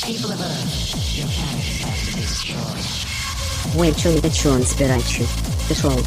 People 0.00 0.32
of 0.32 0.40
Earth, 0.40 1.16
your 1.18 1.26
planet 1.26 1.68
is 1.68 1.82
about 1.82 1.98
to 1.98 2.06
be 2.14 2.22
destroyed. 2.22 2.86
Ой, 3.76 3.92
чё 3.92 4.10
не 4.10 4.30
чё 4.30 4.54
он 4.54 4.64
спирачи? 4.64 5.26
Пішов. 5.68 6.00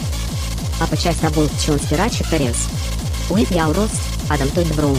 А 0.81 0.87
почесть 0.87 1.21
на 1.21 1.29
був 1.29 1.51
чё 1.63 1.73
он 1.73 1.79
спирачи 1.79 2.23
перес. 2.31 2.67
Уит 3.29 3.51
я 3.51 3.71
рост, 3.71 4.01
адам 4.27 4.49
той 4.49 4.65
добром. 4.65 4.97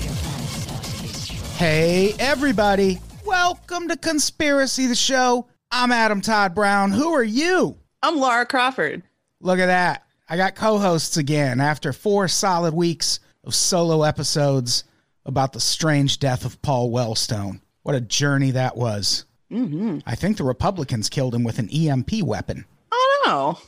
Your 0.00 0.14
planet 0.22 0.46
is 0.46 0.64
about 0.66 0.84
to 0.84 1.02
be 1.02 1.08
destroyed. 1.08 1.58
Hey, 1.58 2.14
everybody. 2.20 3.00
Welcome 3.26 3.88
to 3.88 3.96
Conspiracy 3.96 4.86
the 4.86 4.94
Show. 4.94 5.48
I'm 5.72 5.90
Adam 5.90 6.20
Todd 6.20 6.54
Brown. 6.54 6.92
Who 6.92 7.12
are 7.12 7.24
you? 7.24 7.78
I'm 8.00 8.16
Laura 8.20 8.46
Crawford. 8.46 9.02
Look 9.41 9.59
at 9.59 9.67
that. 9.67 10.03
I 10.29 10.37
got 10.37 10.55
co 10.55 10.77
hosts 10.77 11.17
again 11.17 11.59
after 11.59 11.91
four 11.93 12.27
solid 12.27 12.73
weeks 12.73 13.19
of 13.43 13.55
solo 13.55 14.03
episodes 14.03 14.83
about 15.25 15.53
the 15.53 15.59
strange 15.59 16.19
death 16.19 16.45
of 16.45 16.61
Paul 16.61 16.91
Wellstone. 16.91 17.61
What 17.83 17.95
a 17.95 18.01
journey 18.01 18.51
that 18.51 18.77
was. 18.77 19.25
Mm-hmm. 19.51 19.99
I 20.05 20.15
think 20.15 20.37
the 20.37 20.43
Republicans 20.43 21.09
killed 21.09 21.33
him 21.33 21.43
with 21.43 21.57
an 21.59 21.69
EMP 21.69 22.21
weapon. 22.23 22.65
Oh 22.91 23.23
no. 23.25 23.59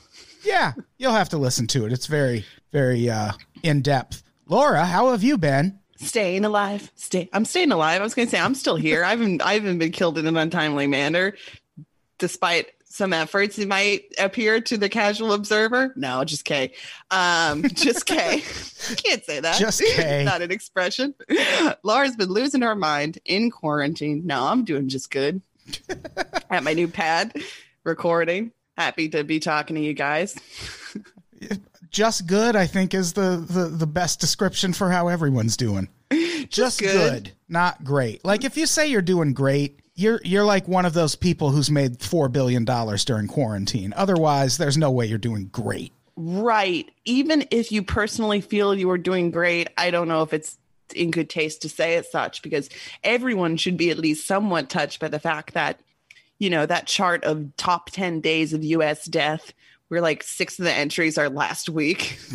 Yeah, 0.43 0.73
you'll 0.97 1.13
have 1.13 1.29
to 1.29 1.37
listen 1.37 1.67
to 1.67 1.85
it. 1.85 1.93
It's 1.93 2.07
very, 2.07 2.45
very 2.71 3.09
uh, 3.09 3.31
in 3.63 3.81
depth. 3.81 4.23
Laura, 4.47 4.85
how 4.85 5.11
have 5.11 5.23
you 5.23 5.37
been? 5.37 5.79
Staying 5.97 6.45
alive. 6.45 6.91
Stay 6.95 7.29
I'm 7.31 7.45
staying 7.45 7.71
alive. 7.71 8.01
I 8.01 8.03
was 8.03 8.13
gonna 8.13 8.29
say 8.29 8.39
I'm 8.39 8.55
still 8.55 8.75
here. 8.75 9.03
I 9.03 9.11
haven't 9.11 9.41
I 9.41 9.53
haven't 9.53 9.77
been 9.77 9.91
killed 9.91 10.17
in 10.17 10.27
an 10.27 10.35
untimely 10.35 10.87
manner, 10.87 11.35
despite 12.17 12.67
some 12.91 13.13
efforts 13.13 13.57
it 13.57 13.67
might 13.67 14.03
appear 14.19 14.59
to 14.59 14.77
the 14.77 14.89
casual 14.89 15.31
observer. 15.31 15.93
No, 15.95 16.23
just 16.25 16.43
K. 16.43 16.73
Um, 17.09 17.63
just 17.73 18.05
K. 18.05 18.39
Can't 18.97 19.23
say 19.23 19.39
that. 19.39 19.57
Just 19.57 19.81
K. 19.81 20.23
Not 20.25 20.41
an 20.41 20.51
expression. 20.51 21.15
Laura's 21.83 22.15
been 22.15 22.29
losing 22.29 22.61
her 22.61 22.75
mind 22.75 23.19
in 23.25 23.49
quarantine. 23.49 24.23
No, 24.25 24.43
I'm 24.43 24.65
doing 24.65 24.89
just 24.89 25.09
good. 25.09 25.41
At 26.49 26.63
my 26.63 26.73
new 26.73 26.87
pad, 26.87 27.33
recording. 27.85 28.51
Happy 28.77 29.07
to 29.09 29.23
be 29.23 29.39
talking 29.39 29.75
to 29.77 29.81
you 29.81 29.93
guys. 29.93 30.35
Just 31.91 32.27
good, 32.27 32.55
I 32.55 32.67
think, 32.67 32.93
is 32.93 33.13
the, 33.13 33.43
the, 33.47 33.65
the 33.65 33.87
best 33.87 34.19
description 34.19 34.73
for 34.73 34.89
how 34.91 35.07
everyone's 35.07 35.55
doing. 35.55 35.87
Just, 36.49 36.79
good. 36.79 37.25
good. 37.25 37.31
not 37.47 37.83
great. 37.83 38.25
Like 38.25 38.43
if 38.43 38.57
you 38.57 38.65
say 38.65 38.87
you're 38.87 39.01
doing 39.01 39.33
great, 39.33 39.80
you're 39.95 40.19
you're 40.23 40.45
like 40.45 40.67
one 40.67 40.85
of 40.85 40.93
those 40.93 41.15
people 41.15 41.49
who's 41.51 41.69
made 41.69 42.01
four 42.01 42.29
billion 42.29 42.65
dollars 42.65 43.05
during 43.05 43.27
quarantine. 43.27 43.93
Otherwise, 43.95 44.57
there's 44.57 44.77
no 44.77 44.91
way 44.91 45.05
you're 45.05 45.17
doing 45.17 45.47
great. 45.51 45.93
Right. 46.15 46.89
Even 47.05 47.45
if 47.51 47.71
you 47.71 47.83
personally 47.83 48.41
feel 48.41 48.75
you 48.75 48.89
are 48.91 48.97
doing 48.97 49.31
great, 49.31 49.69
I 49.77 49.91
don't 49.91 50.07
know 50.07 50.21
if 50.23 50.33
it's 50.33 50.57
in 50.93 51.09
good 51.09 51.29
taste 51.29 51.61
to 51.61 51.69
say 51.69 51.95
as 51.95 52.11
such 52.11 52.41
because 52.41 52.69
everyone 53.03 53.57
should 53.57 53.77
be 53.77 53.89
at 53.89 53.97
least 53.97 54.27
somewhat 54.27 54.69
touched 54.69 54.99
by 54.99 55.07
the 55.07 55.19
fact 55.19 55.53
that, 55.53 55.79
you 56.37 56.49
know, 56.49 56.65
that 56.65 56.85
chart 56.85 57.23
of 57.23 57.55
top 57.55 57.89
10 57.91 58.19
days 58.19 58.51
of 58.53 58.63
US 58.63 59.05
death, 59.05 59.53
where 59.87 60.01
like 60.01 60.21
six 60.21 60.59
of 60.59 60.65
the 60.65 60.73
entries 60.73 61.17
are 61.17 61.29
last 61.29 61.69
week. 61.69 62.17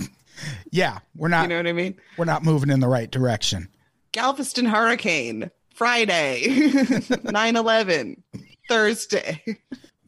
Yeah, 0.71 0.99
we're 1.15 1.29
not 1.29 1.45
You 1.45 1.49
know 1.49 1.57
what 1.57 1.67
I 1.67 1.73
mean? 1.73 1.95
we're 2.19 2.27
not 2.27 2.45
moving 2.45 2.69
in 2.69 2.81
the 2.81 2.89
right 2.89 3.11
direction. 3.11 3.71
Galveston 4.13 4.67
hurricane, 4.67 5.51
Friday, 5.77 6.71
9 7.25 7.57
11, 7.57 8.23
Thursday. 8.69 9.43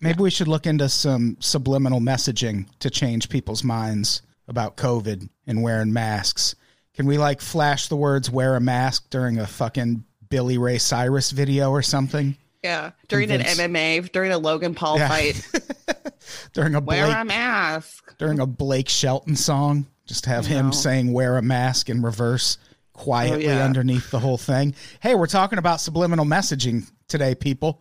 Maybe 0.00 0.22
we 0.22 0.30
should 0.30 0.48
look 0.48 0.66
into 0.66 0.88
some 0.88 1.36
subliminal 1.40 2.00
messaging 2.00 2.66
to 2.78 2.88
change 2.88 3.28
people's 3.28 3.62
minds 3.62 4.22
about 4.48 4.76
COVID 4.78 5.28
and 5.46 5.62
wearing 5.62 5.92
masks. 5.92 6.54
Can 6.94 7.06
we 7.06 7.18
like 7.18 7.40
flash 7.42 7.88
the 7.88 7.96
words 7.96 8.30
wear 8.30 8.56
a 8.56 8.60
mask 8.60 9.10
during 9.10 9.38
a 9.38 9.46
fucking 9.46 10.04
Billy 10.30 10.56
Ray 10.56 10.78
Cyrus 10.78 11.30
video 11.32 11.70
or 11.70 11.82
something? 11.82 12.34
Yeah. 12.64 12.92
During 13.08 13.30
an 13.30 13.42
MMA, 13.42 14.10
during 14.10 14.32
a 14.32 14.38
Logan 14.38 14.74
Paul 14.74 14.98
Yeah. 14.98 15.08
fight, 15.08 15.50
During 16.54 16.74
a 16.74 16.80
wear 16.80 17.06
a 17.20 17.24
mask. 17.24 18.16
during 18.18 18.40
a 18.40 18.46
Blake 18.46 18.88
Shelton 18.88 19.36
song. 19.36 19.86
Just 20.06 20.24
have 20.26 20.46
him 20.46 20.72
saying 20.72 21.12
"wear 21.12 21.36
a 21.36 21.42
mask" 21.42 21.88
in 21.90 22.00
reverse, 22.02 22.56
quietly 22.98 23.46
Oh, 23.48 23.56
yeah. 23.56 23.64
underneath 23.64 24.10
the 24.10 24.18
whole 24.18 24.36
thing. 24.38 24.74
Hey, 25.00 25.14
we're 25.14 25.26
talking 25.26 25.58
about 25.58 25.80
subliminal 25.80 26.24
messaging 26.26 26.90
today, 27.08 27.34
people. 27.34 27.80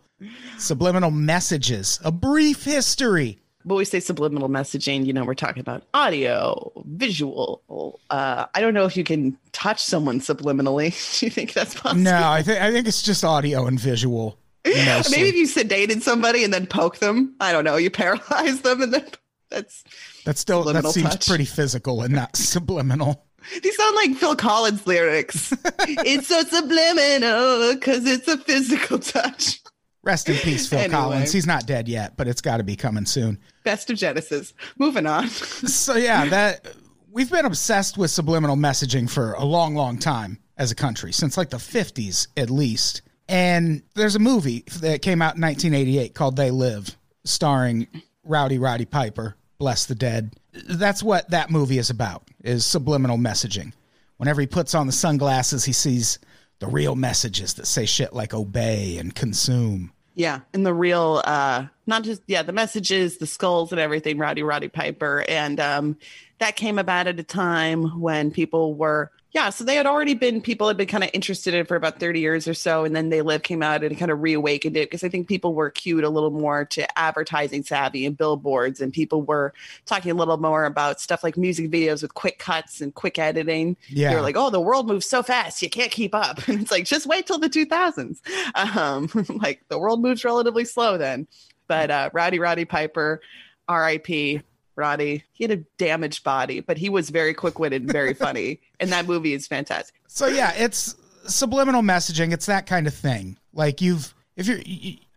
Subliminal 0.58 1.12
messages, 1.12 2.00
a 2.04 2.12
brief 2.12 2.64
history. 2.64 3.40
but 3.66 3.76
we 3.76 3.86
say 3.86 4.00
subliminal 4.00 4.50
messaging, 4.50 5.06
you 5.06 5.14
know, 5.14 5.24
we're 5.24 5.36
talking 5.36 5.60
about 5.60 5.84
audio, 5.94 6.72
visual. 6.86 8.00
Uh, 8.10 8.46
I 8.56 8.62
don't 8.62 8.74
know 8.74 8.86
if 8.86 8.98
you 8.98 9.04
can 9.04 9.38
touch 9.52 9.84
someone 9.84 10.20
subliminally. 10.20 10.90
Do 11.20 11.26
you 11.26 11.30
think 11.30 11.54
that's 11.54 11.76
possible? 11.76 12.02
No, 12.02 12.30
I 12.30 12.42
think 12.42 12.62
I 12.62 12.72
think 12.72 12.88
it's 12.88 13.02
just 13.04 13.24
audio 13.24 13.68
and 13.68 13.80
visual. 13.80 14.40
mostly. 14.66 15.18
Maybe 15.18 15.30
if 15.30 15.36
you 15.36 15.64
sedated 15.64 16.02
somebody 16.02 16.44
and 16.44 16.52
then 16.54 16.66
poke 16.66 16.98
them, 16.98 17.36
I 17.40 17.52
don't 17.52 17.64
know, 17.64 17.76
you 17.78 17.90
paralyze 17.92 18.62
them 18.62 18.82
and 18.82 18.94
then 18.94 19.06
that's 19.52 19.84
that 20.26 20.38
still 20.38 20.64
that 20.64 20.84
seems 20.88 21.10
touch. 21.12 21.28
pretty 21.28 21.46
physical 21.46 22.02
and 22.02 22.14
not 22.16 22.36
subliminal. 22.36 23.24
These 23.62 23.76
sound 23.76 23.96
like 23.96 24.16
Phil 24.16 24.36
Collins 24.36 24.86
lyrics. 24.86 25.54
it's 25.80 26.28
so 26.28 26.42
subliminal 26.44 27.74
because 27.74 28.06
it's 28.06 28.28
a 28.28 28.38
physical 28.38 29.00
touch. 29.00 29.62
Rest 30.04 30.30
in 30.30 30.36
peace, 30.38 30.70
Phil 30.70 30.80
Anyway. 30.80 30.94
Collins. 30.94 31.32
He's 31.34 31.46
not 31.46 31.66
dead 31.66 31.88
yet, 31.88 32.16
but 32.16 32.28
it's 32.28 32.42
got 32.42 32.58
to 32.58 32.64
be 32.64 32.76
coming 32.76 33.06
soon. 33.06 33.40
Best 33.64 33.90
of 33.90 33.98
Genesis. 33.98 34.54
Moving 34.78 35.06
on. 35.06 35.28
so 35.30 35.96
yeah, 35.96 36.26
that 36.26 36.68
we've 37.12 37.30
been 37.30 37.46
obsessed 37.46 37.98
with 37.98 38.12
subliminal 38.12 38.56
messaging 38.56 39.10
for 39.10 39.34
a 39.34 39.44
long, 39.44 39.76
long 39.76 39.98
time 39.98 40.40
as 40.58 40.72
a 40.72 40.76
country, 40.76 41.12
since 41.12 41.38
like 41.38 41.50
the 41.50 41.58
50s 41.58 42.28
at 42.38 42.50
least. 42.50 43.02
And 43.28 43.84
there's 43.96 44.16
a 44.16 44.20
movie 44.20 44.64
that 44.80 45.02
came 45.02 45.22
out 45.22 45.36
in 45.36 45.42
1988 45.42 46.16
called 46.16 46.38
They 46.38 46.52
Live, 46.52 46.96
starring 47.26 47.88
Rowdy 48.24 48.60
Roddy 48.60 48.86
Piper, 48.86 49.36
bless 49.58 49.86
the 49.86 49.96
dead. 49.96 50.34
That's 50.66 51.04
what 51.04 51.30
that 51.32 51.50
movie 51.50 51.78
is 51.78 51.90
about, 51.90 52.24
is 52.44 52.66
subliminal 52.66 53.18
messaging. 53.18 53.74
Whenever 54.18 54.42
he 54.42 54.48
puts 54.48 54.74
on 54.74 54.88
the 54.88 54.94
sunglasses, 54.94 55.66
he 55.66 55.74
sees 55.74 56.20
the 56.60 56.68
real 56.68 56.96
messages 56.96 57.54
that 57.56 57.68
say 57.68 57.86
shit 57.86 58.14
like 58.14 58.34
obey 58.34 58.98
and 58.98 59.14
consume. 59.14 59.92
Yeah, 60.16 60.40
and 60.52 60.66
the 60.66 60.74
real, 60.74 61.22
uh, 61.26 61.68
not 61.86 62.04
just 62.04 62.24
yeah, 62.26 62.42
the 62.42 62.52
messages, 62.52 63.18
the 63.18 63.28
skulls, 63.28 63.72
and 63.72 63.80
everything. 63.80 64.18
Rowdy 64.18 64.42
Roddy 64.42 64.68
Piper, 64.68 65.24
and 65.28 65.60
um, 65.60 65.98
that 66.40 66.56
came 66.56 66.80
about 66.80 67.06
at 67.06 67.20
a 67.20 67.24
time 67.24 68.00
when 68.00 68.32
people 68.32 68.74
were 68.74 69.12
yeah, 69.32 69.50
so 69.50 69.64
they 69.66 69.76
had 69.76 69.86
already 69.86 70.14
been 70.14 70.42
people 70.42 70.68
had 70.68 70.78
been 70.78 70.88
kind 70.88 71.04
of 71.04 71.10
interested 71.14 71.54
in 71.54 71.62
it 71.62 71.68
for 71.68 71.76
about 71.76 72.00
thirty 72.00 72.22
years 72.22 72.48
or 72.48 72.54
so, 72.54 72.86
and 72.86 72.96
then 72.96 73.10
they 73.10 73.22
live 73.22 73.44
came 73.44 73.62
out 73.62 73.84
and 73.84 73.98
kind 73.98 74.10
of 74.10 74.22
reawakened 74.22 74.78
it 74.78 74.90
because 74.90 75.04
I 75.04 75.10
think 75.10 75.28
people 75.28 75.54
were 75.54 75.70
cued 75.70 76.06
a 76.06 76.10
little 76.10 76.32
more 76.32 76.64
to 76.66 76.98
advertising 76.98 77.64
savvy 77.64 78.06
and 78.06 78.18
billboards, 78.18 78.80
and 78.80 78.94
people 78.94 79.22
were 79.22 79.54
talking 79.86 80.12
a 80.12 80.16
little 80.16 80.38
more 80.38 80.64
about 80.64 81.02
stuff 81.02 81.24
like 81.24 81.36
music 81.36 81.70
videos 81.70 82.02
with 82.02 82.14
quick 82.14 82.40
cuts 82.40 82.80
and 82.80 82.94
quick 82.94 83.20
editing. 83.20 83.76
Yeah. 83.90 84.12
they 84.12 84.16
were 84.16 84.22
like, 84.22 84.38
oh, 84.38 84.50
the 84.50 84.62
world 84.62 84.88
moves 84.88 85.06
so 85.06 85.22
fast, 85.22 85.62
you 85.62 85.70
can't 85.70 85.92
keep 85.92 86.16
up, 86.16 86.48
and 86.48 86.62
it's 86.62 86.72
like 86.72 86.86
just 86.86 87.06
wait 87.06 87.28
till 87.28 87.40
the 87.40 87.50
two 87.50 87.66
thousands. 87.66 88.22
Um, 88.56 89.10
like 89.30 89.62
the 89.68 89.78
world 89.78 90.02
moves 90.02 90.24
relatively 90.24 90.66
slow 90.66 90.98
then. 90.98 91.28
But 91.68 91.92
uh, 91.92 92.10
Rowdy 92.14 92.40
Roddy 92.40 92.66
Piper, 92.66 93.22
R.I.P. 93.68 94.42
Roddy, 94.78 95.24
he 95.34 95.44
had 95.44 95.52
a 95.52 95.64
damaged 95.78 96.24
body, 96.24 96.60
but 96.60 96.78
he 96.78 96.90
was 96.90 97.10
very 97.10 97.34
quick 97.34 97.60
witted 97.60 97.84
and 97.84 97.92
very 97.92 98.14
funny. 98.14 98.62
and 98.80 98.92
that 98.92 99.08
movie 99.08 99.34
is 99.34 99.48
fantastic. 99.48 99.96
So 100.08 100.28
yeah, 100.28 100.54
it's 100.56 100.96
subliminal 101.28 101.82
messaging. 101.82 102.32
It's 102.32 102.46
that 102.46 102.66
kind 102.66 102.88
of 102.88 102.94
thing. 102.94 103.38
Like 103.54 103.82
you've, 103.82 104.14
if 104.36 104.48
you're, 104.48 104.60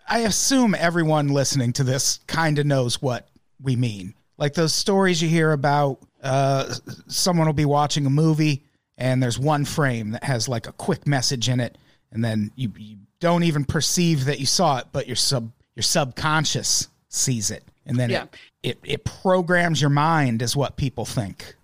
I 0.08 0.20
assume 0.20 0.74
everyone 0.74 1.28
listening 1.28 1.72
to 1.74 1.84
this 1.84 2.20
kind 2.26 2.58
of 2.58 2.66
knows 2.66 3.00
what 3.00 3.28
we 3.62 3.76
mean. 3.76 4.14
Like 4.38 4.54
those 4.54 4.74
stories 4.74 5.20
you 5.20 5.28
hear 5.28 5.52
about, 5.52 5.98
uh, 6.22 6.74
someone 7.06 7.46
will 7.46 7.52
be 7.52 7.66
watching 7.66 8.06
a 8.06 8.10
movie 8.10 8.64
and 9.00 9.22
there's 9.22 9.38
one 9.38 9.64
frame 9.64 10.10
that 10.10 10.22
has 10.24 10.48
like 10.48 10.68
a 10.68 10.72
quick 10.72 11.06
message 11.06 11.48
in 11.48 11.58
it, 11.58 11.78
and 12.12 12.22
then 12.22 12.52
you, 12.54 12.70
you 12.76 12.98
don't 13.18 13.42
even 13.44 13.64
perceive 13.64 14.26
that 14.26 14.38
you 14.38 14.46
saw 14.46 14.78
it, 14.78 14.86
but 14.92 15.06
your 15.06 15.16
sub 15.16 15.50
your 15.74 15.82
subconscious 15.82 16.88
sees 17.08 17.50
it, 17.50 17.64
and 17.86 17.98
then 17.98 18.10
Yeah. 18.10 18.24
it, 18.62 18.78
it 18.84 18.92
it 18.92 19.04
programs 19.04 19.80
your 19.80 19.90
mind, 19.90 20.42
is 20.42 20.56
what 20.56 20.76
people 20.76 21.04
think. 21.04 21.56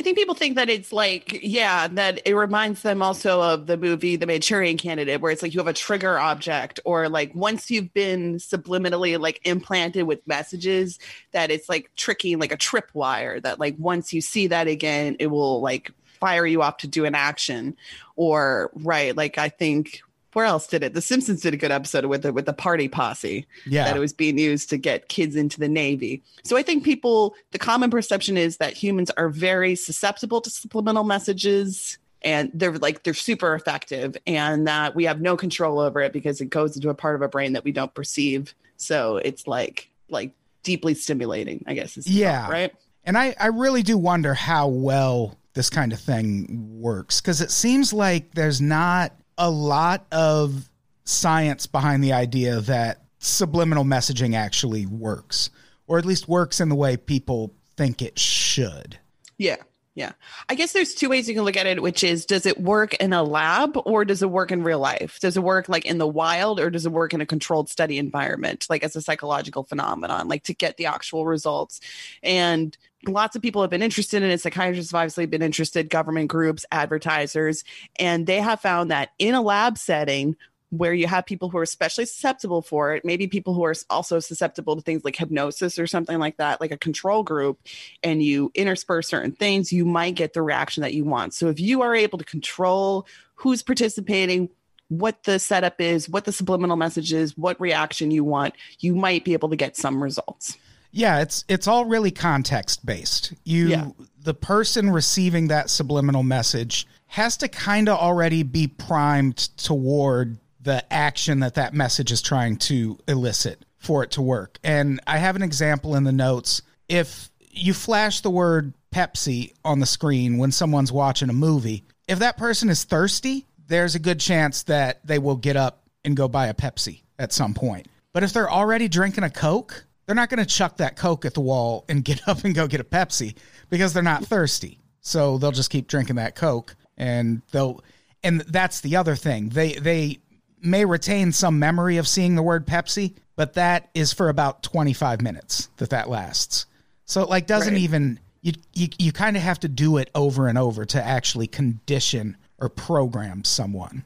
I 0.00 0.04
think 0.04 0.16
people 0.16 0.36
think 0.36 0.54
that 0.54 0.70
it's 0.70 0.92
like, 0.92 1.40
yeah, 1.42 1.88
that 1.88 2.20
it 2.24 2.34
reminds 2.34 2.82
them 2.82 3.02
also 3.02 3.42
of 3.42 3.66
the 3.66 3.76
movie 3.76 4.14
The 4.14 4.28
Manchurian 4.28 4.76
Candidate, 4.76 5.20
where 5.20 5.32
it's 5.32 5.42
like 5.42 5.52
you 5.52 5.58
have 5.58 5.66
a 5.66 5.72
trigger 5.72 6.20
object, 6.20 6.78
or 6.84 7.08
like 7.08 7.34
once 7.34 7.68
you've 7.68 7.92
been 7.92 8.36
subliminally 8.36 9.18
like 9.18 9.40
implanted 9.44 10.06
with 10.06 10.24
messages, 10.24 11.00
that 11.32 11.50
it's 11.50 11.68
like 11.68 11.90
tricking 11.96 12.38
like 12.38 12.52
a 12.52 12.56
tripwire, 12.56 13.42
that 13.42 13.58
like 13.58 13.74
once 13.76 14.12
you 14.12 14.20
see 14.20 14.46
that 14.46 14.68
again, 14.68 15.16
it 15.18 15.26
will 15.28 15.60
like 15.60 15.90
fire 16.20 16.46
you 16.46 16.62
off 16.62 16.76
to 16.76 16.86
do 16.86 17.04
an 17.04 17.16
action. 17.16 17.76
Or, 18.14 18.70
right, 18.74 19.16
like 19.16 19.36
I 19.36 19.48
think 19.48 20.00
where 20.34 20.44
else 20.44 20.66
did 20.66 20.82
it? 20.82 20.94
The 20.94 21.00
Simpsons 21.00 21.40
did 21.40 21.54
a 21.54 21.56
good 21.56 21.70
episode 21.70 22.04
with 22.04 22.24
it 22.26 22.34
with 22.34 22.46
the 22.46 22.52
party 22.52 22.88
posse. 22.88 23.46
Yeah. 23.66 23.84
That 23.84 23.96
it 23.96 24.00
was 24.00 24.12
being 24.12 24.38
used 24.38 24.70
to 24.70 24.76
get 24.76 25.08
kids 25.08 25.36
into 25.36 25.58
the 25.58 25.68
Navy. 25.68 26.22
So 26.44 26.56
I 26.56 26.62
think 26.62 26.84
people, 26.84 27.34
the 27.52 27.58
common 27.58 27.90
perception 27.90 28.36
is 28.36 28.58
that 28.58 28.74
humans 28.74 29.10
are 29.16 29.28
very 29.28 29.74
susceptible 29.74 30.40
to 30.42 30.50
subliminal 30.50 31.04
messages 31.04 31.98
and 32.22 32.50
they're 32.52 32.72
like 32.78 33.04
they're 33.04 33.14
super 33.14 33.54
effective 33.54 34.16
and 34.26 34.66
that 34.66 34.94
we 34.96 35.04
have 35.04 35.20
no 35.20 35.36
control 35.36 35.78
over 35.78 36.00
it 36.00 36.12
because 36.12 36.40
it 36.40 36.46
goes 36.46 36.74
into 36.74 36.88
a 36.88 36.94
part 36.94 37.14
of 37.14 37.22
our 37.22 37.28
brain 37.28 37.52
that 37.52 37.64
we 37.64 37.72
don't 37.72 37.94
perceive. 37.94 38.54
So 38.76 39.16
it's 39.18 39.46
like 39.46 39.88
like 40.08 40.32
deeply 40.62 40.94
stimulating, 40.94 41.64
I 41.66 41.74
guess 41.74 41.96
Yeah. 42.06 42.42
thought, 42.42 42.50
right? 42.52 42.74
And 43.04 43.16
I, 43.16 43.34
I 43.40 43.46
really 43.46 43.82
do 43.82 43.96
wonder 43.96 44.34
how 44.34 44.68
well 44.68 45.38
this 45.54 45.70
kind 45.70 45.92
of 45.92 46.00
thing 46.00 46.68
works 46.80 47.20
because 47.20 47.40
it 47.40 47.50
seems 47.50 47.92
like 47.92 48.34
there's 48.34 48.60
not 48.60 49.12
a 49.38 49.50
lot 49.50 50.06
of 50.12 50.68
science 51.04 51.66
behind 51.66 52.04
the 52.04 52.12
idea 52.12 52.60
that 52.60 53.04
subliminal 53.18 53.84
messaging 53.84 54.34
actually 54.34 54.84
works, 54.86 55.50
or 55.86 55.98
at 55.98 56.04
least 56.04 56.28
works 56.28 56.60
in 56.60 56.68
the 56.68 56.74
way 56.74 56.96
people 56.96 57.54
think 57.76 58.02
it 58.02 58.18
should. 58.18 58.98
Yeah. 59.38 59.56
Yeah. 59.98 60.12
I 60.48 60.54
guess 60.54 60.74
there's 60.74 60.94
two 60.94 61.08
ways 61.08 61.28
you 61.28 61.34
can 61.34 61.42
look 61.42 61.56
at 61.56 61.66
it, 61.66 61.82
which 61.82 62.04
is 62.04 62.24
does 62.24 62.46
it 62.46 62.60
work 62.60 62.94
in 62.94 63.12
a 63.12 63.24
lab 63.24 63.76
or 63.84 64.04
does 64.04 64.22
it 64.22 64.30
work 64.30 64.52
in 64.52 64.62
real 64.62 64.78
life? 64.78 65.18
Does 65.18 65.36
it 65.36 65.42
work 65.42 65.68
like 65.68 65.84
in 65.84 65.98
the 65.98 66.06
wild 66.06 66.60
or 66.60 66.70
does 66.70 66.86
it 66.86 66.92
work 66.92 67.14
in 67.14 67.20
a 67.20 67.26
controlled 67.26 67.68
study 67.68 67.98
environment, 67.98 68.64
like 68.70 68.84
as 68.84 68.94
a 68.94 69.02
psychological 69.02 69.64
phenomenon, 69.64 70.28
like 70.28 70.44
to 70.44 70.54
get 70.54 70.76
the 70.76 70.86
actual 70.86 71.26
results? 71.26 71.80
And 72.22 72.78
lots 73.08 73.34
of 73.34 73.42
people 73.42 73.60
have 73.60 73.72
been 73.72 73.82
interested 73.82 74.22
in 74.22 74.30
it. 74.30 74.40
Psychiatrists 74.40 74.92
have 74.92 75.00
obviously 75.00 75.26
been 75.26 75.42
interested, 75.42 75.90
government 75.90 76.28
groups, 76.28 76.64
advertisers, 76.70 77.64
and 77.98 78.24
they 78.24 78.40
have 78.40 78.60
found 78.60 78.92
that 78.92 79.08
in 79.18 79.34
a 79.34 79.42
lab 79.42 79.78
setting, 79.78 80.36
where 80.70 80.92
you 80.92 81.06
have 81.06 81.24
people 81.24 81.48
who 81.48 81.58
are 81.58 81.62
especially 81.62 82.04
susceptible 82.04 82.60
for 82.60 82.94
it, 82.94 83.04
maybe 83.04 83.26
people 83.26 83.54
who 83.54 83.64
are 83.64 83.74
also 83.88 84.20
susceptible 84.20 84.76
to 84.76 84.82
things 84.82 85.02
like 85.04 85.16
hypnosis 85.16 85.78
or 85.78 85.86
something 85.86 86.18
like 86.18 86.36
that, 86.36 86.60
like 86.60 86.70
a 86.70 86.76
control 86.76 87.22
group, 87.22 87.58
and 88.02 88.22
you 88.22 88.50
intersperse 88.54 89.08
certain 89.08 89.32
things, 89.32 89.72
you 89.72 89.84
might 89.84 90.14
get 90.14 90.34
the 90.34 90.42
reaction 90.42 90.82
that 90.82 90.92
you 90.92 91.04
want. 91.04 91.32
So 91.32 91.48
if 91.48 91.58
you 91.58 91.82
are 91.82 91.94
able 91.94 92.18
to 92.18 92.24
control 92.24 93.06
who's 93.34 93.62
participating, 93.62 94.50
what 94.88 95.22
the 95.24 95.38
setup 95.38 95.80
is, 95.80 96.08
what 96.08 96.24
the 96.24 96.32
subliminal 96.32 96.76
message 96.76 97.12
is, 97.12 97.36
what 97.36 97.60
reaction 97.60 98.10
you 98.10 98.24
want, 98.24 98.54
you 98.80 98.94
might 98.94 99.24
be 99.24 99.32
able 99.32 99.48
to 99.50 99.56
get 99.56 99.76
some 99.76 100.02
results. 100.02 100.56
Yeah, 100.90 101.20
it's 101.20 101.44
it's 101.48 101.68
all 101.68 101.84
really 101.84 102.10
context 102.10 102.84
based. 102.86 103.34
You 103.44 103.68
Yeah. 103.68 103.88
the 104.22 104.34
person 104.34 104.90
receiving 104.90 105.48
that 105.48 105.68
subliminal 105.70 106.22
message 106.22 106.86
has 107.08 107.36
to 107.38 107.48
kind 107.48 107.88
of 107.88 107.98
already 107.98 108.42
be 108.42 108.66
primed 108.66 109.36
toward 109.58 110.38
the 110.60 110.84
action 110.92 111.40
that 111.40 111.54
that 111.54 111.74
message 111.74 112.12
is 112.12 112.22
trying 112.22 112.56
to 112.56 112.98
elicit 113.06 113.64
for 113.78 114.02
it 114.02 114.10
to 114.12 114.22
work. 114.22 114.58
And 114.64 115.00
I 115.06 115.18
have 115.18 115.36
an 115.36 115.42
example 115.42 115.94
in 115.94 116.04
the 116.04 116.12
notes. 116.12 116.62
If 116.88 117.30
you 117.50 117.72
flash 117.72 118.20
the 118.20 118.30
word 118.30 118.74
Pepsi 118.92 119.52
on 119.64 119.80
the 119.80 119.86
screen 119.86 120.38
when 120.38 120.52
someone's 120.52 120.92
watching 120.92 121.30
a 121.30 121.34
movie, 121.34 121.84
if 122.08 122.18
that 122.20 122.36
person 122.36 122.68
is 122.68 122.84
thirsty, 122.84 123.46
there's 123.68 123.94
a 123.94 124.00
good 124.00 124.18
chance 124.18 124.64
that 124.64 125.06
they 125.06 125.18
will 125.18 125.36
get 125.36 125.56
up 125.56 125.84
and 126.04 126.16
go 126.16 126.26
buy 126.26 126.48
a 126.48 126.54
Pepsi 126.54 127.02
at 127.18 127.32
some 127.32 127.54
point. 127.54 127.86
But 128.12 128.22
if 128.22 128.32
they're 128.32 128.50
already 128.50 128.88
drinking 128.88 129.24
a 129.24 129.30
Coke, 129.30 129.84
they're 130.06 130.14
not 130.14 130.30
going 130.30 130.42
to 130.42 130.46
chuck 130.46 130.78
that 130.78 130.96
Coke 130.96 131.24
at 131.24 131.34
the 131.34 131.40
wall 131.40 131.84
and 131.88 132.04
get 132.04 132.26
up 132.26 132.44
and 132.44 132.54
go 132.54 132.66
get 132.66 132.80
a 132.80 132.84
Pepsi 132.84 133.34
because 133.70 133.92
they're 133.92 134.02
not 134.02 134.24
thirsty. 134.24 134.78
So 135.00 135.38
they'll 135.38 135.52
just 135.52 135.70
keep 135.70 135.86
drinking 135.86 136.16
that 136.16 136.34
Coke 136.34 136.74
and 136.96 137.42
they'll 137.52 137.82
and 138.24 138.40
that's 138.40 138.80
the 138.80 138.96
other 138.96 139.14
thing. 139.14 139.50
They 139.50 139.74
they 139.74 140.18
may 140.62 140.84
retain 140.84 141.32
some 141.32 141.58
memory 141.58 141.96
of 141.96 142.08
seeing 142.08 142.34
the 142.34 142.42
word 142.42 142.66
Pepsi, 142.66 143.14
but 143.36 143.54
that 143.54 143.88
is 143.94 144.12
for 144.12 144.28
about 144.28 144.62
25 144.62 145.20
minutes 145.22 145.68
that 145.78 145.90
that 145.90 146.08
lasts. 146.08 146.66
So 147.04 147.22
it 147.22 147.28
like 147.28 147.46
doesn't 147.46 147.74
Right. 147.74 147.82
even 147.82 148.20
you 148.42 148.52
you 148.74 148.88
you 148.98 149.12
kind 149.12 149.36
of 149.36 149.42
have 149.42 149.60
to 149.60 149.68
do 149.68 149.96
it 149.96 150.10
over 150.14 150.48
and 150.48 150.58
over 150.58 150.84
to 150.84 151.02
actually 151.04 151.46
condition 151.46 152.36
or 152.58 152.68
program 152.68 153.44
someone. 153.44 154.04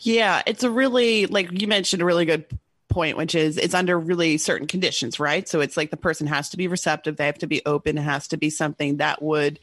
Yeah, 0.00 0.42
it's 0.46 0.62
a 0.62 0.70
really 0.70 1.26
like 1.26 1.48
you 1.60 1.66
mentioned 1.66 2.02
a 2.02 2.04
really 2.04 2.24
good 2.26 2.44
point, 2.88 3.16
which 3.16 3.34
is 3.34 3.56
it's 3.56 3.74
under 3.74 3.98
really 3.98 4.36
certain 4.38 4.66
conditions, 4.66 5.18
right? 5.18 5.48
So 5.48 5.60
it's 5.60 5.76
like 5.76 5.90
the 5.90 5.96
person 5.96 6.26
has 6.26 6.50
to 6.50 6.56
be 6.56 6.68
receptive, 6.68 7.16
they 7.16 7.26
have 7.26 7.38
to 7.38 7.46
be 7.46 7.62
open, 7.66 7.98
it 7.98 8.02
has 8.02 8.28
to 8.28 8.36
be 8.36 8.50
something 8.50 8.98
that 8.98 9.22
would 9.22 9.58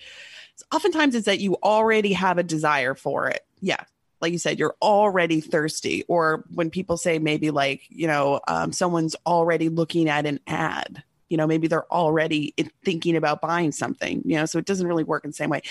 oftentimes 0.73 1.15
it's 1.15 1.25
that 1.25 1.39
you 1.39 1.55
already 1.63 2.13
have 2.13 2.37
a 2.37 2.43
desire 2.43 2.95
for 2.95 3.27
it. 3.27 3.45
Yeah. 3.61 3.83
Like 4.21 4.31
you 4.31 4.37
said, 4.39 4.59
you're 4.59 4.75
already 4.81 5.41
thirsty. 5.41 6.03
Or 6.07 6.45
when 6.53 6.69
people 6.69 6.97
say 6.97 7.19
maybe 7.19 7.51
like, 7.51 7.81
you 7.89 8.07
know, 8.07 8.39
um, 8.47 8.71
someone's 8.71 9.15
already 9.25 9.69
looking 9.69 10.09
at 10.09 10.25
an 10.25 10.39
ad, 10.47 11.03
you 11.29 11.37
know, 11.37 11.47
maybe 11.47 11.67
they're 11.67 11.91
already 11.91 12.53
thinking 12.83 13.15
about 13.15 13.41
buying 13.41 13.71
something, 13.71 14.21
you 14.25 14.35
know, 14.35 14.45
so 14.45 14.59
it 14.59 14.65
doesn't 14.65 14.87
really 14.87 15.03
work 15.03 15.23
in 15.23 15.31
the 15.31 15.35
same 15.35 15.49
way 15.49 15.61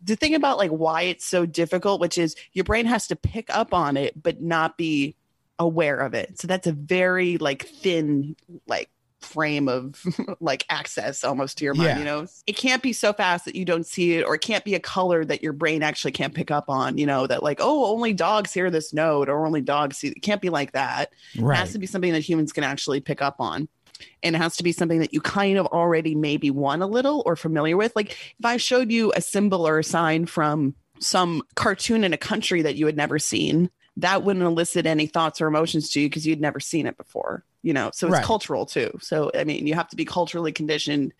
the 0.00 0.16
thing 0.16 0.34
about 0.34 0.58
like 0.58 0.70
why 0.70 1.02
it's 1.02 1.24
so 1.24 1.44
difficult, 1.44 2.00
which 2.00 2.18
is 2.18 2.36
your 2.52 2.64
brain 2.64 2.86
has 2.86 3.08
to 3.08 3.16
pick 3.16 3.50
up 3.50 3.74
on 3.74 3.96
it 3.96 4.20
but 4.22 4.40
not 4.40 4.76
be 4.78 5.16
aware 5.58 5.98
of 5.98 6.14
it. 6.14 6.38
So 6.38 6.46
that's 6.46 6.66
a 6.66 6.72
very 6.72 7.38
like 7.38 7.66
thin 7.66 8.36
like 8.66 8.88
frame 9.20 9.68
of 9.68 10.00
like 10.40 10.64
access 10.70 11.24
almost 11.24 11.58
to 11.58 11.64
your 11.64 11.74
mind, 11.74 11.86
Yeah. 11.88 11.98
you 11.98 12.04
know. 12.04 12.26
It 12.46 12.56
can't 12.56 12.82
be 12.82 12.92
so 12.92 13.12
fast 13.12 13.44
that 13.46 13.54
you 13.56 13.64
don't 13.64 13.84
see 13.86 14.14
it 14.14 14.24
or 14.24 14.34
it 14.36 14.40
can't 14.40 14.64
be 14.64 14.74
a 14.74 14.80
color 14.80 15.24
that 15.24 15.42
your 15.42 15.52
brain 15.52 15.82
actually 15.82 16.12
can't 16.12 16.34
pick 16.34 16.50
up 16.50 16.66
on, 16.68 16.98
you 16.98 17.06
know, 17.06 17.26
that 17.26 17.42
like 17.42 17.58
oh, 17.60 17.86
only 17.92 18.12
dogs 18.12 18.52
hear 18.52 18.70
this 18.70 18.92
note 18.94 19.28
or 19.28 19.44
only 19.46 19.60
dogs 19.60 19.98
see 19.98 20.08
it 20.08 20.22
can't 20.22 20.40
be 20.40 20.50
like 20.50 20.72
that. 20.72 21.10
right. 21.38 21.56
It 21.56 21.58
has 21.58 21.72
to 21.72 21.78
be 21.78 21.86
something 21.86 22.12
that 22.12 22.20
humans 22.20 22.52
can 22.52 22.64
actually 22.64 23.00
pick 23.00 23.20
up 23.22 23.36
on. 23.40 23.68
And 24.22 24.36
it 24.36 24.38
has 24.38 24.56
to 24.58 24.62
be 24.62 24.70
something 24.70 25.00
that 25.00 25.12
you 25.12 25.20
kind 25.20 25.58
of 25.58 25.66
already 25.66 26.14
maybe 26.14 26.50
want 26.50 26.82
a 26.82 26.86
little 26.86 27.22
or 27.26 27.34
familiar 27.34 27.76
with. 27.76 27.94
Like 27.96 28.12
if 28.12 28.44
I 28.44 28.56
showed 28.56 28.92
you 28.92 29.12
a 29.16 29.20
symbol 29.20 29.66
or 29.66 29.80
a 29.80 29.84
sign 29.84 30.26
from 30.26 30.76
some 31.00 31.42
cartoon 31.56 32.04
in 32.04 32.12
a 32.12 32.16
country 32.16 32.62
that 32.62 32.76
you 32.76 32.86
had 32.86 32.96
never 32.96 33.18
seen, 33.18 33.70
that 33.98 34.22
wouldn't 34.22 34.44
elicit 34.44 34.86
any 34.86 35.06
thoughts 35.06 35.40
or 35.40 35.46
emotions 35.46 35.90
to 35.90 36.00
you 36.00 36.08
because 36.08 36.26
you'd 36.26 36.40
never 36.40 36.60
seen 36.60 36.86
it 36.86 36.96
before. 36.96 37.44
You 37.62 37.72
know, 37.72 37.90
so 37.92 38.06
it's 38.06 38.14
Right. 38.14 38.24
cultural 38.24 38.64
too. 38.66 38.96
So 39.00 39.30
I 39.34 39.44
mean, 39.44 39.66
you 39.66 39.74
have 39.74 39.88
to 39.88 39.96
be 39.96 40.04
culturally 40.04 40.52
conditioned. 40.52 41.12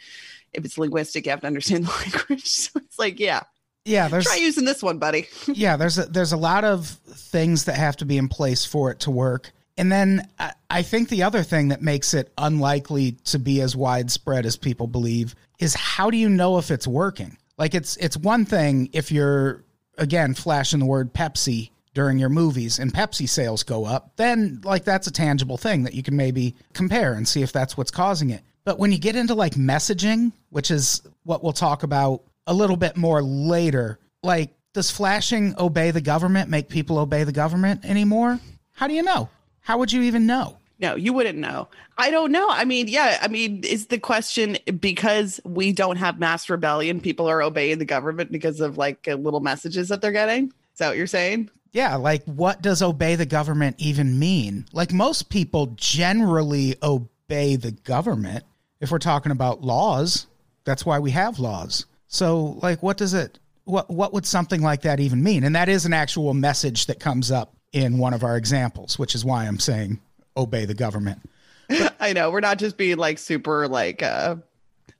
If 0.52 0.64
it's 0.64 0.78
linguistic, 0.78 1.26
you 1.26 1.30
have 1.30 1.40
to 1.42 1.46
understand 1.46 1.84
the 1.86 1.90
language. 1.90 2.46
So 2.46 2.70
it's 2.76 2.98
like, 2.98 3.18
yeah, 3.20 3.42
Yeah, 3.84 4.08
there's 4.08 4.24
try 4.24 4.36
using 4.36 4.64
this 4.64 4.82
one, 4.82 4.98
buddy. 4.98 5.26
yeah, 5.48 5.76
there's 5.76 5.98
a, 5.98 6.06
there's 6.06 6.32
a 6.32 6.36
lot 6.36 6.64
of 6.64 6.86
things 6.86 7.64
that 7.64 7.76
have 7.76 7.96
to 7.98 8.04
be 8.04 8.16
in 8.16 8.28
place 8.28 8.64
for 8.64 8.90
it 8.90 9.00
to 9.00 9.10
work. 9.10 9.52
And 9.76 9.92
then 9.92 10.26
I, 10.38 10.52
I 10.70 10.82
think 10.82 11.08
the 11.08 11.22
other 11.24 11.42
thing 11.42 11.68
that 11.68 11.82
makes 11.82 12.14
it 12.14 12.32
unlikely 12.38 13.12
to 13.26 13.38
be 13.38 13.60
as 13.60 13.76
widespread 13.76 14.46
as 14.46 14.56
people 14.56 14.86
believe 14.86 15.34
is 15.58 15.74
how 15.74 16.10
do 16.10 16.16
you 16.16 16.28
know 16.28 16.58
if 16.58 16.70
it's 16.70 16.86
working? 16.86 17.36
Like 17.58 17.74
it's 17.74 17.96
it's 17.96 18.16
one 18.16 18.44
thing 18.44 18.88
if 18.92 19.10
you're 19.10 19.64
again 19.98 20.34
flashing 20.34 20.78
the 20.78 20.86
word 20.86 21.12
Pepsi 21.12 21.70
during 21.94 22.18
your 22.18 22.28
movies 22.28 22.78
and 22.78 22.92
Pepsi 22.92 23.28
sales 23.28 23.62
go 23.62 23.84
up, 23.84 24.12
then 24.16 24.60
like 24.64 24.84
that's 24.84 25.06
a 25.06 25.12
tangible 25.12 25.56
thing 25.56 25.82
that 25.84 25.94
you 25.94 26.02
can 26.02 26.16
maybe 26.16 26.54
compare 26.72 27.14
and 27.14 27.26
see 27.26 27.42
if 27.42 27.52
that's 27.52 27.76
what's 27.76 27.90
causing 27.90 28.30
it. 28.30 28.42
But 28.64 28.78
when 28.78 28.92
you 28.92 28.98
get 28.98 29.16
into 29.16 29.34
like 29.34 29.54
messaging, 29.54 30.32
which 30.50 30.70
is 30.70 31.02
what 31.24 31.42
we'll 31.42 31.52
talk 31.52 31.82
about 31.82 32.22
a 32.46 32.54
little 32.54 32.76
bit 32.76 32.96
more 32.96 33.22
later, 33.22 33.98
like 34.22 34.50
does 34.74 34.90
flashing 34.90 35.54
obey 35.58 35.90
the 35.90 36.00
government 36.00 36.50
make 36.50 36.68
people 36.68 36.98
obey 36.98 37.24
the 37.24 37.32
government 37.32 37.84
anymore? 37.84 38.38
How 38.72 38.86
do 38.86 38.94
you 38.94 39.02
know? 39.02 39.28
How 39.60 39.78
would 39.78 39.92
you 39.92 40.02
even 40.02 40.26
know? 40.26 40.58
No, 40.80 40.94
you 40.94 41.12
wouldn't 41.12 41.38
know. 41.38 41.68
I 41.96 42.10
don't 42.10 42.30
know. 42.30 42.46
I 42.48 42.64
mean, 42.64 42.86
yeah, 42.86 43.18
I 43.20 43.26
mean, 43.26 43.64
is 43.64 43.86
the 43.86 43.98
question 43.98 44.58
because 44.78 45.40
we 45.44 45.72
don't 45.72 45.96
have 45.96 46.20
mass 46.20 46.48
rebellion, 46.48 47.00
people 47.00 47.26
are 47.26 47.42
obeying 47.42 47.78
the 47.78 47.84
government 47.84 48.30
because 48.30 48.60
of 48.60 48.78
like 48.78 49.06
little 49.06 49.40
messages 49.40 49.88
that 49.88 50.00
they're 50.00 50.12
getting? 50.12 50.44
Is 50.44 50.78
that 50.78 50.88
what 50.88 50.96
you're 50.96 51.08
saying? 51.08 51.50
Yeah, 51.72 51.96
like 51.96 52.24
what 52.24 52.62
does 52.62 52.82
obey 52.82 53.14
the 53.14 53.26
government 53.26 53.76
even 53.78 54.18
mean? 54.18 54.66
Like 54.72 54.92
most 54.92 55.28
people 55.28 55.74
generally 55.76 56.76
obey 56.82 57.56
the 57.56 57.72
government 57.72 58.44
if 58.80 58.90
we're 58.90 58.98
talking 58.98 59.32
about 59.32 59.62
laws. 59.62 60.26
That's 60.64 60.84
why 60.86 60.98
we 60.98 61.10
have 61.12 61.38
laws. 61.38 61.86
So 62.08 62.58
like 62.62 62.82
what 62.82 62.96
does 62.96 63.14
it 63.14 63.38
what 63.64 63.90
what 63.90 64.12
would 64.14 64.24
something 64.26 64.62
like 64.62 64.82
that 64.82 64.98
even 65.00 65.22
mean? 65.22 65.44
And 65.44 65.54
that 65.54 65.68
is 65.68 65.84
an 65.84 65.92
actual 65.92 66.32
message 66.34 66.86
that 66.86 67.00
comes 67.00 67.30
up 67.30 67.54
in 67.72 67.98
one 67.98 68.14
of 68.14 68.24
our 68.24 68.36
examples, 68.36 68.98
which 68.98 69.14
is 69.14 69.24
why 69.24 69.44
I'm 69.46 69.58
saying 69.58 70.00
obey 70.36 70.64
the 70.64 70.74
government. 70.74 71.20
I 72.00 72.14
know 72.14 72.30
we're 72.30 72.40
not 72.40 72.58
just 72.58 72.78
being 72.78 72.96
like 72.96 73.18
super 73.18 73.68
like 73.68 74.02
uh 74.02 74.36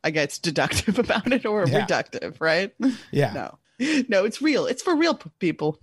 I 0.05 0.11
guess 0.11 0.39
deductive 0.39 0.99
about 1.05 1.33
it 1.33 1.47
or 1.47 1.67
Yeah. 1.67 1.87
reductive, 1.87 2.41
right? 2.41 2.75
Yeah. 3.11 3.33
No. 3.81 4.05
No, 4.09 4.25
it's 4.25 4.43
real. 4.43 4.67
It's 4.67 4.83
for 4.83 4.97
real 4.97 5.15
people. 5.39 5.79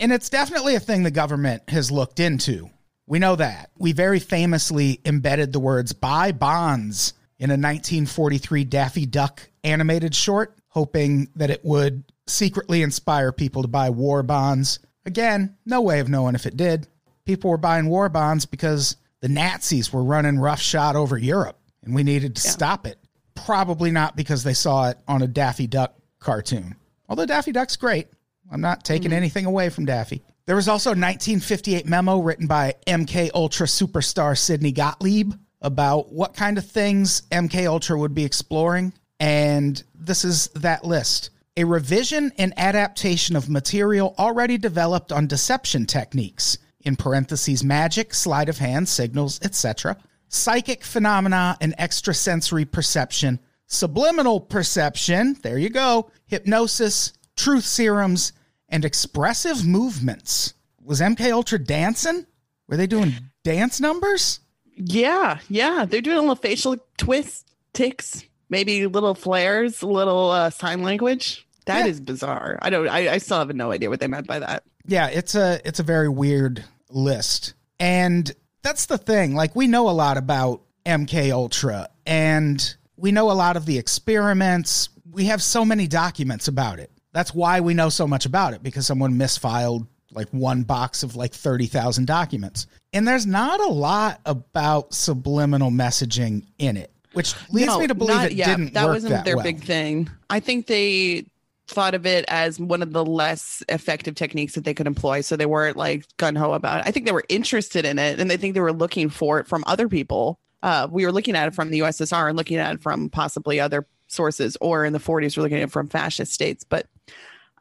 And 0.00 0.12
it's 0.12 0.28
definitely 0.28 0.74
a 0.74 0.80
thing 0.80 1.02
the 1.02 1.10
government 1.10 1.62
has 1.68 1.90
looked 1.90 2.20
into. 2.20 2.70
We 3.06 3.18
know 3.18 3.36
that. 3.36 3.70
We 3.78 3.92
very 3.92 4.18
famously 4.18 5.00
embedded 5.04 5.52
the 5.52 5.60
words 5.60 5.92
buy 5.92 6.32
bonds 6.32 7.12
in 7.38 7.50
a 7.50 7.54
1943 7.54 8.64
Daffy 8.64 9.06
Duck 9.06 9.48
animated 9.62 10.14
short, 10.14 10.56
hoping 10.68 11.28
that 11.36 11.50
it 11.50 11.64
would 11.64 12.04
secretly 12.26 12.82
inspire 12.82 13.32
people 13.32 13.62
to 13.62 13.68
buy 13.68 13.90
war 13.90 14.22
bonds. 14.22 14.78
Again, 15.04 15.56
no 15.66 15.82
way 15.82 16.00
of 16.00 16.08
knowing 16.08 16.34
if 16.34 16.46
it 16.46 16.56
did. 16.56 16.88
people 17.26 17.50
were 17.50 17.58
buying 17.58 17.88
war 17.88 18.08
bonds 18.08 18.46
because 18.46 18.96
the 19.20 19.28
Nazis 19.28 19.92
were 19.92 20.04
running 20.04 20.38
roughshod 20.38 20.96
over 20.96 21.16
Europe 21.18 21.58
and 21.82 21.94
we 21.94 22.02
needed 22.02 22.36
to 22.36 22.42
stop 22.42 22.86
it. 22.86 22.98
Probably 23.34 23.90
not 23.90 24.16
because 24.16 24.44
they 24.44 24.54
saw 24.54 24.90
it 24.90 24.98
on 25.06 25.22
a 25.22 25.26
Daffy 25.26 25.66
Duck 25.66 25.94
cartoon. 26.18 26.76
Although 27.08 27.26
Daffy 27.26 27.52
Duck's 27.52 27.76
great. 27.76 28.08
I'm 28.50 28.60
not 28.60 28.84
taking 28.84 29.08
mm-hmm. 29.08 29.16
anything 29.16 29.46
away 29.46 29.68
from 29.70 29.84
Daffy. 29.84 30.22
There 30.46 30.56
was 30.56 30.68
also 30.68 30.90
a 30.90 30.92
1958 30.92 31.86
memo 31.86 32.18
written 32.18 32.46
by 32.46 32.74
MK 32.86 33.30
Ultra 33.34 33.66
superstar 33.66 34.36
Sidney 34.36 34.72
Gottlieb 34.72 35.32
about 35.62 36.12
what 36.12 36.34
kind 36.34 36.58
of 36.58 36.66
things 36.66 37.22
MK 37.30 37.66
Ultra 37.66 37.98
would 37.98 38.14
be 38.14 38.24
exploring 38.24 38.92
and 39.20 39.82
this 39.94 40.24
is 40.24 40.48
that 40.48 40.84
list. 40.84 41.30
A 41.56 41.64
revision 41.64 42.32
and 42.36 42.52
adaptation 42.56 43.36
of 43.36 43.48
material 43.48 44.14
already 44.18 44.58
developed 44.58 45.12
on 45.12 45.26
deception 45.26 45.86
techniques 45.86 46.58
in 46.82 46.96
parentheses 46.96 47.64
magic, 47.64 48.12
sleight 48.12 48.48
of 48.48 48.58
hand, 48.58 48.88
signals, 48.88 49.40
etc. 49.42 49.96
Psychic 50.28 50.84
phenomena 50.84 51.56
and 51.60 51.74
extrasensory 51.78 52.64
perception, 52.64 53.38
subliminal 53.66 54.40
perception, 54.40 55.36
there 55.42 55.58
you 55.58 55.70
go, 55.70 56.10
hypnosis, 56.26 57.12
truth 57.36 57.64
serums, 57.64 58.32
and 58.68 58.84
expressive 58.84 59.64
movements. 59.66 60.54
Was 60.82 61.00
MK 61.00 61.32
Ultra 61.32 61.58
dancing? 61.58 62.26
Were 62.68 62.76
they 62.76 62.86
doing 62.86 63.14
dance 63.42 63.80
numbers? 63.80 64.40
Yeah, 64.76 65.38
yeah. 65.48 65.84
They're 65.84 66.00
doing 66.00 66.16
a 66.18 66.20
little 66.20 66.34
facial 66.36 66.76
twist, 66.98 67.46
ticks, 67.72 68.24
maybe 68.48 68.86
little 68.86 69.14
flares, 69.14 69.82
a 69.82 69.86
little 69.86 70.30
uh, 70.30 70.50
sign 70.50 70.82
language. 70.82 71.46
That 71.66 71.86
is 71.86 71.98
Yeah. 71.98 72.04
bizarre. 72.04 72.58
I 72.60 72.70
don't. 72.70 72.88
I, 72.88 73.12
I 73.14 73.18
still 73.18 73.38
have 73.38 73.54
no 73.54 73.70
idea 73.70 73.88
what 73.90 74.00
they 74.00 74.08
meant 74.08 74.26
by 74.26 74.38
that. 74.40 74.64
Yeah, 74.86 75.08
it's 75.08 75.34
a 75.34 75.60
it's 75.66 75.80
a 75.80 75.84
very 75.84 76.08
weird 76.08 76.64
list. 76.90 77.54
And 77.80 78.30
that's 78.62 78.86
the 78.86 78.98
thing. 78.98 79.34
Like 79.34 79.54
we 79.56 79.66
know 79.66 79.88
a 79.88 79.92
lot 79.92 80.16
about 80.18 80.62
MK 80.84 81.30
Ultra 81.32 81.88
and 82.06 82.74
we 82.96 83.12
know 83.12 83.30
a 83.30 83.32
lot 83.32 83.56
of 83.56 83.64
the 83.66 83.78
experiments. 83.78 84.88
We 85.10 85.26
have 85.26 85.42
so 85.42 85.64
many 85.64 85.86
documents 85.86 86.48
about 86.48 86.78
it. 86.80 86.90
That's 87.14 87.34
why 87.34 87.60
we 87.60 87.72
know 87.72 87.88
so 87.88 88.06
much 88.06 88.26
about 88.26 88.52
it 88.52 88.62
because 88.62 88.86
someone 88.86 89.14
misfiled 89.14 89.86
like 90.12 90.28
one 90.30 90.64
box 90.64 91.02
of 91.02 91.16
like 91.16 91.32
30,000 91.32 92.06
documents. 92.06 92.66
And 92.92 93.08
there's 93.08 93.24
not 93.26 93.60
a 93.60 93.68
lot 93.68 94.20
about 94.26 94.92
subliminal 94.92 95.70
messaging 95.70 96.44
in 96.58 96.76
it, 96.76 96.92
which 97.14 97.34
leads 97.50 97.68
No, 97.68 97.78
me 97.80 97.86
to 97.86 97.94
believe 97.94 98.16
not- 98.16 98.26
it 98.26 98.32
yeah, 98.34 98.48
didn't 98.54 98.74
that 98.74 98.84
work 98.84 98.94
wasn't 98.94 99.12
that 99.12 99.24
their 99.24 99.36
well. 99.36 99.44
big 99.44 99.62
thing. 99.64 100.10
I 100.28 100.40
think 100.40 100.66
they 100.66 101.24
thought 101.66 101.94
of 101.94 102.04
it 102.04 102.24
as 102.28 102.60
one 102.60 102.82
of 102.82 102.92
the 102.92 103.04
less 103.04 103.62
effective 103.70 104.14
techniques 104.14 104.54
that 104.54 104.64
they 104.64 104.74
could 104.74 104.86
employ. 104.86 105.22
So 105.22 105.34
they 105.36 105.46
weren't 105.46 105.76
like 105.78 106.04
gun 106.18 106.34
ho 106.36 106.52
about 106.52 106.80
it. 106.80 106.88
I 106.88 106.90
think 106.90 107.06
they 107.06 107.12
were 107.12 107.24
interested 107.30 107.84
in 107.86 107.98
it 107.98 108.20
and 108.20 108.30
they 108.30 108.36
think 108.36 108.52
they 108.54 108.60
were 108.60 108.72
looking 108.72 109.08
for 109.08 109.38
it 109.40 109.46
from 109.48 109.64
other 109.66 109.88
people. 109.88 110.38
Uh, 110.62 110.86
we 110.90 111.06
were 111.06 111.12
looking 111.12 111.34
at 111.36 111.48
it 111.48 111.54
from 111.54 111.70
the 111.70 111.78
USSR 111.80 112.28
and 112.28 112.36
looking 112.36 112.58
at 112.58 112.74
it 112.74 112.82
from 112.82 113.08
possibly 113.08 113.60
other 113.60 113.86
sources, 114.08 114.56
or 114.60 114.84
in 114.84 114.92
the 114.92 114.98
40s, 114.98 115.36
we're 115.36 115.42
looking 115.42 115.56
at 115.58 115.64
it 115.64 115.70
from 115.72 115.88
fascist 115.88 116.32
states. 116.32 116.64
But 116.64 116.86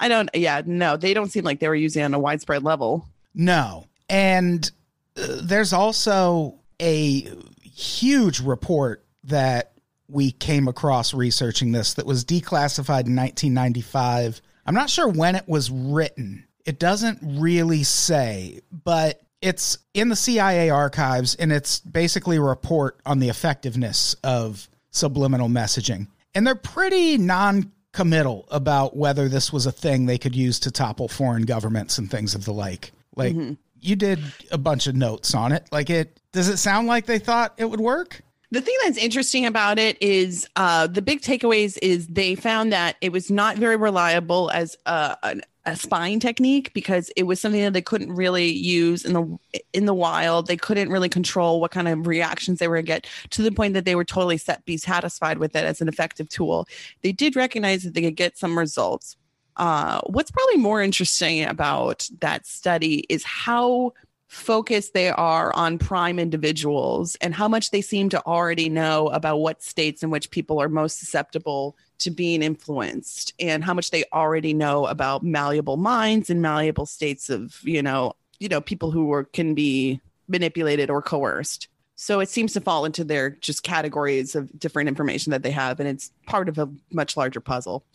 I 0.04 0.10
don't, 0.10 0.30
yeah, 0.34 0.62
no, 0.66 0.98
they 0.98 1.14
don't 1.14 1.32
seem 1.32 1.46
like 1.46 1.62
they 1.62 1.70
were 1.70 1.76
using 1.76 2.02
it 2.02 2.06
on 2.06 2.14
a 2.14 2.20
widespread 2.20 2.62
level. 2.62 3.08
No. 3.34 3.86
And 4.10 4.70
uh, 5.16 5.38
there's 5.42 5.72
also 5.72 6.60
a 6.82 7.32
huge 7.62 8.42
report 8.42 9.06
that 9.24 9.72
we 10.10 10.32
came 10.32 10.68
across 10.68 11.14
researching 11.14 11.72
this 11.72 11.94
that 11.94 12.06
was 12.06 12.26
declassified 12.26 13.08
in 13.08 13.16
1995. 13.16 14.42
I'm 14.66 14.74
not 14.76 14.90
sure 14.90 15.08
when 15.08 15.36
it 15.36 15.48
was 15.48 15.72
written. 15.72 16.48
It 16.66 16.80
doesn't 16.80 17.20
really 17.24 17.84
say, 17.84 18.60
but 18.72 19.22
it's 19.42 19.78
in 19.94 20.10
the 20.10 20.18
CIA 20.18 20.70
archives 20.70 21.36
and 21.36 21.50
it's 21.50 21.80
basically 21.80 22.36
a 22.36 22.42
report 22.42 23.00
on 23.06 23.20
the 23.20 23.30
effectiveness 23.30 24.18
of 24.22 24.68
subliminal 24.92 25.48
messaging. 25.48 26.08
And 26.36 26.46
they're 26.46 26.56
pretty 26.56 27.18
non 27.18 27.72
committal 27.94 28.46
about 28.52 28.98
whether 28.98 29.30
this 29.30 29.54
was 29.54 29.66
a 29.66 29.72
thing 29.72 30.06
they 30.06 30.18
could 30.18 30.36
use 30.36 30.60
to 30.60 30.72
topple 30.72 31.08
foreign 31.08 31.44
governments 31.44 31.98
and 31.98 32.12
things 32.12 32.36
of 32.36 32.44
the 32.44 32.54
like. 32.54 32.92
Like 33.16 33.36
you 33.80 33.96
did 33.96 34.20
a 34.52 34.58
bunch 34.58 34.88
of 34.88 34.96
notes 34.96 35.34
on 35.34 35.52
it. 35.52 35.68
Like 35.72 35.90
it 35.90 36.20
does 36.32 36.50
it 36.50 36.58
sound 36.58 36.88
like 36.88 37.06
they 37.06 37.20
thought 37.20 37.54
it 37.58 37.66
would 37.66 37.80
work? 37.80 38.22
The 38.52 38.62
thing 38.62 38.76
that's 38.84 38.98
interesting 38.98 39.46
about 39.46 39.80
it 39.80 40.00
is 40.02 40.48
uh, 40.56 40.86
the 40.86 41.02
big 41.02 41.22
takeaways 41.22 41.78
is 41.82 42.08
they 42.08 42.36
found 42.36 42.72
that 42.72 42.98
it 43.02 43.12
was 43.12 43.32
not 43.32 43.58
very 43.58 43.78
reliable 43.78 44.52
as 44.52 44.76
a, 44.86 45.18
an, 45.24 45.42
a 45.66 45.76
spying 45.76 46.20
technique 46.20 46.74
because 46.74 47.10
it 47.16 47.24
was 47.24 47.40
something 47.40 47.62
that 47.62 47.74
they 47.74 47.82
couldn't 47.82 48.12
really 48.14 48.52
use 48.52 49.06
in 49.06 49.14
the 49.14 49.40
in 49.72 49.86
the 49.86 49.94
wild. 49.94 50.48
They 50.48 50.58
couldn't 50.58 50.90
really 50.90 51.10
control 51.10 51.62
what 51.62 51.72
kind 51.72 51.88
of 51.88 52.06
reactions 52.06 52.60
they 52.60 52.68
were 52.68 52.76
going 52.76 52.86
to 52.86 52.92
get 52.92 53.08
to 53.32 53.42
the 53.42 53.52
point 53.52 53.74
that 53.74 53.86
they 53.86 53.96
were 53.96 54.04
totally 54.04 54.38
set 54.38 54.66
be 54.66 54.78
satisfied 54.78 55.38
with 55.38 55.56
it 55.56 55.64
as 55.64 55.82
an 55.82 55.88
effective 55.88 56.28
tool. 56.30 56.68
They 57.02 57.12
did 57.12 57.36
recognize 57.36 57.84
that 57.84 57.94
they 57.94 58.02
could 58.02 58.16
get 58.16 58.38
some 58.38 58.58
results. 58.58 59.16
Uh, 59.56 60.02
what's 60.08 60.32
probably 60.32 60.58
more 60.58 60.82
interesting 60.82 61.46
about 61.46 62.10
that 62.20 62.46
study 62.46 63.06
is 63.10 63.24
how 63.24 63.94
focused 64.28 64.96
they 64.96 65.10
are 65.10 65.56
on 65.56 65.78
prime 65.78 66.18
individuals 66.18 67.16
and 67.22 67.36
how 67.36 67.48
much 67.48 67.70
they 67.70 67.82
seem 67.82 68.10
to 68.10 68.26
already 68.26 68.68
know 68.68 69.08
about 69.10 69.38
what 69.38 69.62
states 69.62 70.02
in 70.02 70.10
which 70.10 70.32
people 70.32 70.60
are 70.60 70.68
most 70.68 70.98
susceptible 70.98 71.78
to 72.04 72.12
being 72.12 72.42
influenced 72.42 73.34
and 73.40 73.64
how 73.64 73.74
much 73.74 73.92
they 73.92 74.04
already 74.14 74.54
know 74.54 74.86
about 74.86 75.24
malleable 75.24 75.78
minds 75.78 76.30
and 76.30 76.42
malleable 76.42 76.86
states 76.86 77.30
of 77.30 77.60
you 77.64 77.82
know 77.82 78.14
you 78.40 78.50
know 78.50 78.62
people 78.62 78.92
who 78.92 79.12
are, 79.14 79.24
can 79.24 79.54
be 79.54 80.00
manipulated 80.28 80.90
or 80.90 81.02
coerced. 81.02 81.68
So 81.96 82.20
it 82.20 82.30
seems 82.30 82.54
to 82.54 82.62
fall 82.62 82.86
into 82.86 83.04
their 83.04 83.30
just 83.30 83.64
categories 83.64 84.36
of 84.36 84.58
different 84.60 84.90
information 84.90 85.32
that 85.32 85.44
they 85.44 85.52
have 85.52 85.80
and 85.80 85.88
it's 85.88 86.12
part 86.26 86.50
of 86.50 86.58
a 86.58 86.70
much 86.92 87.16
larger 87.16 87.40
puzzle. 87.40 87.86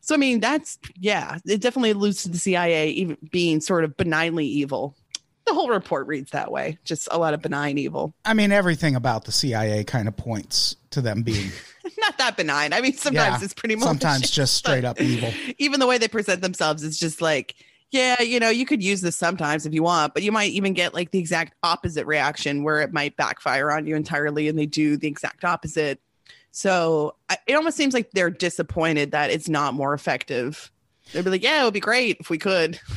So 0.00 0.14
i 0.14 0.18
mean 0.18 0.38
that's 0.40 0.78
yeah 0.98 1.38
it 1.44 1.60
definitely 1.60 1.90
alludes 1.90 2.22
to 2.22 2.28
the 2.28 2.38
cia 2.38 2.88
even 2.88 3.18
being 3.30 3.60
sort 3.60 3.84
of 3.84 3.96
benignly 3.96 4.46
evil 4.46 4.94
the 5.48 5.54
whole 5.54 5.68
report 5.70 6.06
reads 6.06 6.30
that 6.32 6.52
way. 6.52 6.78
Just 6.84 7.08
a 7.10 7.18
lot 7.18 7.34
of 7.34 7.42
benign 7.42 7.78
evil. 7.78 8.14
I 8.24 8.34
mean, 8.34 8.52
everything 8.52 8.94
about 8.94 9.24
the 9.24 9.32
CIA 9.32 9.84
kind 9.84 10.06
of 10.08 10.16
points 10.16 10.76
to 10.90 11.00
them 11.00 11.22
being 11.22 11.50
not 11.98 12.18
that 12.18 12.36
benign. 12.36 12.72
I 12.72 12.80
mean 12.80 12.94
sometimes 12.94 13.40
Yeah, 13.40 13.44
it's 13.44 13.54
pretty 13.54 13.76
much 13.76 13.84
sometimes 13.88 14.30
just 14.30 14.54
straight 14.54 14.84
up 14.84 15.00
evil. 15.00 15.32
even 15.58 15.80
the 15.80 15.86
way 15.86 15.98
they 15.98 16.08
present 16.08 16.42
themselves 16.42 16.82
is 16.82 16.98
just 16.98 17.20
like 17.20 17.54
yeah 17.90 18.20
you 18.22 18.38
know 18.40 18.50
you 18.50 18.66
could 18.66 18.82
use 18.82 19.00
this 19.00 19.16
sometimes 19.16 19.64
if 19.64 19.72
you 19.72 19.82
want 19.82 20.12
but 20.12 20.22
you 20.22 20.30
might 20.30 20.50
even 20.52 20.74
get 20.74 20.92
like 20.94 21.10
the 21.10 21.18
exact 21.18 21.54
opposite 21.62 22.06
reaction 22.06 22.62
where 22.62 22.80
it 22.80 22.92
might 22.92 23.16
backfire 23.16 23.70
on 23.70 23.86
you 23.86 23.96
entirely 23.96 24.48
and 24.48 24.58
they 24.58 24.66
do 24.66 24.96
the 24.96 25.08
exact 25.08 25.44
opposite. 25.44 26.00
So 26.50 27.14
I, 27.28 27.36
it 27.46 27.54
almost 27.54 27.76
seems 27.76 27.94
like 27.94 28.10
they're 28.12 28.30
disappointed 28.30 29.10
that 29.12 29.30
it's 29.30 29.48
not 29.48 29.74
more 29.74 29.94
effective. 29.94 30.70
They'd 31.12 31.24
be 31.24 31.30
like 31.30 31.42
yeah 31.42 31.62
it 31.62 31.64
would 31.64 31.74
be 31.74 31.80
great 31.80 32.16
if 32.20 32.30
we 32.30 32.38
could. 32.38 32.78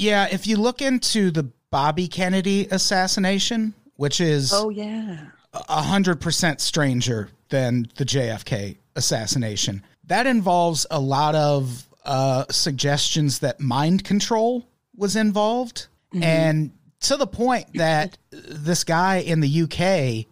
Yeah, 0.00 0.28
if 0.32 0.46
you 0.46 0.56
look 0.56 0.80
into 0.80 1.30
the 1.30 1.50
Bobby 1.70 2.08
Kennedy 2.08 2.66
assassination, 2.70 3.74
which 3.96 4.20
is 4.20 4.52
oh 4.52 4.70
yeah. 4.70 5.26
a 5.52 5.82
hundred 5.82 6.20
percent 6.20 6.60
stranger 6.60 7.30
than 7.48 7.88
the 7.96 8.04
JFK 8.04 8.76
assassination. 8.96 9.84
That 10.04 10.26
involves 10.26 10.86
a 10.90 11.00
lot 11.00 11.34
of 11.34 11.86
uh, 12.04 12.44
suggestions 12.50 13.40
that 13.40 13.60
mind 13.60 14.04
control 14.04 14.66
was 14.96 15.16
involved, 15.16 15.86
and 16.12 16.72
to 17.00 17.16
the 17.16 17.26
point 17.26 17.72
that 17.74 18.18
this 18.30 18.84
guy 18.84 19.18
in 19.18 19.40
the 19.40 19.62
UK 19.62 20.26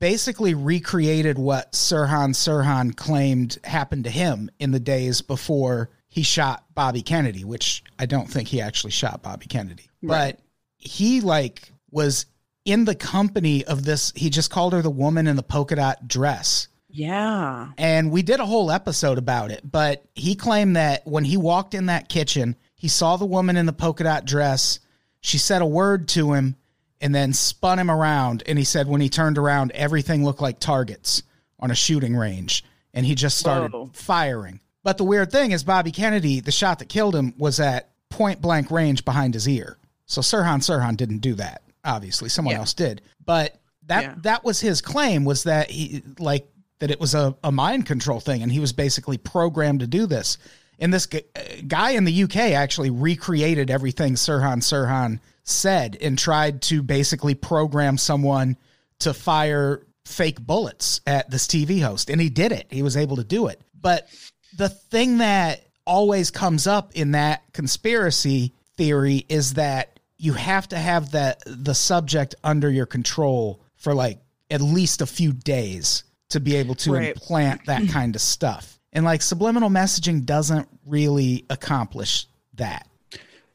basically 0.00 0.54
recreated 0.54 1.38
what 1.38 1.72
Sirhan 1.72 2.30
Sirhan 2.30 2.96
claimed 2.96 3.58
happened 3.64 4.04
to 4.04 4.10
him 4.10 4.50
in 4.58 4.70
the 4.70 4.80
days 4.80 5.20
before 5.20 5.90
he 6.08 6.22
shot 6.22 6.64
Bobby 6.74 7.02
Kennedy, 7.02 7.44
which 7.44 7.84
I 7.98 8.06
don't 8.06 8.28
think 8.28 8.48
he 8.48 8.60
actually 8.60 8.92
shot 8.92 9.22
Bobby 9.22 9.46
Kennedy, 9.46 9.90
but 10.02 10.40
he 10.78 11.20
like 11.20 11.72
was 11.90 12.26
in 12.64 12.84
the 12.84 12.94
company 12.94 13.64
of 13.64 13.84
this. 13.84 14.12
He 14.16 14.30
just 14.30 14.50
called 14.50 14.72
her 14.72 14.82
the 14.82 14.90
woman 14.90 15.26
in 15.26 15.36
the 15.36 15.42
polka 15.42 15.76
dot 15.76 16.08
dress. 16.08 16.68
yeah 16.88 17.68
And 17.76 18.10
we 18.10 18.22
did 18.22 18.40
a 18.40 18.46
whole 18.46 18.70
episode 18.70 19.18
about 19.18 19.50
it, 19.50 19.60
but 19.70 20.04
he 20.14 20.34
claimed 20.34 20.76
that 20.76 21.06
when 21.06 21.24
he 21.24 21.36
walked 21.36 21.74
in 21.74 21.86
that 21.86 22.08
kitchen, 22.08 22.56
he 22.74 22.88
saw 22.88 23.16
the 23.16 23.26
woman 23.26 23.56
in 23.56 23.66
the 23.66 23.72
polka 23.72 24.04
dot 24.04 24.24
dress. 24.24 24.80
She 25.20 25.38
said 25.38 25.62
a 25.62 25.66
word 25.66 26.08
to 26.08 26.32
him 26.32 26.56
and 27.00 27.14
then 27.14 27.32
spun 27.32 27.78
him 27.78 27.90
around. 27.90 28.42
And 28.46 28.58
he 28.58 28.64
said 28.64 28.86
when 28.86 29.00
he 29.00 29.08
turned 29.08 29.38
around, 29.38 29.72
everything 29.72 30.24
looked 30.24 30.40
like 30.40 30.60
targets 30.60 31.22
on 31.58 31.70
a 31.70 31.74
shooting 31.74 32.16
range. 32.16 32.64
And 32.94 33.04
he 33.06 33.14
just 33.14 33.38
started 33.38 33.72
Whoa. 33.72 33.90
firing. 33.92 34.60
But 34.82 34.98
the 34.98 35.04
weird 35.04 35.30
thing 35.30 35.52
is, 35.52 35.64
Bobby 35.64 35.92
Kennedy, 35.92 36.40
the 36.40 36.52
shot 36.52 36.78
that 36.78 36.88
killed 36.88 37.14
him, 37.14 37.34
was 37.36 37.60
at 37.60 37.90
point 38.10 38.40
blank 38.40 38.70
range 38.70 39.04
behind 39.04 39.34
his 39.34 39.48
ear. 39.48 39.77
So 40.08 40.20
Sirhan 40.20 40.58
Sirhan 40.58 40.96
didn't 40.96 41.18
do 41.18 41.34
that. 41.34 41.62
Obviously, 41.84 42.28
someone 42.28 42.54
Yeah. 42.54 42.60
else 42.60 42.74
did. 42.74 43.02
But 43.24 43.60
that 43.86 44.02
Yeah. 44.02 44.14
that 44.22 44.44
was 44.44 44.60
his 44.60 44.80
claim 44.80 45.24
was 45.24 45.44
that 45.44 45.70
he 45.70 46.02
like 46.18 46.50
that 46.80 46.90
it 46.90 47.00
was 47.00 47.14
a, 47.14 47.36
a 47.44 47.52
mind 47.52 47.86
control 47.86 48.18
thing 48.20 48.42
and 48.42 48.50
he 48.52 48.58
was 48.60 48.72
basically 48.72 49.16
programmed 49.18 49.80
to 49.80 49.86
do 49.86 50.06
this 50.06 50.36
and 50.78 50.92
this 50.92 51.08
uh, 51.12 51.40
guy 51.66 51.90
in 51.92 52.04
the 52.04 52.22
uk 52.24 52.36
actually 52.36 52.90
recreated 52.90 53.70
everything 53.70 54.14
sirhan 54.14 54.58
sirhan 54.58 55.18
said 55.42 55.96
and 56.00 56.18
tried 56.18 56.60
to 56.62 56.82
basically 56.82 57.34
program 57.34 57.96
someone 57.98 58.56
to 59.00 59.14
fire 59.14 59.86
fake 60.04 60.40
bullets 60.40 61.00
at 61.06 61.30
this 61.30 61.46
TV 61.46 61.80
host. 61.82 62.10
And 62.10 62.20
he 62.20 62.28
did 62.30 62.52
it. 62.52 62.66
He 62.70 62.82
was 62.82 62.96
able 62.96 63.16
to 63.16 63.24
do 63.24 63.46
it. 63.48 63.60
But 63.80 64.08
the 64.56 64.68
thing 64.68 65.18
that 65.18 65.62
always 65.86 66.30
comes 66.30 66.66
up 66.66 66.92
in 66.94 67.12
that 67.12 67.42
conspiracy 67.52 68.52
theory 68.76 69.24
is 69.28 69.54
that 69.54 69.97
you 70.18 70.32
have 70.32 70.68
to 70.68 70.76
have 70.76 71.12
that 71.12 71.42
the 71.46 71.74
subject 71.74 72.34
under 72.42 72.68
your 72.70 72.86
control 72.86 73.60
for 73.76 73.94
like 73.94 74.18
at 74.50 74.60
least 74.60 75.00
a 75.00 75.06
few 75.06 75.32
days 75.32 76.02
to 76.30 76.40
be 76.40 76.56
able 76.56 76.74
to 76.74 76.92
Right. 76.94 77.10
implant 77.14 77.66
that 77.66 77.88
kind 77.90 78.16
of 78.16 78.20
stuff. 78.22 78.78
And 78.92 79.04
like 79.04 79.22
subliminal 79.22 79.70
messaging 79.70 80.24
doesn't 80.24 80.68
really 80.84 81.44
accomplish 81.50 82.26
that. 82.54 82.87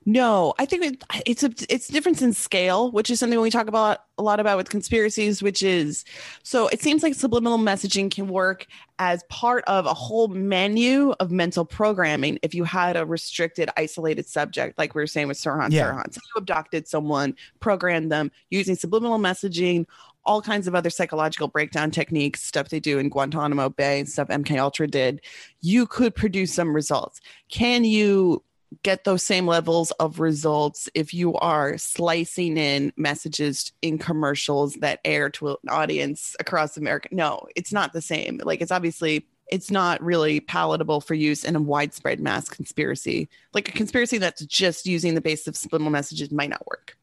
No, 0.06 0.54
I 0.60 0.66
think 0.66 0.84
it, 0.84 1.04
it's 1.26 1.44
a 1.44 1.52
it's 1.70 1.88
difference 1.88 2.22
in 2.22 2.34
scale, 2.34 2.92
which 2.92 3.10
is 3.10 3.20
something 3.20 3.40
we 3.40 3.50
talk 3.50 3.68
about 3.68 4.00
a 4.18 4.24
lot 4.24 4.40
about 4.40 4.58
with 4.58 4.70
conspiracies. 4.70 5.42
Which 5.42 5.64
is 5.64 6.04
so 6.44 6.68
it 6.68 6.82
seems 6.82 7.04
like 7.04 7.16
subliminal 7.16 7.58
messaging 7.58 8.12
can 8.12 8.28
work 8.28 8.68
as 9.00 9.24
part 9.30 9.64
of 9.66 9.86
a 9.86 9.94
whole 9.94 10.28
menu 10.28 11.12
of 11.20 11.32
mental 11.32 11.66
programming. 11.66 12.38
If 12.42 12.54
you 12.54 12.64
had 12.64 12.98
a 12.98 13.06
restricted, 13.06 13.70
isolated 13.78 14.28
subject, 14.28 14.78
like 14.78 14.94
we 14.94 15.02
were 15.02 15.08
saying 15.08 15.28
with 15.28 15.38
Sirhan 15.38 15.72
Yeah. 15.72 15.92
Sirhan, 15.92 16.14
so 16.14 16.20
you 16.36 16.40
abducted 16.40 16.88
someone, 16.88 17.36
programmed 17.60 18.12
them 18.12 18.32
using 18.50 18.76
subliminal 18.76 19.20
messaging, 19.20 19.86
all 20.26 20.42
kinds 20.42 20.68
of 20.68 20.76
other 20.76 20.90
psychological 20.90 21.48
breakdown 21.48 21.92
techniques, 21.92 22.42
stuff 22.44 22.70
they 22.70 22.80
do 22.80 23.00
in 23.00 23.10
Guantanamo 23.10 23.70
Bay 23.70 24.00
and 24.00 24.10
stuff 24.10 24.28
MK 24.28 24.58
Ultra 24.60 24.88
did. 24.88 25.22
You 25.62 25.86
could 25.86 26.16
produce 26.16 26.54
some 26.54 26.76
results. 26.76 27.22
Can 27.50 27.84
you? 27.84 28.44
Get 28.84 29.04
those 29.04 29.24
same 29.24 29.48
levels 29.48 29.92
of 29.92 30.20
results 30.20 30.90
if 30.94 31.14
you 31.14 31.36
are 31.36 31.78
slicing 31.78 32.58
in 32.58 32.92
messages 32.98 33.72
in 33.82 33.98
commercials 33.98 34.76
that 34.76 35.00
air 35.06 35.30
to 35.30 35.50
an 35.50 35.56
audience 35.70 36.36
across 36.40 36.78
America. 36.78 37.10
No, 37.12 37.48
it's 37.56 37.72
not 37.72 37.94
the 37.94 38.02
same. 38.02 38.42
Like 38.44 38.62
it's 38.62 38.72
obviously 38.72 39.28
it's 39.50 39.70
not 39.70 40.02
really 40.02 40.40
palatable 40.40 41.02
for 41.02 41.14
use 41.14 41.44
in 41.44 41.56
a 41.56 41.62
widespread 41.62 42.20
mass 42.20 42.50
conspiracy. 42.50 43.30
Like 43.54 43.70
a 43.70 43.74
conspiracy 43.74 44.18
that's 44.18 44.46
just 44.46 44.86
using 44.86 45.16
the 45.16 45.22
base 45.22 45.48
of 45.48 45.56
subliminal 45.56 45.92
messages 45.92 46.32
might 46.32 46.50
not 46.50 46.66
work. 46.66 46.98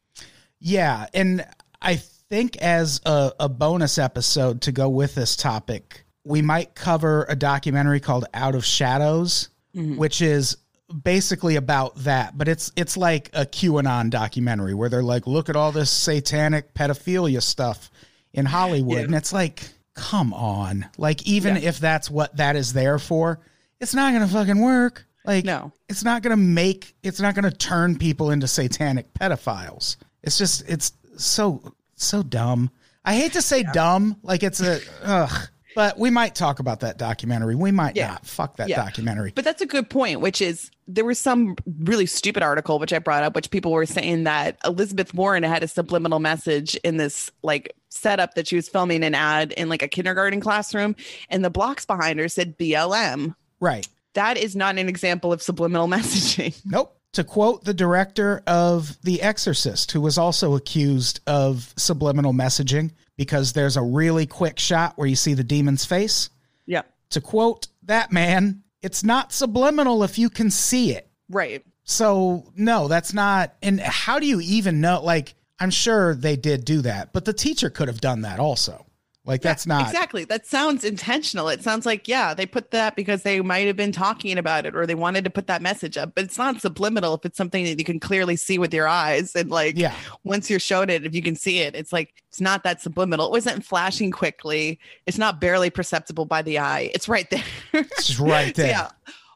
Yeah, 0.59 1.07
and 1.13 1.45
I 1.81 1.95
think 1.95 2.57
as 2.57 3.01
a, 3.05 3.31
a 3.39 3.49
bonus 3.49 3.97
episode 3.97 4.61
to 4.61 4.71
go 4.71 4.89
with 4.89 5.15
this 5.15 5.35
topic, 5.35 6.03
we 6.23 6.41
might 6.41 6.75
cover 6.75 7.25
a 7.27 7.35
documentary 7.35 7.99
called 7.99 8.25
Out 8.33 8.53
of 8.53 8.63
Shadows, 8.63 9.49
mm-hmm. 9.75 9.97
which 9.97 10.21
is 10.21 10.57
basically 10.91 11.55
about 11.55 11.95
that, 12.03 12.37
but 12.37 12.47
it's 12.47 12.71
it's 12.75 12.97
like 12.97 13.29
a 13.33 13.45
QAnon 13.45 14.09
documentary 14.09 14.73
where 14.73 14.89
they're 14.89 15.03
like, 15.03 15.27
look 15.27 15.49
at 15.49 15.55
all 15.55 15.71
this 15.71 15.89
satanic 15.89 16.73
pedophilia 16.73 17.41
stuff 17.41 17.89
in 18.33 18.45
Hollywood, 18.45 18.97
Yeah. 18.97 19.03
and 19.05 19.15
it's 19.15 19.33
like, 19.33 19.63
come 19.93 20.33
on, 20.33 20.85
like 20.97 21.25
even 21.27 21.55
Yeah. 21.57 21.69
if 21.69 21.79
that's 21.79 22.09
what 22.09 22.35
that 22.37 22.55
is 22.55 22.73
there 22.73 22.99
for, 22.99 23.39
it's 23.79 23.93
not 23.93 24.13
gonna 24.13 24.27
fucking 24.27 24.59
work. 24.61 25.05
Like, 25.25 25.45
No. 25.45 25.71
it's 25.89 26.03
not 26.03 26.23
gonna 26.23 26.37
make, 26.37 26.95
it's 27.03 27.19
not 27.19 27.35
gonna 27.35 27.51
turn 27.51 27.97
people 27.97 28.31
into 28.31 28.47
satanic 28.47 29.13
pedophiles. 29.13 29.97
It's 30.23 30.37
just, 30.37 30.63
it's 30.67 30.93
so 31.17 31.73
so 31.95 32.23
dumb. 32.23 32.71
I 33.05 33.15
hate 33.15 33.33
to 33.33 33.41
say 33.41 33.63
dumb, 33.73 34.17
like 34.23 34.43
it's 34.43 34.61
a 34.61 34.79
ugh. 35.03 35.49
But 35.75 35.97
we 35.97 36.09
might 36.09 36.35
talk 36.35 36.59
about 36.59 36.81
that 36.81 36.97
documentary. 36.97 37.55
We 37.55 37.71
might 37.71 37.95
Yeah. 37.95 38.11
not. 38.11 38.25
Fuck 38.25 38.57
that 38.57 38.67
Yeah. 38.69 38.77
documentary. 38.83 39.31
But 39.35 39.45
that's 39.45 39.61
a 39.61 39.65
good 39.65 39.89
point, 39.89 40.19
which 40.21 40.41
is 40.41 40.69
there 40.87 41.05
was 41.05 41.17
some 41.19 41.55
really 41.79 42.05
stupid 42.05 42.43
article 42.43 42.77
which 42.79 42.91
I 42.91 42.99
brought 42.99 43.23
up, 43.23 43.35
which 43.35 43.49
people 43.51 43.71
were 43.71 43.85
saying 43.85 44.25
that 44.25 44.57
Elizabeth 44.65 45.13
Warren 45.13 45.43
had 45.43 45.63
a 45.63 45.67
subliminal 45.67 46.19
message 46.19 46.75
in 46.83 46.97
this 46.97 47.31
like 47.43 47.73
setup 47.89 48.35
that 48.35 48.47
she 48.47 48.55
was 48.55 48.67
filming 48.69 49.03
an 49.03 49.15
ad 49.15 49.51
in 49.53 49.69
like 49.69 49.81
a 49.81 49.87
kindergarten 49.87 50.41
classroom, 50.41 50.95
and 51.29 51.43
the 51.45 51.49
blocks 51.49 51.85
behind 51.85 52.19
her 52.19 52.27
said 52.27 52.57
BLM. 52.57 53.35
right. 53.59 53.87
That 54.13 54.35
is 54.37 54.57
not 54.57 54.77
an 54.77 54.89
example 54.89 55.31
of 55.31 55.41
subliminal 55.41 55.87
messaging. 55.89 56.53
Nope. 56.65 56.97
To 57.13 57.23
quote 57.25 57.63
the 57.65 57.73
director 57.73 58.41
of 58.47 58.97
The 59.03 59.21
Exorcist, 59.21 59.91
who 59.91 59.99
was 60.01 60.17
also 60.17 60.55
accused 60.55 61.19
of 61.27 61.73
subliminal 61.77 62.33
messaging 62.33 62.91
because 63.21 63.53
there's 63.53 63.77
a 63.77 63.83
really 63.83 64.25
quick 64.25 64.57
shot 64.57 64.97
where 64.97 65.07
you 65.07 65.15
see 65.15 65.35
the 65.35 65.43
demon's 65.43 65.85
face. 65.85 66.31
yeah. 66.65 66.81
To 67.11 67.21
quote 67.21 67.67
that 67.83 68.11
man, 68.11 68.63
it's 68.81 69.03
not 69.03 69.31
subliminal 69.31 70.03
if 70.03 70.17
you 70.17 70.27
can 70.27 70.49
see 70.49 70.93
it. 70.93 71.07
Right. 71.29 71.63
So, 71.83 72.51
no, 72.55 72.87
that's 72.87 73.13
not. 73.13 73.53
And 73.61 73.79
how 73.79 74.17
do 74.17 74.25
you 74.25 74.41
even 74.41 74.81
know? 74.81 75.03
Like, 75.03 75.35
I'm 75.59 75.69
sure 75.69 76.15
they 76.15 76.35
did 76.35 76.65
do 76.65 76.81
that, 76.81 77.13
but 77.13 77.25
the 77.25 77.33
teacher 77.33 77.69
could 77.69 77.89
have 77.89 78.01
done 78.01 78.21
that 78.21 78.39
also. 78.39 78.87
Like, 79.23 79.41
that's 79.43 79.67
not. 79.67 79.83
exactly. 79.85 80.23
That 80.23 80.47
sounds 80.47 80.83
intentional. 80.83 81.47
It 81.47 81.61
sounds 81.61 81.85
like, 81.85 82.07
yeah, 82.07 82.33
they 82.33 82.47
put 82.47 82.71
that 82.71 82.95
because 82.95 83.21
they 83.21 83.39
might 83.41 83.67
have 83.67 83.75
been 83.75 83.91
talking 83.91 84.35
about 84.39 84.65
it 84.65 84.75
or 84.75 84.87
they 84.87 84.95
wanted 84.95 85.23
to 85.25 85.29
put 85.29 85.45
that 85.45 85.61
message 85.61 85.95
up, 85.95 86.13
but 86.15 86.23
it's 86.23 86.39
not 86.39 86.59
subliminal 86.59 87.13
if 87.13 87.23
it's 87.23 87.37
something 87.37 87.63
that 87.65 87.77
you 87.77 87.85
can 87.85 87.99
clearly 87.99 88.35
see 88.35 88.57
with 88.57 88.73
your 88.73 88.87
eyes. 88.87 89.35
And 89.35 89.51
like, 89.51 89.77
Yeah. 89.77 89.93
once 90.23 90.49
you're 90.49 90.59
shown 90.59 90.89
it, 90.89 91.05
if 91.05 91.13
you 91.13 91.21
can 91.21 91.35
see 91.35 91.59
it, 91.59 91.75
it's 91.75 91.93
like, 91.93 92.15
it's 92.29 92.41
not 92.41 92.63
that 92.63 92.81
subliminal. 92.81 93.27
It 93.27 93.31
wasn't 93.31 93.63
flashing 93.63 94.09
quickly. 94.09 94.79
It's 95.05 95.19
not 95.19 95.39
barely 95.39 95.69
perceptible 95.69 96.25
by 96.25 96.41
the 96.41 96.57
eye. 96.57 96.89
It's 96.95 97.07
right 97.07 97.29
there. 97.29 97.43
It's 97.73 98.19
right 98.19 98.55
So, 98.55 98.63
there. 98.63 98.71
yeah. 98.71 98.89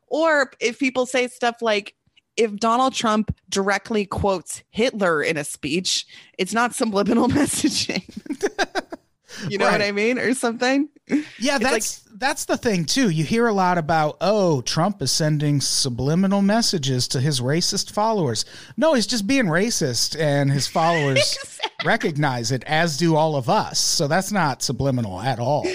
Or 0.08 0.52
if 0.60 0.80
people 0.80 1.06
say 1.06 1.28
stuff 1.28 1.62
like, 1.62 1.94
if 2.38 2.54
Donald 2.58 2.94
Trump 2.94 3.34
directly 3.50 4.06
quotes 4.06 4.62
Hitler 4.72 5.22
in 5.22 5.38
a 5.38 5.44
speech, 5.44 6.06
it's 6.38 6.54
not 6.54 6.74
subliminal 6.76 7.28
messaging. 7.30 8.04
you 9.50 9.58
know 9.58 9.70
what 9.70 9.82
I 9.82 9.92
mean? 9.92 10.18
Or 10.20 10.34
something. 10.34 10.90
Yeah, 11.40 11.58
that's 11.60 12.02
that's 12.18 12.46
the 12.46 12.58
thing 12.58 12.86
too. 12.86 13.10
You 13.10 13.24
hear 13.24 13.48
a 13.48 13.54
lot 13.54 13.78
about, 13.78 14.18
oh, 14.22 14.62
Trump 14.62 15.02
is 15.02 15.12
sending 15.12 15.60
subliminal 15.62 16.42
messages 16.42 17.08
to 17.10 17.20
his 17.20 17.42
racist 17.42 17.92
followers. 17.92 18.46
No, 18.78 18.94
he's 18.94 19.06
just 19.08 19.28
being 19.28 19.46
racist, 19.46 20.20
and 20.20 20.52
his 20.52 20.66
followers 20.68 21.38
recognize 21.86 22.52
it, 22.52 22.64
as 22.66 22.98
do 22.98 23.16
all 23.16 23.36
of 23.36 23.50
us. 23.50 23.80
So 23.80 24.08
that's 24.08 24.32
not 24.32 24.62
subliminal 24.62 25.20
at 25.22 25.40
all. 25.40 25.68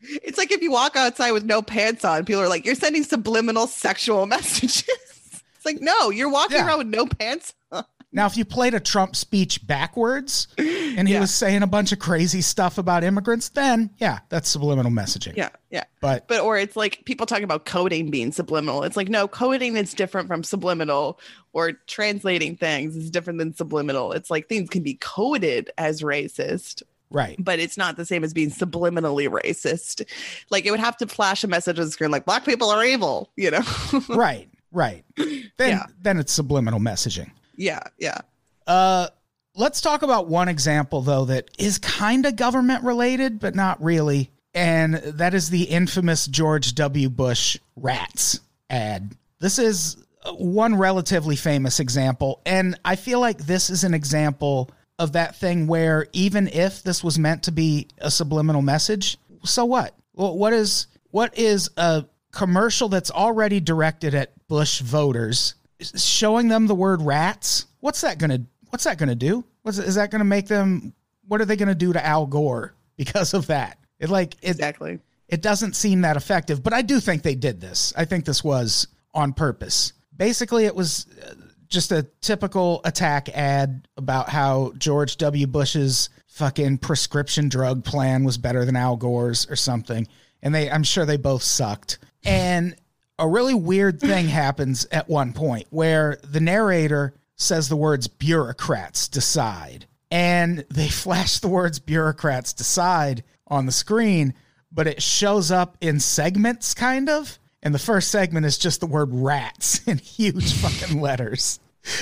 It's 0.00 0.36
like 0.38 0.50
if 0.50 0.62
you 0.62 0.72
walk 0.72 0.96
outside 0.96 1.30
with 1.32 1.44
no 1.44 1.62
pants 1.62 2.04
on, 2.04 2.24
people 2.24 2.42
are 2.42 2.48
like, 2.48 2.64
you're 2.66 2.74
sending 2.74 3.04
subliminal 3.04 3.66
sexual 3.68 4.26
messages. 4.26 4.82
it's 4.88 5.64
like, 5.64 5.80
no, 5.80 6.10
you're 6.10 6.28
walking 6.30 6.56
Yeah. 6.56 6.66
around 6.66 6.78
with 6.78 6.88
no 6.88 7.06
pants 7.06 7.54
on. 7.70 7.84
Now, 8.14 8.26
if 8.26 8.36
you 8.36 8.44
played 8.44 8.74
a 8.74 8.80
Trump 8.80 9.16
speech 9.16 9.66
backwards 9.66 10.48
and 10.58 11.08
he 11.08 11.14
Yeah. 11.14 11.20
was 11.20 11.32
saying 11.32 11.62
a 11.62 11.66
bunch 11.66 11.92
of 11.92 11.98
crazy 11.98 12.42
stuff 12.42 12.76
about 12.78 13.04
immigrants, 13.04 13.48
then 13.48 13.90
yeah, 13.98 14.18
that's 14.28 14.48
subliminal 14.50 14.92
messaging. 14.92 15.34
Yeah, 15.36 15.48
yeah. 15.70 15.84
But 16.00 16.28
But 16.28 16.40
or 16.40 16.58
it's 16.58 16.76
like 16.76 17.04
people 17.06 17.24
talking 17.26 17.44
about 17.44 17.64
coding 17.64 18.10
being 18.10 18.30
subliminal. 18.32 18.82
It's 18.82 18.96
like 18.96 19.08
no, 19.08 19.26
coding 19.28 19.76
is 19.76 19.94
different 19.94 20.28
from 20.28 20.44
subliminal, 20.44 21.18
or 21.54 21.72
translating 21.86 22.56
things 22.56 22.96
is 22.96 23.10
different 23.10 23.38
than 23.38 23.54
subliminal. 23.54 24.12
It's 24.12 24.30
like 24.30 24.48
things 24.48 24.68
can 24.68 24.82
be 24.82 24.94
coded 25.00 25.70
as 25.78 26.02
racist, 26.02 26.82
right. 27.10 27.36
but 27.38 27.58
it's 27.60 27.76
not 27.78 27.96
the 27.96 28.04
same 28.04 28.24
as 28.24 28.34
being 28.34 28.50
subliminally 28.50 29.28
racist. 29.28 30.04
Like 30.50 30.66
it 30.66 30.70
would 30.70 30.80
have 30.80 30.96
to 30.98 31.06
flash 31.06 31.44
a 31.44 31.48
message 31.48 31.78
on 31.78 31.86
the 31.86 31.90
screen 31.90 32.10
like 32.10 32.26
black 32.26 32.44
people 32.44 32.68
are 32.70 32.84
evil, 32.84 33.30
you 33.36 33.50
know? 33.50 33.62
right. 34.10 34.48
Right. 34.70 35.04
Then 35.16 35.40
Yeah. 35.58 35.86
then 36.00 36.18
it's 36.18 36.32
subliminal 36.32 36.80
messaging. 36.80 37.30
Yeah, 37.56 37.80
yeah. 37.98 38.18
Uh, 38.66 39.08
let's 39.54 39.80
talk 39.80 40.02
about 40.02 40.28
one 40.28 40.48
example 40.48 41.02
though 41.02 41.24
that 41.26 41.50
is 41.58 41.78
kind 41.78 42.26
of 42.26 42.36
government 42.36 42.84
related, 42.84 43.40
but 43.40 43.54
not 43.54 43.82
really, 43.82 44.30
and 44.54 44.94
that 44.94 45.34
is 45.34 45.50
the 45.50 45.64
infamous 45.64 46.26
George 46.26 46.74
W. 46.74 47.08
Bush 47.08 47.58
rats 47.76 48.40
ad. 48.70 49.16
This 49.40 49.58
is 49.58 49.96
one 50.34 50.76
relatively 50.76 51.36
famous 51.36 51.80
example, 51.80 52.40
and 52.46 52.78
I 52.84 52.96
feel 52.96 53.20
like 53.20 53.38
this 53.38 53.70
is 53.70 53.84
an 53.84 53.94
example 53.94 54.70
of 54.98 55.12
that 55.12 55.36
thing 55.36 55.66
where 55.66 56.06
even 56.12 56.48
if 56.48 56.82
this 56.82 57.02
was 57.02 57.18
meant 57.18 57.42
to 57.44 57.52
be 57.52 57.88
a 57.98 58.10
subliminal 58.10 58.62
message, 58.62 59.18
so 59.44 59.64
what? 59.64 59.94
Well, 60.14 60.36
what 60.36 60.52
is 60.52 60.86
what 61.10 61.36
is 61.36 61.70
a 61.76 62.04
commercial 62.30 62.88
that's 62.88 63.10
already 63.10 63.60
directed 63.60 64.14
at 64.14 64.30
Bush 64.48 64.80
voters 64.80 65.54
showing 65.84 66.48
them 66.48 66.66
the 66.66 66.74
word 66.74 67.02
rats? 67.02 67.66
What's 67.80 68.00
that 68.02 68.18
going 68.18 68.30
to 68.30 68.42
what's 68.70 68.84
that 68.84 68.98
going 68.98 69.08
to 69.08 69.14
do? 69.14 69.44
What's 69.62 69.78
is 69.78 69.96
that 69.96 70.10
going 70.10 70.20
to 70.20 70.24
make 70.24 70.46
them 70.48 70.94
what 71.26 71.40
are 71.40 71.44
they 71.44 71.56
going 71.56 71.68
to 71.68 71.74
do 71.74 71.92
to 71.92 72.04
Al 72.04 72.26
Gore 72.26 72.74
because 72.96 73.34
of 73.34 73.46
that? 73.48 73.78
It 73.98 74.10
like 74.10 74.34
it 74.42 74.50
Exactly. 74.50 74.98
it 75.28 75.42
doesn't 75.42 75.76
seem 75.76 76.02
that 76.02 76.16
effective, 76.16 76.62
but 76.62 76.72
I 76.72 76.82
do 76.82 77.00
think 77.00 77.22
they 77.22 77.34
did 77.34 77.60
this. 77.60 77.92
I 77.96 78.04
think 78.04 78.24
this 78.24 78.42
was 78.42 78.86
on 79.14 79.32
purpose. 79.32 79.92
Basically, 80.16 80.64
it 80.66 80.74
was 80.74 81.06
uh, 81.24 81.34
just 81.68 81.92
a 81.92 82.02
typical 82.20 82.80
attack 82.84 83.28
ad 83.30 83.88
about 83.96 84.28
how 84.28 84.72
George 84.78 85.16
W. 85.18 85.46
Bush's 85.46 86.10
fucking 86.26 86.78
prescription 86.78 87.48
drug 87.48 87.84
plan 87.84 88.24
was 88.24 88.38
better 88.38 88.64
than 88.64 88.76
Al 88.76 88.96
Gore's 88.96 89.48
or 89.50 89.56
something. 89.56 90.06
And 90.42 90.54
they, 90.54 90.70
I'm 90.70 90.82
sure 90.82 91.06
they 91.06 91.16
both 91.16 91.42
sucked. 91.42 91.98
And 92.24 92.74
a 93.18 93.28
really 93.28 93.54
weird 93.54 94.00
thing 94.00 94.28
happens 94.28 94.86
at 94.90 95.08
one 95.08 95.32
point 95.32 95.66
where 95.70 96.18
the 96.24 96.40
narrator 96.40 97.14
says 97.36 97.68
the 97.68 97.76
words 97.76 98.08
bureaucrats 98.08 99.08
decide. 99.08 99.86
And 100.10 100.64
they 100.70 100.88
flash 100.90 101.38
the 101.38 101.48
words 101.48 101.78
bureaucrats 101.78 102.52
decide 102.52 103.24
on 103.48 103.66
the 103.66 103.72
screen, 103.72 104.34
but 104.70 104.86
it 104.86 105.02
shows 105.02 105.50
up 105.50 105.76
in 105.80 106.00
segments 106.00 106.74
kind 106.74 107.08
of. 107.08 107.38
And 107.62 107.74
the 107.74 107.78
first 107.78 108.10
segment 108.10 108.44
is 108.44 108.58
just 108.58 108.80
the 108.80 108.86
word 108.86 109.10
rats 109.12 109.80
in 109.86 109.98
huge 109.98 110.52
fucking 110.54 111.00
letters. 111.00 111.60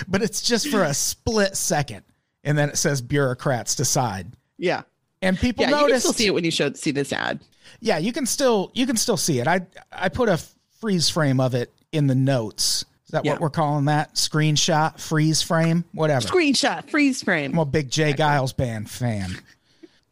But 0.09 0.23
it's 0.23 0.43
just 0.43 0.69
for 0.69 0.83
a 0.83 0.95
split 0.95 1.57
second. 1.57 2.03
And 2.45 2.57
then 2.57 2.71
it 2.71 2.79
says 2.79 3.03
bureaucrats 3.03 3.75
decide. 3.75 4.33
Yeah. 4.57 4.83
And 5.23 5.39
people 5.39 5.65
Yeah, 5.65 5.83
you 5.83 5.89
can 5.89 6.01
still 6.01 6.13
see 6.15 6.27
it 6.27 6.35
when 6.35 6.45
you 6.45 6.51
show 6.51 6.73
see 6.73 6.91
this 6.91 7.13
ad. 7.13 7.41
yeah, 7.81 7.99
you 7.99 8.13
can 8.13 8.25
still 8.25 8.71
you 8.75 8.87
can 8.87 8.97
still 8.97 9.19
see 9.19 9.39
it. 9.39 9.47
I 9.47 9.61
I 9.93 10.09
put 10.09 10.31
a 10.31 10.41
freeze 10.81 11.09
frame 11.09 11.41
of 11.41 11.55
it 11.55 11.73
in 11.93 12.07
the 12.07 12.15
notes. 12.15 12.85
Is 13.07 13.13
that 13.13 13.25
Yeah. 13.25 13.33
what 13.33 13.41
we're 13.41 13.51
calling 13.51 13.87
that? 13.87 14.15
Screenshot, 14.15 14.99
freeze 15.01 15.43
frame, 15.43 15.85
whatever. 15.93 16.27
Screenshot, 16.27 16.89
freeze 16.89 17.23
frame. 17.23 17.53
I'm 17.53 17.59
a 17.59 17.65
big 17.65 17.91
J. 17.91 18.13
Geils 18.13 18.57
band 18.57 18.91
fan. 18.91 19.39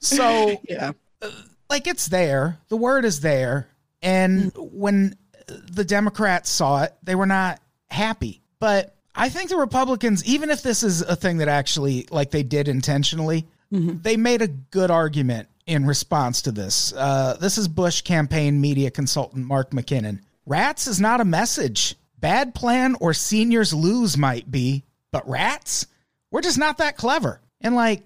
So 0.00 0.60
yeah. 0.68 0.92
Uh, 1.22 1.30
like 1.70 1.86
it's 1.86 2.08
there. 2.08 2.58
The 2.68 2.76
word 2.76 3.04
is 3.04 3.20
there. 3.20 3.68
And 4.02 4.52
hmm. 4.52 4.60
when 4.60 5.16
the 5.46 5.84
Democrats 5.84 6.50
saw 6.50 6.84
it, 6.84 6.94
they 7.02 7.14
were 7.14 7.26
not 7.26 7.60
happy. 7.90 8.40
But 8.60 8.94
I 9.14 9.28
think 9.28 9.50
the 9.50 9.56
Republicans, 9.56 10.24
even 10.24 10.50
if 10.50 10.62
this 10.62 10.82
is 10.82 11.02
a 11.02 11.16
thing 11.16 11.38
that 11.38 11.48
actually 11.48 12.06
like 12.10 12.30
they 12.30 12.42
did 12.42 12.68
intentionally, 12.68 13.46
mm-hmm. 13.72 13.98
they 14.02 14.16
made 14.16 14.42
a 14.42 14.48
good 14.48 14.90
argument 14.90 15.48
in 15.66 15.86
response 15.86 16.42
to 16.42 16.52
this. 16.52 16.92
Uh, 16.94 17.36
this 17.40 17.58
is 17.58 17.68
Bush 17.68 18.00
campaign 18.00 18.60
media 18.60 18.90
consultant 18.90 19.46
Mark 19.46 19.70
McKinnon. 19.70 20.20
Rats 20.48 20.86
is 20.86 20.98
not 20.98 21.20
a 21.20 21.26
message. 21.26 21.94
Bad 22.20 22.54
plan 22.54 22.96
or 23.00 23.12
seniors 23.12 23.74
lose 23.74 24.16
might 24.16 24.50
be, 24.50 24.82
but 25.12 25.28
rats? 25.28 25.86
We're 26.30 26.40
just 26.40 26.56
not 26.56 26.78
that 26.78 26.96
clever. 26.96 27.42
And 27.60 27.74
like, 27.74 28.02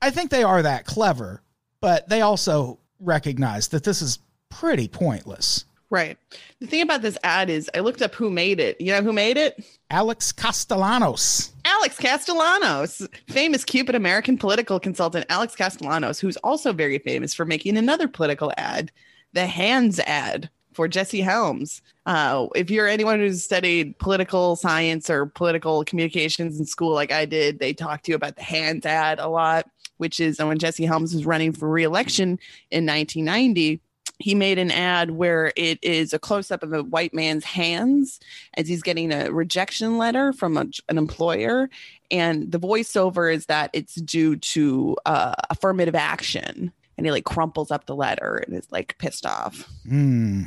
I 0.00 0.12
think 0.12 0.30
they 0.30 0.44
are 0.44 0.62
that 0.62 0.84
clever, 0.84 1.42
but 1.80 2.08
they 2.08 2.20
also 2.20 2.78
recognize 3.00 3.66
that 3.68 3.82
this 3.82 4.02
is 4.02 4.20
pretty 4.50 4.86
pointless. 4.86 5.64
Right. 5.90 6.16
The 6.60 6.68
thing 6.68 6.82
about 6.82 7.02
this 7.02 7.18
ad 7.24 7.50
is 7.50 7.68
I 7.74 7.80
looked 7.80 8.02
up 8.02 8.14
who 8.14 8.30
made 8.30 8.60
it. 8.60 8.80
You 8.80 8.92
know 8.92 9.02
who 9.02 9.12
made 9.12 9.36
it? 9.36 9.60
Alex 9.90 10.30
Castellanos. 10.30 11.50
Alex 11.64 11.98
Castellanos, 11.98 13.04
famous 13.26 13.64
Cuban 13.64 13.96
American 13.96 14.38
political 14.38 14.78
consultant 14.78 15.26
Alex 15.28 15.56
Castellanos, 15.56 16.20
who's 16.20 16.36
also 16.36 16.72
very 16.72 17.00
famous 17.00 17.34
for 17.34 17.44
making 17.44 17.76
another 17.76 18.06
political 18.06 18.52
ad, 18.56 18.92
the 19.32 19.48
Hands 19.48 19.98
ad 19.98 20.50
for 20.72 20.88
Jesse 20.88 21.20
Helms. 21.20 21.82
Uh, 22.06 22.46
if 22.54 22.70
you're 22.70 22.88
anyone 22.88 23.18
who's 23.18 23.42
studied 23.42 23.98
political 23.98 24.56
science 24.56 25.10
or 25.10 25.26
political 25.26 25.84
communications 25.84 26.58
in 26.58 26.64
school, 26.64 26.94
like 26.94 27.12
I 27.12 27.24
did, 27.24 27.58
they 27.58 27.72
talk 27.72 28.02
to 28.02 28.12
you 28.12 28.16
about 28.16 28.36
the 28.36 28.42
Hands 28.42 28.84
ad 28.86 29.18
a 29.18 29.28
lot, 29.28 29.68
which 29.98 30.20
is 30.20 30.38
when 30.38 30.58
Jesse 30.58 30.86
Helms 30.86 31.14
was 31.14 31.26
running 31.26 31.52
for 31.52 31.68
reelection 31.68 32.38
in 32.70 32.86
1990 32.86 33.80
he 34.20 34.34
made 34.34 34.58
an 34.58 34.70
ad 34.70 35.12
where 35.12 35.52
it 35.56 35.78
is 35.82 36.12
a 36.12 36.18
close 36.18 36.50
up 36.50 36.62
of 36.62 36.72
a 36.72 36.82
white 36.82 37.14
man's 37.14 37.44
hands 37.44 38.20
as 38.54 38.68
he's 38.68 38.82
getting 38.82 39.12
a 39.12 39.32
rejection 39.32 39.98
letter 39.98 40.32
from 40.32 40.56
a, 40.58 40.66
an 40.88 40.98
employer. 40.98 41.70
And 42.10 42.52
the 42.52 42.60
voiceover 42.60 43.32
is 43.32 43.46
that 43.46 43.70
it's 43.72 43.94
due 43.94 44.36
to 44.36 44.96
uh, 45.06 45.34
affirmative 45.48 45.94
action. 45.94 46.70
And 46.98 47.06
he 47.06 47.10
like 47.10 47.24
crumples 47.24 47.70
up 47.70 47.86
the 47.86 47.96
letter 47.96 48.44
and 48.46 48.54
is 48.54 48.70
like 48.70 48.98
pissed 48.98 49.24
off. 49.24 49.66
Hmm. 49.88 50.44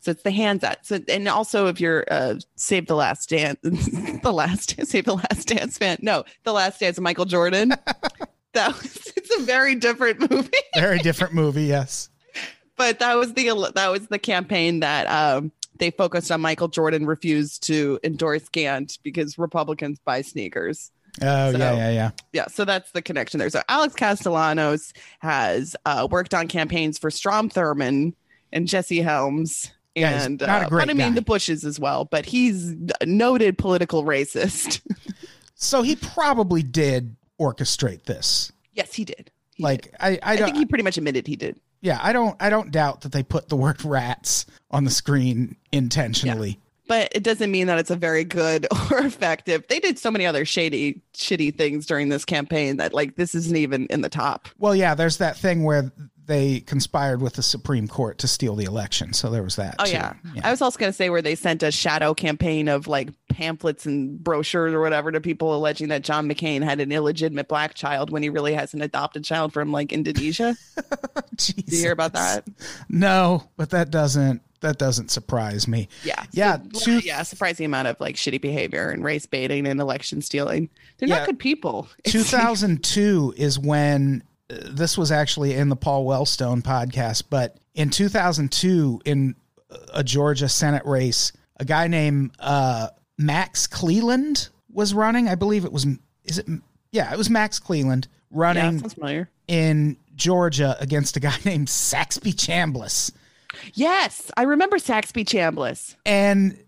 So 0.00 0.10
it's 0.10 0.22
the 0.22 0.30
hands 0.30 0.64
at. 0.64 0.86
So 0.86 0.98
and 1.08 1.28
also 1.28 1.66
if 1.66 1.80
you're 1.80 2.04
uh 2.10 2.36
Save 2.56 2.86
the 2.86 2.96
Last 2.96 3.28
Dance, 3.28 3.58
the 3.62 4.32
last 4.32 4.74
Save 4.86 5.04
the 5.04 5.16
Last 5.16 5.48
Dance 5.48 5.78
fan. 5.78 5.98
No, 6.00 6.24
the 6.44 6.52
Last 6.52 6.80
Dance 6.80 6.98
of 6.98 7.04
Michael 7.04 7.26
Jordan. 7.26 7.70
that 8.54 8.68
was 8.76 9.12
it's 9.16 9.38
a 9.38 9.42
very 9.42 9.74
different 9.74 10.30
movie. 10.30 10.50
Very 10.74 10.98
different 10.98 11.34
movie, 11.34 11.64
yes. 11.64 12.08
but 12.76 12.98
that 13.00 13.14
was 13.16 13.34
the 13.34 13.72
that 13.74 13.88
was 13.88 14.08
the 14.08 14.18
campaign 14.18 14.80
that 14.80 15.06
um, 15.06 15.52
they 15.78 15.90
focused 15.90 16.30
on. 16.32 16.40
Michael 16.40 16.68
Jordan 16.68 17.06
refused 17.06 17.62
to 17.64 18.00
endorse 18.02 18.48
Gantt 18.48 18.98
because 19.02 19.38
Republicans 19.38 19.98
buy 20.04 20.22
sneakers. 20.22 20.90
Oh, 21.20 21.52
So- 21.52 21.58
yeah, 21.58 21.74
yeah, 21.74 21.90
yeah. 21.90 22.10
Yeah, 22.32 22.46
so 22.46 22.64
that's 22.64 22.92
the 22.92 23.02
connection 23.02 23.38
there. 23.38 23.50
So 23.50 23.62
Alex 23.68 23.94
Castellanos 23.94 24.92
has 25.18 25.76
uh, 25.84 26.06
worked 26.10 26.34
on 26.34 26.48
campaigns 26.48 26.98
for 26.98 27.10
Strom 27.10 27.50
Thurmond 27.50 28.14
and 28.52 28.66
Jesse 28.66 29.00
Helms. 29.00 29.70
Yeah, 29.94 30.22
and 30.24 30.40
not 30.40 30.48
a 30.62 30.66
uh, 30.66 30.68
great 30.68 30.86
but 30.86 30.90
I 30.90 30.94
mean 30.94 31.08
guy. 31.10 31.14
the 31.16 31.22
Bushes 31.22 31.64
as 31.64 31.80
well, 31.80 32.04
but 32.04 32.24
he's 32.24 32.74
a 33.00 33.06
noted 33.06 33.58
political 33.58 34.04
racist. 34.04 34.80
So 35.62 35.82
he 35.82 35.94
probably 35.94 36.62
did 36.62 37.16
orchestrate 37.38 38.04
this. 38.04 38.50
yes, 38.72 38.94
he 38.94 39.04
did. 39.04 39.30
He 39.56 39.62
Like 39.62 39.82
did. 39.82 39.94
I, 40.00 40.08
I 40.22 40.32
I 40.32 40.36
think 40.38 40.56
he 40.56 40.64
pretty 40.64 40.84
much 40.84 40.96
admitted 40.96 41.26
he 41.26 41.36
did. 41.36 41.60
yeah, 41.82 41.98
I 42.02 42.14
don't 42.14 42.34
I 42.40 42.48
don't 42.48 42.70
doubt 42.70 43.02
that 43.02 43.12
they 43.12 43.22
put 43.22 43.50
the 43.50 43.56
word 43.56 43.84
rats 43.84 44.46
on 44.70 44.84
the 44.84 44.90
screen 44.90 45.56
intentionally. 45.70 46.58
but 46.88 47.08
it 47.12 47.22
doesn't 47.22 47.50
mean 47.50 47.66
that 47.66 47.78
it's 47.78 47.90
a 47.90 47.96
very 47.96 48.24
good 48.24 48.66
or 48.90 49.00
effective. 49.04 49.66
They 49.68 49.80
did 49.80 49.98
so 49.98 50.10
many 50.10 50.24
other 50.24 50.46
shady, 50.46 51.02
shitty 51.14 51.54
things 51.56 51.84
during 51.84 52.08
this 52.08 52.24
campaign 52.24 52.78
that 52.78 52.94
like 52.94 53.16
this 53.16 53.34
isn't 53.34 53.56
even 53.56 53.86
in 53.90 54.00
the 54.00 54.08
top. 54.08 54.48
Well, 54.58 54.74
yeah, 54.74 54.94
there's 54.94 55.18
that 55.18 55.36
thing 55.36 55.62
where 55.64 55.92
they 56.30 56.60
conspired 56.60 57.20
with 57.20 57.34
the 57.34 57.42
Supreme 57.42 57.88
Court 57.88 58.18
to 58.18 58.28
steal 58.28 58.54
the 58.54 58.64
election. 58.64 59.12
So 59.12 59.30
there 59.30 59.42
was 59.42 59.56
that. 59.56 59.74
Oh 59.80 59.84
too. 59.84 59.90
yeah. 59.92 60.12
I 60.44 60.52
was 60.52 60.62
also 60.62 60.78
going 60.78 60.90
to 60.92 60.96
say 60.96 61.10
where 61.10 61.20
they 61.22 61.34
sent 61.34 61.64
a 61.64 61.72
shadow 61.72 62.14
campaign 62.14 62.68
of 62.68 62.86
like 62.86 63.08
pamphlets 63.28 63.84
and 63.84 64.22
brochures 64.22 64.72
or 64.72 64.80
whatever 64.80 65.10
to 65.10 65.20
people 65.20 65.54
alleging 65.56 65.88
that 65.88 66.02
John 66.02 66.28
McCain 66.28 66.62
had 66.62 66.78
an 66.78 66.92
illegitimate 66.92 67.48
black 67.48 67.74
child 67.74 68.10
when 68.10 68.22
he 68.22 68.28
really 68.30 68.54
has 68.54 68.74
an 68.74 68.80
adopted 68.80 69.24
child 69.24 69.52
from 69.52 69.72
like 69.72 69.92
Indonesia. 69.92 70.54
Did 71.36 71.72
you 71.72 71.78
hear 71.80 71.92
about 71.92 72.12
that? 72.12 72.46
No, 72.88 73.48
but 73.56 73.70
that 73.70 73.90
doesn't 73.90 74.42
that 74.60 74.78
doesn't 74.78 75.10
surprise 75.10 75.66
me. 75.66 75.88
Yeah. 76.04 76.22
Yeah, 76.32 76.58
So, 76.74 76.90
yeah. 76.98 77.22
Surprising 77.22 77.64
amount 77.66 77.88
of 77.88 77.98
like 77.98 78.14
shitty 78.16 78.40
behavior 78.42 78.90
and 78.90 79.02
race 79.02 79.24
baiting 79.26 79.66
and 79.66 79.80
election 79.80 80.20
stealing. 80.22 80.68
They're 80.98 81.08
Yeah. 81.08 81.18
not 81.20 81.26
good 81.26 81.38
people. 81.38 81.88
2002 82.06 83.34
is 83.36 83.58
when 83.58 84.22
this 84.50 84.98
was 84.98 85.12
actually 85.12 85.54
in 85.54 85.68
the 85.68 85.76
Paul 85.76 86.04
Wellstone 86.06 86.62
podcast, 86.62 87.24
but 87.30 87.56
in 87.74 87.90
2002 87.90 89.02
in 89.04 89.36
a 89.94 90.02
Georgia 90.02 90.48
Senate 90.48 90.84
race, 90.84 91.32
a 91.56 91.64
guy 91.64 91.86
named 91.86 92.32
uh, 92.38 92.88
Max 93.18 93.66
Cleland 93.66 94.48
was 94.72 94.94
running. 94.94 95.28
I 95.28 95.34
believe 95.34 95.64
it 95.64 95.72
was 95.72 95.86
is 96.24 96.38
it 96.38 96.46
yeah, 96.90 97.12
it 97.12 97.16
was 97.18 97.30
Max 97.30 97.58
Cleland 97.58 98.08
running 98.30 98.80
familiar. 98.80 99.30
in 99.46 99.96
Georgia 100.16 100.76
against 100.80 101.16
a 101.16 101.20
guy 101.20 101.36
named 101.44 101.68
Saxby 101.68 102.32
Chambliss. 102.32 103.12
Yes, 103.74 104.30
I 104.36 104.42
remember 104.42 104.78
Saxby 104.78 105.24
Chambliss. 105.24 105.96
And 106.06 106.62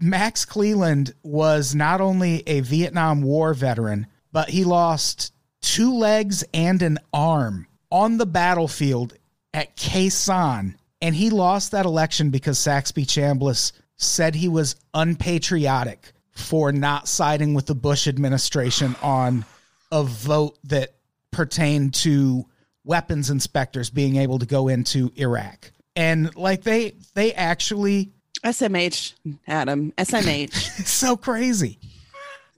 Max 0.00 0.44
Cleland 0.44 1.14
was 1.22 1.74
not 1.74 2.00
only 2.00 2.42
a 2.46 2.60
Vietnam 2.60 3.22
War 3.22 3.54
veteran, 3.54 4.06
but 4.32 4.50
he 4.50 4.64
lost 4.64 5.32
two 5.64 5.94
legs 5.94 6.44
and 6.52 6.82
an 6.82 6.98
arm 7.12 7.66
on 7.90 8.18
the 8.18 8.26
battlefield 8.26 9.14
at 9.54 9.74
Sanh. 9.76 10.74
And 11.00 11.14
he 11.14 11.30
lost 11.30 11.72
that 11.72 11.86
election 11.86 12.30
because 12.30 12.58
Saxby 12.58 13.06
Chambliss 13.06 13.72
said 13.96 14.34
he 14.34 14.48
was 14.48 14.76
unpatriotic 14.92 16.12
for 16.32 16.70
not 16.70 17.08
siding 17.08 17.54
with 17.54 17.66
the 17.66 17.74
Bush 17.74 18.06
administration 18.06 18.94
on 19.02 19.44
a 19.90 20.02
vote 20.02 20.58
that 20.64 20.94
pertained 21.30 21.94
to 21.94 22.44
weapons 22.84 23.30
inspectors 23.30 23.88
being 23.88 24.16
able 24.16 24.38
to 24.38 24.46
go 24.46 24.68
into 24.68 25.12
Iraq. 25.16 25.72
And 25.96 26.34
like 26.36 26.62
they 26.62 26.96
they 27.14 27.32
actually 27.32 28.12
SMH, 28.44 29.14
Adam. 29.46 29.92
SMH. 29.92 30.52
so 30.86 31.16
crazy. 31.16 31.78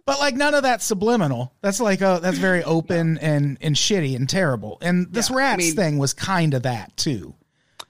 But 0.06 0.20
like 0.20 0.34
none 0.36 0.54
of 0.54 0.62
that's 0.62 0.84
subliminal. 0.84 1.52
That's 1.62 1.80
like 1.80 2.00
a 2.00 2.20
that's 2.22 2.38
very 2.38 2.62
open 2.62 3.18
and 3.18 3.58
and 3.60 3.74
shitty 3.74 4.14
and 4.16 4.28
terrible. 4.28 4.78
And 4.80 5.12
this 5.12 5.28
Yeah, 5.30 5.36
I 5.36 5.38
rats 5.38 5.58
mean- 5.58 5.74
thing 5.76 5.98
was 5.98 6.14
kind 6.14 6.54
of 6.54 6.62
that 6.62 6.96
too. 6.96 7.34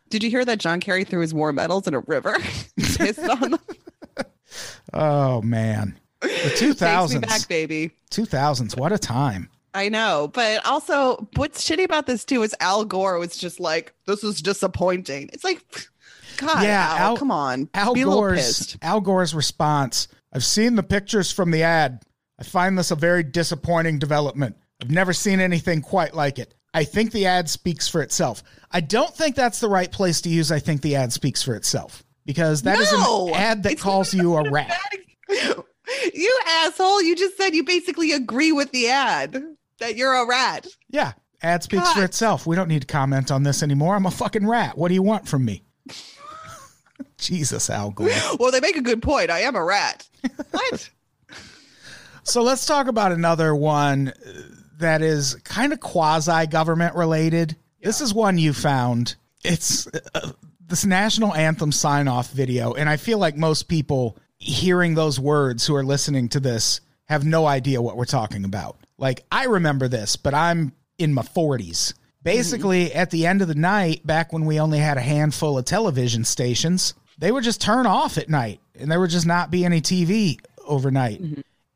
Did 0.08 0.22
you 0.22 0.30
hear 0.30 0.44
that 0.44 0.58
John 0.58 0.80
Kerry 0.80 1.04
threw 1.04 1.20
his 1.20 1.34
war 1.34 1.52
medals 1.52 1.86
in 1.86 1.94
a 1.94 2.00
river? 2.00 2.36
Pissed 2.78 3.18
on 3.28 3.50
them. 3.52 3.60
Oh 4.94 5.42
man. 5.42 5.98
The 6.20 6.28
me 6.28 6.32
2000s. 6.72 7.20
back, 7.26 7.48
baby. 7.48 7.90
2000s. 8.10 8.76
What 8.78 8.92
a 8.92 8.98
time. 8.98 9.50
I 9.74 9.90
know, 9.90 10.30
but 10.32 10.64
also 10.64 11.28
what's 11.36 11.68
shitty 11.68 11.84
about 11.84 12.06
this 12.06 12.24
too 12.24 12.42
is 12.42 12.54
Al 12.60 12.84
Gore 12.86 13.18
was 13.18 13.36
just 13.36 13.60
like, 13.60 13.92
"This 14.06 14.24
is 14.24 14.40
disappointing." 14.40 15.28
It's 15.34 15.44
like, 15.44 15.62
God, 16.38 16.62
Yeah, 16.62 16.94
Al, 16.98 17.06
Al- 17.08 17.16
come 17.18 17.30
on, 17.30 17.68
Al 17.74 17.94
Gore's. 17.94 18.78
Al 18.80 19.02
Gore's 19.02 19.34
response. 19.34 20.08
I've 20.32 20.44
seen 20.44 20.76
the 20.76 20.82
pictures 20.82 21.30
from 21.30 21.50
the 21.50 21.62
ad. 21.62 22.02
I 22.38 22.44
find 22.44 22.78
this 22.78 22.90
a 22.90 22.96
very 22.96 23.22
disappointing 23.22 23.98
development. 23.98 24.56
I've 24.82 24.90
never 24.90 25.12
seen 25.12 25.40
anything 25.40 25.80
quite 25.80 26.14
like 26.14 26.38
it. 26.38 26.54
I 26.74 26.84
think 26.84 27.12
the 27.12 27.26
ad 27.26 27.48
speaks 27.48 27.88
for 27.88 28.02
itself. 28.02 28.42
I 28.70 28.80
don't 28.80 29.14
think 29.14 29.34
that's 29.34 29.60
the 29.60 29.68
right 29.68 29.90
place 29.90 30.20
to 30.22 30.28
use 30.28 30.52
I 30.52 30.58
think 30.58 30.82
the 30.82 30.96
ad 30.96 31.12
speaks 31.12 31.42
for 31.42 31.54
itself 31.54 32.04
because 32.26 32.62
that 32.62 32.78
is 32.78 32.92
No, 32.92 33.28
an 33.28 33.34
ad 33.34 33.62
that 33.62 33.78
calls 33.80 34.12
you 34.12 34.36
a 34.36 34.50
rat. 34.50 34.78
You 36.14 36.40
asshole. 36.48 37.00
You 37.02 37.14
just 37.14 37.36
said 37.36 37.54
you 37.54 37.62
basically 37.62 38.10
agree 38.12 38.50
with 38.50 38.72
the 38.72 38.88
ad 38.88 39.40
that 39.78 39.94
you're 39.96 40.14
a 40.14 40.26
rat. 40.26 40.66
Yeah, 40.88 41.12
ad 41.42 41.62
speaks 41.62 41.92
for 41.92 42.02
itself. 42.02 42.44
We 42.44 42.56
don't 42.56 42.68
need 42.68 42.80
to 42.80 42.86
comment 42.86 43.30
on 43.30 43.44
this 43.44 43.62
anymore. 43.62 43.94
I'm 43.94 44.04
a 44.06 44.10
fucking 44.10 44.46
rat. 44.48 44.76
What 44.76 44.88
do 44.88 44.94
you 44.94 45.02
want 45.02 45.28
from 45.28 45.44
me? 45.44 45.62
Jesus, 47.18 47.70
Al 47.70 47.90
Gore. 47.90 48.08
Well, 48.38 48.50
they 48.50 48.60
make 48.60 48.76
a 48.76 48.82
good 48.82 49.00
point. 49.00 49.30
I 49.30 49.40
am 49.40 49.54
a 49.54 49.62
rat. 49.64 50.08
What? 50.50 50.90
So 52.26 52.42
let's 52.42 52.66
talk 52.66 52.88
about 52.88 53.12
another 53.12 53.54
one 53.54 54.08
uh, 54.08 54.42
that 54.78 55.00
is 55.00 55.36
kind 55.44 55.72
of 55.72 55.78
quasi 55.78 56.48
government 56.48 56.96
related. 56.96 57.56
This 57.80 58.00
is 58.00 58.12
one 58.12 58.36
you 58.36 58.52
found. 58.52 59.14
It's 59.44 59.86
uh, 60.12 60.32
this 60.66 60.84
national 60.84 61.32
anthem 61.34 61.70
sign 61.70 62.08
off 62.08 62.32
video. 62.32 62.72
And 62.74 62.88
I 62.88 62.96
feel 62.96 63.18
like 63.18 63.36
most 63.36 63.68
people 63.68 64.18
hearing 64.38 64.96
those 64.96 65.20
words 65.20 65.64
who 65.64 65.76
are 65.76 65.84
listening 65.84 66.28
to 66.30 66.40
this 66.40 66.80
have 67.04 67.24
no 67.24 67.46
idea 67.46 67.80
what 67.80 67.96
we're 67.96 68.04
talking 68.04 68.44
about. 68.44 68.76
Like, 68.98 69.24
I 69.30 69.44
remember 69.44 69.86
this, 69.86 70.16
but 70.16 70.34
I'm 70.34 70.72
in 70.98 71.14
my 71.14 71.22
40s. 71.22 71.94
Basically, 72.24 72.92
at 72.92 73.12
the 73.12 73.24
end 73.24 73.40
of 73.40 73.46
the 73.46 73.54
night, 73.54 74.04
back 74.04 74.32
when 74.32 74.46
we 74.46 74.58
only 74.58 74.78
had 74.78 74.96
a 74.96 75.00
handful 75.00 75.58
of 75.58 75.64
television 75.64 76.24
stations, 76.24 76.94
they 77.18 77.30
would 77.30 77.44
just 77.44 77.60
turn 77.60 77.86
off 77.86 78.18
at 78.18 78.28
night 78.28 78.60
and 78.74 78.90
there 78.90 78.98
would 78.98 79.10
just 79.10 79.26
not 79.26 79.52
be 79.52 79.64
any 79.64 79.80
TV 79.80 80.40
overnight. 80.66 81.20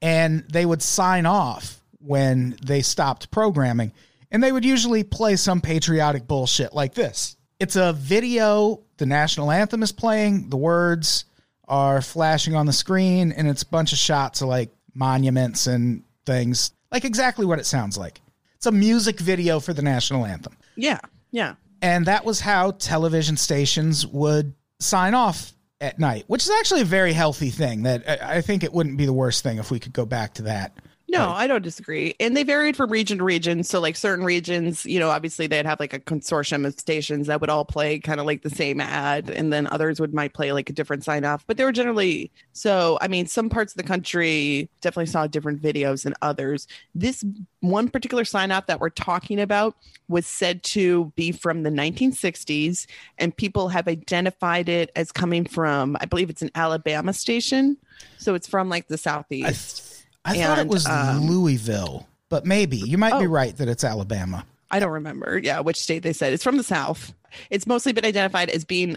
And 0.03 0.45
they 0.49 0.65
would 0.65 0.83
sign 0.83 1.27
off 1.27 1.83
when 1.99 2.57
they 2.65 2.83
stopped 2.83 3.31
programming. 3.31 3.93
And 4.31 4.43
they 4.43 4.53
would 4.53 4.65
usually 4.65 5.05
play 5.05 5.37
some 5.37 5.61
patriotic 5.61 6.27
bullshit 6.27 6.73
like 6.73 6.95
this. 6.95 7.37
It's 7.59 7.77
a 7.77 7.93
video, 7.93 8.83
the 8.97 9.07
national 9.07 9.51
anthem 9.51 9.83
is 9.83 9.93
playing, 9.93 10.49
the 10.49 10.57
words 10.57 11.27
are 11.69 12.01
flashing 12.01 12.55
on 12.55 12.67
the 12.67 12.73
screen, 12.73 13.33
and 13.33 13.47
it's 13.47 13.63
a 13.63 13.67
bunch 13.67 13.93
of 13.93 13.99
shots 13.99 14.41
of 14.41 14.49
like 14.49 14.71
monuments 14.95 15.67
and 15.67 16.03
things, 16.25 16.73
like 16.91 17.05
exactly 17.05 17.45
what 17.45 17.59
it 17.59 17.67
sounds 17.67 17.99
like. 17.99 18.21
It's 18.57 18.67
a 18.67 18.73
music 18.73 19.21
video 19.21 19.61
for 19.61 19.73
the 19.73 19.83
national 19.83 20.25
anthem. 20.25 20.57
Yeah. 20.77 21.01
Yeah. 21.31 21.55
And 21.83 22.07
that 22.07 22.25
was 22.25 22.41
how 22.41 22.73
television 22.73 23.37
stations 23.37 24.07
would 24.07 24.55
sign 24.81 25.15
off 25.15 25.53
at 25.81 25.99
night, 25.99 26.25
which 26.27 26.45
is 26.45 26.51
actually 26.51 26.83
a 26.83 26.87
very 26.87 27.13
healthy 27.13 27.51
thing. 27.51 27.83
That 27.83 28.23
I 28.23 28.41
think 28.41 28.65
it 28.65 28.73
wouldn't 28.73 28.97
be 28.97 29.07
the 29.07 29.13
worst 29.13 29.43
thing 29.43 29.59
if 29.59 29.71
we 29.71 29.81
could 29.81 29.93
go 29.93 30.05
back 30.07 30.35
to 30.35 30.43
that. 30.43 30.77
No, 31.11 31.31
I 31.31 31.49
don't 31.49 31.63
disagree. 31.63 32.15
And 32.21 32.37
they 32.37 32.45
varied 32.45 32.77
from 32.77 32.89
region 32.89 33.19
to 33.19 33.25
region. 33.25 33.65
So, 33.65 33.81
like 33.81 33.97
certain 33.97 34.25
regions, 34.25 34.87
you 34.87 35.01
know, 35.01 35.11
obviously 35.11 35.49
they'd 35.49 35.67
have 35.67 35.81
like 35.81 35.93
a 35.93 35.99
consortium 35.99 36.65
of 36.65 36.79
stations 36.79 37.27
that 37.27 37.41
would 37.41 37.51
all 37.51 37.65
play 37.65 37.99
kind 37.99 38.21
of 38.21 38.27
like 38.27 38.43
the 38.43 38.51
same 38.51 38.81
ad, 38.81 39.29
and 39.29 39.53
then 39.53 39.67
others 39.67 40.01
would 40.01 40.15
might 40.15 40.35
play 40.35 40.53
like 40.53 40.71
a 40.71 40.73
different 40.73 41.03
sign 41.03 41.25
off. 41.25 41.45
But 41.49 41.57
they 41.57 41.65
were 41.65 41.73
generally 41.73 42.31
so. 42.53 42.97
I 43.01 43.09
mean, 43.09 43.27
some 43.27 43.51
parts 43.51 43.73
of 43.73 43.77
the 43.77 43.83
country 43.83 44.71
definitely 44.83 45.07
saw 45.07 45.27
different 45.27 45.61
videos 45.61 46.05
than 46.05 46.15
others. 46.23 46.69
This 46.95 47.25
one 47.59 47.89
particular 47.89 48.25
sign 48.25 48.53
off 48.53 48.67
that 48.67 48.79
we're 48.79 48.91
talking 48.91 49.41
about 49.41 49.75
was 50.07 50.27
said 50.27 50.63
to 50.63 51.13
be 51.17 51.33
from 51.33 51.65
the 51.65 51.71
1960s, 51.71 52.87
and 53.19 53.37
people 53.37 53.69
have 53.69 53.89
identified 53.89 54.69
it 54.69 54.93
as 54.95 55.11
coming 55.11 55.45
from, 55.45 55.97
I 56.01 56.05
believe 56.05 56.31
it's 56.31 56.43
an 56.43 56.51
Alabama 56.55 57.13
station. 57.13 57.79
So 58.19 58.35
it's 58.35 58.47
from 58.49 58.69
like 58.69 58.87
the 58.87 58.99
southeast. 58.99 59.90
I 60.25 60.37
thought 60.37 60.59
it 60.59 60.69
was 60.69 60.87
um, 60.87 61.27
Louisville, 61.27 62.07
but 62.29 62.45
maybe 62.47 62.77
you 62.77 62.99
might 62.99 63.19
be 63.19 63.27
Oh. 63.27 63.31
right 63.31 63.57
that 63.57 63.69
it's 63.69 63.85
Alabama. 63.85 64.45
I 64.71 64.79
don't 64.79 64.93
remember. 64.93 65.39
Yeah, 65.43 65.61
which 65.61 65.81
state 65.81 66.03
they 66.03 66.13
said. 66.13 66.33
It's 66.33 66.45
from 66.45 66.57
the 66.57 66.63
South. 66.63 67.13
It's 67.51 67.67
mostly 67.67 67.93
been 67.93 68.05
identified 68.05 68.51
as 68.51 68.65
being 68.65 68.97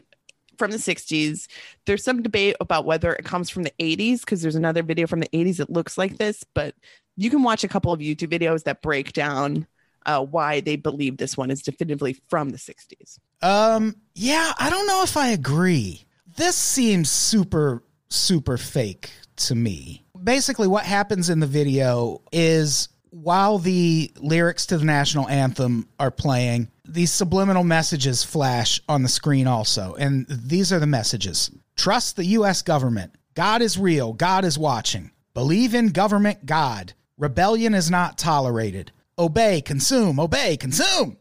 from 0.57 0.69
the 0.71 0.77
60s. 0.77 1.47
There's 1.85 2.03
some 2.03 2.21
debate 2.21 2.55
about 2.59 2.85
whether 2.85 3.11
it 3.13 3.25
comes 3.25 3.49
from 3.49 3.63
the 3.63 3.73
80s 3.79 4.19
because 4.19 4.41
there's 4.41 4.55
another 4.55 4.83
video 4.83 5.07
from 5.07 5.19
the 5.19 5.29
80s 5.29 5.57
that 5.57 5.69
looks 5.71 5.97
like 5.97 6.17
this, 6.17 6.43
but 6.53 6.75
you 7.17 7.29
can 7.31 7.41
watch 7.41 7.63
a 7.63 7.67
couple 7.67 7.91
of 7.91 7.99
YouTube 8.01 8.29
videos 8.31 8.63
that 8.65 8.81
break 8.83 9.13
down 9.13 9.65
uh, 10.05 10.23
why 10.23 10.59
they 10.59 10.75
believe 10.75 11.17
this 11.17 11.37
one 11.37 11.49
is 11.49 11.61
definitively 11.63 12.17
from 12.27 12.49
the 12.49 12.57
60s. 12.57 13.17
Um, 13.41 13.95
yeah, 14.13 14.51
I 14.59 14.69
don't 14.69 14.85
know 14.87 15.01
if 15.03 15.17
I 15.17 15.29
agree. 15.29 16.05
This 16.35 16.55
seems 16.55 17.09
super, 17.09 17.81
super 18.09 18.57
fake 18.57 19.09
to 19.37 19.55
me. 19.55 20.03
Basically, 20.23 20.67
what 20.67 20.85
happens 20.85 21.29
in 21.29 21.39
the 21.39 21.47
video 21.47 22.21
is 22.31 22.89
while 23.09 23.59
the 23.59 24.11
lyrics 24.17 24.65
to 24.67 24.77
the 24.77 24.85
national 24.85 25.27
anthem 25.29 25.87
are 25.99 26.11
playing, 26.11 26.67
these 26.85 27.11
subliminal 27.11 27.63
messages 27.63 28.23
flash 28.23 28.81
on 28.89 29.03
the 29.03 29.09
screen 29.09 29.47
also. 29.47 29.93
And 29.95 30.25
these 30.27 30.73
are 30.73 30.79
the 30.79 30.87
messages 30.87 31.51
Trust 31.75 32.15
the 32.15 32.25
U.S. 32.25 32.61
government. 32.61 33.15
God 33.33 33.61
is 33.61 33.79
real. 33.79 34.13
God 34.13 34.45
is 34.45 34.59
watching. 34.59 35.11
Believe 35.33 35.73
in 35.73 35.89
government 35.89 36.45
God. 36.45 36.93
Rebellion 37.17 37.73
is 37.73 37.89
not 37.89 38.17
tolerated. 38.17 38.91
Obey, 39.17 39.61
consume, 39.61 40.19
obey, 40.19 40.57
consume. 40.57 41.17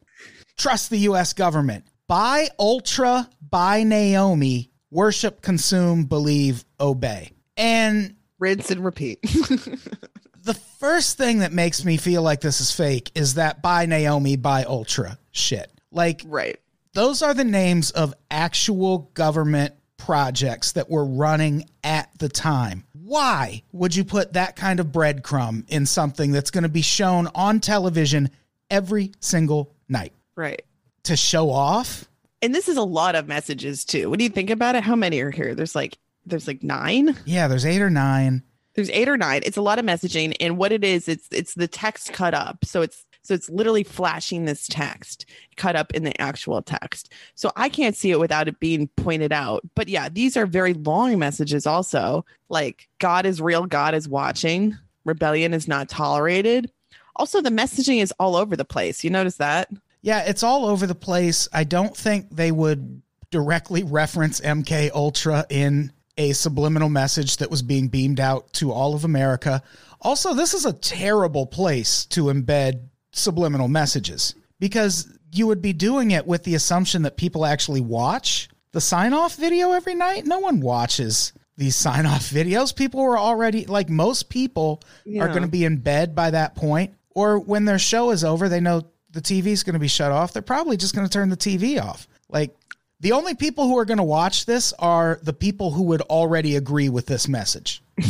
Trust 0.59 0.91
the 0.91 0.99
U.S. 0.99 1.33
government. 1.33 1.87
Buy 2.07 2.49
Ultra, 2.59 3.29
buy 3.41 3.83
Naomi. 3.83 4.71
Worship, 4.91 5.41
consume, 5.41 6.05
believe, 6.05 6.65
obey. 6.79 7.32
And 7.57 8.17
Rinse 8.39 8.71
and 8.73 8.85
repeat. 8.85 9.23
the 10.43 10.55
first 10.81 11.17
thing 11.17 11.39
that 11.39 11.53
makes 11.53 11.85
me 11.85 11.97
feel 11.97 12.23
like 12.23 12.41
this 12.41 12.61
is 12.61 12.73
fake 12.73 13.13
is 13.15 13.35
that 13.35 13.63
by 13.63 13.87
Naomi, 13.87 14.37
by 14.37 14.65
Ultra 14.65 15.19
shit. 15.31 15.71
Like, 15.93 16.23
right. 16.25 16.59
those 16.95 17.23
are 17.23 17.35
the 17.35 17.45
names 17.45 17.93
of 17.93 18.15
actual 18.31 19.11
government 19.15 19.75
projects 19.97 20.73
that 20.73 20.91
were 20.91 21.05
running 21.05 21.67
at 21.85 22.11
the 22.19 22.29
time. 22.29 22.85
Why 22.93 23.63
would 23.71 23.95
you 23.95 24.05
put 24.05 24.33
that 24.33 24.57
kind 24.57 24.81
of 24.81 24.87
breadcrumb 24.87 25.69
in 25.69 25.87
something 25.87 26.33
that's 26.33 26.51
going 26.51 26.65
to 26.65 26.69
be 26.69 26.83
shown 26.83 27.29
on 27.37 27.61
television 27.61 28.31
every 28.71 29.13
single 29.21 29.73
night? 29.89 30.13
Right. 30.35 30.63
To 31.05 31.17
show 31.17 31.51
off? 31.51 32.09
And 32.41 32.53
this 32.53 32.69
is 32.69 32.77
a 32.77 32.83
lot 32.83 33.15
of 33.15 33.29
messages 33.29 33.85
too. 33.85 34.11
What 34.11 34.19
do 34.19 34.25
you 34.25 34.31
think 34.31 34.51
about 34.51 34.75
it? 34.75 34.83
How 34.83 34.97
many 34.97 35.21
are 35.21 35.31
here? 35.31 35.55
There's 35.55 35.77
like 35.77 35.97
there's 36.27 36.47
like 36.47 36.63
nine. 36.63 37.17
Yeah, 37.25 37.49
there's 37.49 37.67
eight 37.67 37.83
or 37.83 37.91
nine. 37.91 38.43
there's 38.75 38.91
eight 38.91 39.09
or 39.09 39.17
nine. 39.17 39.43
It's 39.45 39.57
a 39.57 39.63
lot 39.63 39.79
of 39.79 39.85
messaging 39.85 40.35
and 40.41 40.57
what 40.57 40.73
it 40.73 40.85
is 40.85 41.09
it's 41.09 41.29
it's 41.31 41.55
the 41.55 41.69
text 41.69 42.13
cut 42.13 42.35
up. 42.35 42.65
So 42.65 42.83
it's 42.83 43.05
so 43.25 43.35
it's 43.35 43.49
literally 43.49 43.85
flashing 43.85 44.47
this 44.47 44.67
text 44.67 45.27
cut 45.57 45.77
up 45.77 45.93
in 45.95 46.05
the 46.05 46.21
actual 46.21 46.61
text. 46.63 47.13
So 47.35 47.53
i 47.55 47.69
can't 47.69 47.97
see 47.97 48.11
it 48.11 48.19
without 48.19 48.49
it 48.49 48.59
being 48.61 48.89
pointed 48.97 49.33
out. 49.33 49.63
But 49.75 49.89
yeah 49.89 50.09
these 50.09 50.37
are 50.37 50.47
very 50.47 50.75
long 50.75 51.19
messages 51.19 51.67
also. 51.67 52.25
Like 52.49 52.89
god 52.99 53.27
is 53.27 53.41
real 53.41 53.67
god 53.67 53.95
is 53.95 54.09
watching. 54.09 54.77
Rebellion 55.05 55.53
is 55.55 55.69
not 55.69 55.89
tolerated. 55.89 56.71
Also 57.17 57.41
the 57.41 57.51
messaging 57.51 58.01
is 58.01 58.13
all 58.19 58.37
over 58.37 58.57
the 58.57 58.65
place. 58.65 59.05
You 59.05 59.11
notice 59.11 59.37
that? 59.37 59.69
Yeah, 60.01 60.25
it's 60.27 60.43
all 60.43 60.67
over 60.67 60.87
the 60.87 60.95
place. 60.97 61.49
I 61.53 61.63
don't 61.65 61.97
think 61.97 62.31
they 62.31 62.51
would 62.51 63.03
directly 63.31 63.83
reference 63.83 64.41
MK 64.41 64.91
Ultra 64.93 65.47
in 65.49 65.93
a 66.17 66.33
subliminal 66.33 66.89
message 66.89 67.39
that 67.39 67.51
was 67.51 67.63
being 67.63 67.89
beamed 67.89 68.21
out 68.21 68.53
to 68.55 68.71
all 68.73 68.95
of 68.95 69.05
America. 69.05 69.63
Also, 70.01 70.35
this 70.35 70.55
is 70.55 70.67
a 70.67 70.73
terrible 70.73 71.47
place 71.47 72.05
to 72.07 72.25
embed 72.25 72.89
subliminal 73.13 73.69
messages 73.69 74.35
because 74.59 75.19
you 75.33 75.47
would 75.47 75.63
be 75.63 75.73
doing 75.73 76.11
it 76.11 76.27
with 76.27 76.45
the 76.45 76.55
assumption 76.55 77.03
that 77.03 77.17
people 77.17 77.47
actually 77.47 77.81
watch 77.81 78.49
the 78.73 78.81
sign 78.81 79.13
off 79.13 79.37
video 79.37 79.73
every 79.73 79.95
night. 79.95 80.27
No 80.27 80.39
one 80.39 80.61
watches 80.61 81.33
these 81.57 81.77
sign 81.77 82.07
off 82.07 82.23
videos. 82.31 82.75
People 82.75 83.01
are 83.01 83.19
already 83.19 83.67
like 83.67 83.89
most 83.89 84.29
people 84.29 84.83
are 85.21 85.29
going 85.29 85.43
to 85.43 85.49
be 85.49 85.65
in 85.65 85.79
bed 85.79 86.15
by 86.15 86.31
that 86.31 86.55
point 86.55 86.95
or 87.15 87.39
when 87.39 87.65
their 87.65 87.79
show 87.79 88.11
is 88.11 88.25
over, 88.25 88.49
they 88.49 88.61
know 88.61 88.83
the 89.11 89.21
TV's 89.21 89.63
going 89.63 89.75
to 89.75 89.81
be 89.81 89.89
shut 89.89 90.13
off. 90.13 90.33
They're 90.33 90.43
probably 90.43 90.77
just 90.77 90.95
going 90.95 91.07
to 91.07 91.13
turn 91.13 91.29
the 91.29 91.37
TV 91.37 91.81
off. 91.81 92.09
Like 92.29 92.57
the 93.03 93.13
only 93.13 93.35
people 93.35 93.67
who 93.67 93.77
are 93.79 93.85
going 93.85 93.99
to 93.99 94.05
watch 94.05 94.47
this 94.47 94.73
are 94.79 95.19
the 95.23 95.33
people 95.33 95.73
who 95.73 95.83
would 95.83 96.01
already 96.03 96.57
agree 96.57 96.89
with 96.89 97.07
this 97.07 97.29
message. 97.29 97.83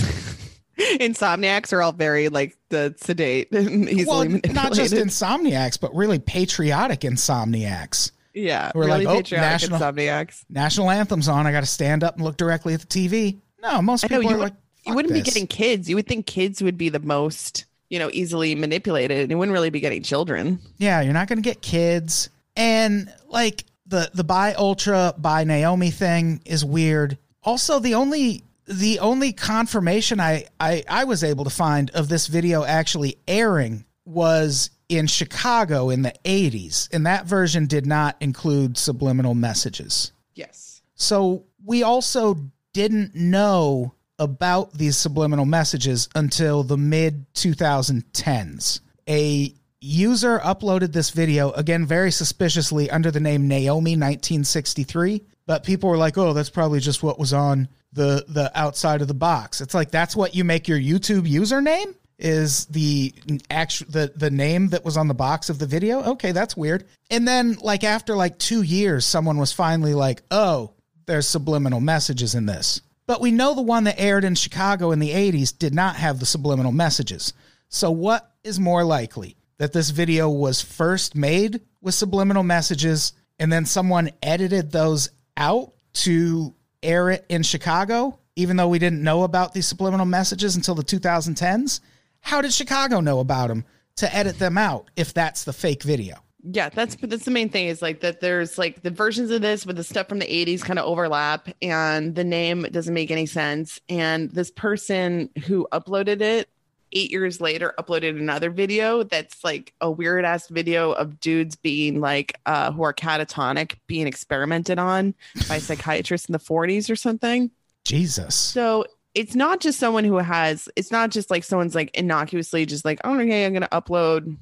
insomniacs 0.78 1.72
are 1.72 1.82
all 1.82 1.92
very 1.92 2.28
like 2.28 2.56
the 2.68 2.94
sedate 2.98 3.50
and 3.52 3.88
easily 3.88 4.04
well, 4.04 4.18
manipulated. 4.24 4.54
not 4.54 4.72
just 4.72 4.94
insomniacs, 4.94 5.80
but 5.80 5.94
really 5.94 6.18
patriotic 6.18 7.00
insomniacs. 7.00 8.10
yeah 8.34 8.70
We're 8.74 8.86
really 8.86 9.06
like, 9.06 9.32
oh, 9.32 9.36
national- 9.36 9.78
insomniacs 9.78 10.44
National 10.48 10.90
anthem's 10.90 11.28
on. 11.28 11.46
I 11.46 11.52
got 11.52 11.60
to 11.60 11.66
stand 11.66 12.04
up 12.04 12.16
and 12.16 12.24
look 12.24 12.36
directly 12.36 12.74
at 12.74 12.80
the 12.80 12.86
TV. 12.86 13.38
No, 13.62 13.80
most 13.80 14.04
I 14.04 14.08
know 14.08 14.20
people 14.20 14.30
you, 14.30 14.36
are 14.36 14.38
would, 14.40 14.44
like, 14.44 14.54
you 14.86 14.94
wouldn't 14.94 15.14
this." 15.14 15.22
be 15.22 15.24
getting 15.24 15.46
kids. 15.46 15.88
You 15.88 15.96
would 15.96 16.06
think 16.06 16.26
kids 16.26 16.62
would 16.62 16.76
be 16.76 16.88
the 16.88 16.98
most, 17.00 17.64
you 17.88 17.98
know, 17.98 18.10
easily 18.12 18.54
manipulated, 18.54 19.20
and 19.20 19.30
you 19.30 19.38
wouldn't 19.38 19.54
really 19.54 19.70
be 19.70 19.80
getting 19.80 20.02
children. 20.02 20.58
Yeah, 20.78 21.00
you're 21.00 21.12
not 21.12 21.28
going 21.28 21.38
to 21.40 21.48
get 21.48 21.62
kids. 21.62 22.28
And 22.56 23.12
like 23.28 23.64
the 23.92 24.10
the 24.12 24.24
buy 24.24 24.54
ultra 24.54 25.14
buy 25.16 25.44
Naomi 25.44 25.90
thing 25.90 26.40
is 26.44 26.64
weird. 26.64 27.18
Also, 27.44 27.78
the 27.78 27.94
only 27.94 28.42
the 28.66 28.98
only 28.98 29.32
confirmation 29.32 30.18
I, 30.18 30.46
I 30.58 30.82
I 30.88 31.04
was 31.04 31.22
able 31.22 31.44
to 31.44 31.50
find 31.50 31.90
of 31.90 32.08
this 32.08 32.26
video 32.26 32.64
actually 32.64 33.18
airing 33.28 33.84
was 34.04 34.70
in 34.88 35.06
Chicago 35.06 35.90
in 35.90 36.02
the 36.02 36.12
80s, 36.24 36.88
and 36.92 37.06
that 37.06 37.26
version 37.26 37.66
did 37.66 37.86
not 37.86 38.16
include 38.20 38.76
subliminal 38.76 39.34
messages. 39.34 40.12
Yes. 40.34 40.82
So 40.94 41.44
we 41.64 41.82
also 41.82 42.36
didn't 42.72 43.14
know 43.14 43.94
about 44.18 44.72
these 44.72 44.96
subliminal 44.96 45.44
messages 45.44 46.08
until 46.14 46.62
the 46.62 46.78
mid 46.78 47.32
2010s. 47.34 48.80
A 49.08 49.54
user 49.82 50.38
uploaded 50.38 50.92
this 50.92 51.10
video, 51.10 51.50
again, 51.52 51.84
very 51.84 52.10
suspiciously 52.10 52.90
under 52.90 53.10
the 53.10 53.20
name 53.20 53.48
Naomi1963, 53.48 55.22
but 55.46 55.64
people 55.64 55.90
were 55.90 55.96
like, 55.96 56.16
oh, 56.16 56.32
that's 56.32 56.50
probably 56.50 56.80
just 56.80 57.02
what 57.02 57.18
was 57.18 57.32
on 57.32 57.68
the, 57.92 58.24
the 58.28 58.50
outside 58.54 59.02
of 59.02 59.08
the 59.08 59.14
box. 59.14 59.60
It's 59.60 59.74
like, 59.74 59.90
that's 59.90 60.14
what 60.14 60.34
you 60.34 60.44
make 60.44 60.68
your 60.68 60.78
YouTube 60.78 61.28
username? 61.28 61.94
Is 62.18 62.66
the 62.66 63.12
actual 63.50 63.88
the 63.90 64.12
the 64.14 64.30
name 64.30 64.68
that 64.68 64.84
was 64.84 64.96
on 64.96 65.08
the 65.08 65.14
box 65.14 65.50
of 65.50 65.58
the 65.58 65.66
video? 65.66 66.04
Okay, 66.12 66.30
that's 66.30 66.56
weird. 66.56 66.86
And 67.10 67.26
then 67.26 67.56
like 67.62 67.82
after 67.82 68.14
like 68.14 68.38
2 68.38 68.62
years 68.62 69.04
someone 69.04 69.38
was 69.38 69.52
finally 69.52 69.92
like, 69.92 70.22
"Oh, 70.30 70.70
there's 71.06 71.26
subliminal 71.26 71.80
messages 71.80 72.36
in 72.36 72.46
this." 72.46 72.80
But 73.06 73.20
we 73.20 73.32
know 73.32 73.54
the 73.54 73.62
one 73.62 73.84
that 73.84 73.98
aired 73.98 74.22
in 74.22 74.36
Chicago 74.36 74.92
in 74.92 75.00
the 75.00 75.10
80s 75.10 75.58
did 75.58 75.74
not 75.74 75.96
have 75.96 76.20
the 76.20 76.26
subliminal 76.26 76.70
messages. 76.70 77.32
So, 77.68 77.90
what 77.90 78.30
is 78.44 78.60
more 78.60 78.84
likely? 78.84 79.36
That 79.62 79.72
this 79.72 79.90
video 79.90 80.28
was 80.28 80.60
first 80.60 81.14
made 81.14 81.60
with 81.80 81.94
subliminal 81.94 82.42
messages 82.42 83.12
and 83.38 83.52
then 83.52 83.64
someone 83.64 84.10
edited 84.20 84.72
those 84.72 85.10
out 85.36 85.70
to 85.92 86.52
air 86.82 87.10
it 87.10 87.24
in 87.28 87.44
Chicago, 87.44 88.18
even 88.34 88.56
though 88.56 88.66
we 88.66 88.80
didn't 88.80 89.04
know 89.04 89.22
about 89.22 89.54
these 89.54 89.68
subliminal 89.68 90.04
messages 90.04 90.56
until 90.56 90.74
the 90.74 90.82
2010s? 90.82 91.78
How 92.18 92.40
did 92.40 92.52
Chicago 92.52 92.98
know 92.98 93.20
about 93.20 93.50
them 93.50 93.64
to 93.98 94.12
edit 94.12 94.40
them 94.40 94.58
out 94.58 94.90
if 94.96 95.14
that's 95.14 95.44
the 95.44 95.52
fake 95.52 95.84
video? 95.84 96.16
yeah 96.50 96.68
that's 96.68 96.96
that's 96.96 97.24
the 97.24 97.30
main 97.30 97.48
thing 97.48 97.68
is 97.68 97.80
like 97.80 98.00
that 98.00 98.20
there's 98.20 98.58
like 98.58 98.82
the 98.82 98.90
versions 98.90 99.30
of 99.30 99.42
this 99.42 99.64
with 99.64 99.76
the 99.76 99.84
stuff 99.84 100.08
from 100.08 100.18
the 100.18 100.26
80s 100.26 100.60
kind 100.60 100.76
of 100.76 100.86
overlap 100.86 101.48
and 101.62 102.16
the 102.16 102.24
name 102.24 102.64
doesn't 102.72 102.94
make 102.94 103.12
any 103.12 103.26
sense 103.26 103.80
and 103.88 104.28
this 104.32 104.50
person 104.50 105.30
who 105.46 105.68
uploaded 105.70 106.20
it 106.20 106.48
eight 106.92 107.10
years 107.10 107.40
later 107.40 107.74
uploaded 107.78 108.10
another 108.10 108.50
video 108.50 109.02
that's 109.02 109.42
like 109.42 109.72
a 109.80 109.90
weird 109.90 110.24
ass 110.24 110.48
video 110.48 110.92
of 110.92 111.20
dudes 111.20 111.56
being 111.56 112.00
like 112.00 112.38
uh 112.46 112.70
who 112.72 112.82
are 112.82 112.94
catatonic 112.94 113.76
being 113.86 114.06
experimented 114.06 114.78
on 114.78 115.14
by 115.48 115.58
psychiatrists 115.58 116.28
in 116.28 116.32
the 116.32 116.38
40s 116.38 116.90
or 116.90 116.96
something. 116.96 117.50
Jesus. 117.84 118.34
so 118.34 118.84
it's 119.14 119.34
not 119.34 119.60
just 119.60 119.78
someone 119.78 120.04
who 120.04 120.16
has 120.16 120.68
it's 120.76 120.90
not 120.90 121.10
just 121.10 121.30
like 121.30 121.44
someone's 121.44 121.74
like 121.74 121.90
innocuously 121.94 122.64
just 122.64 122.84
like 122.84 123.00
oh 123.04 123.18
okay 123.18 123.44
i'm 123.44 123.52
gonna 123.52 123.68
upload 123.68 124.36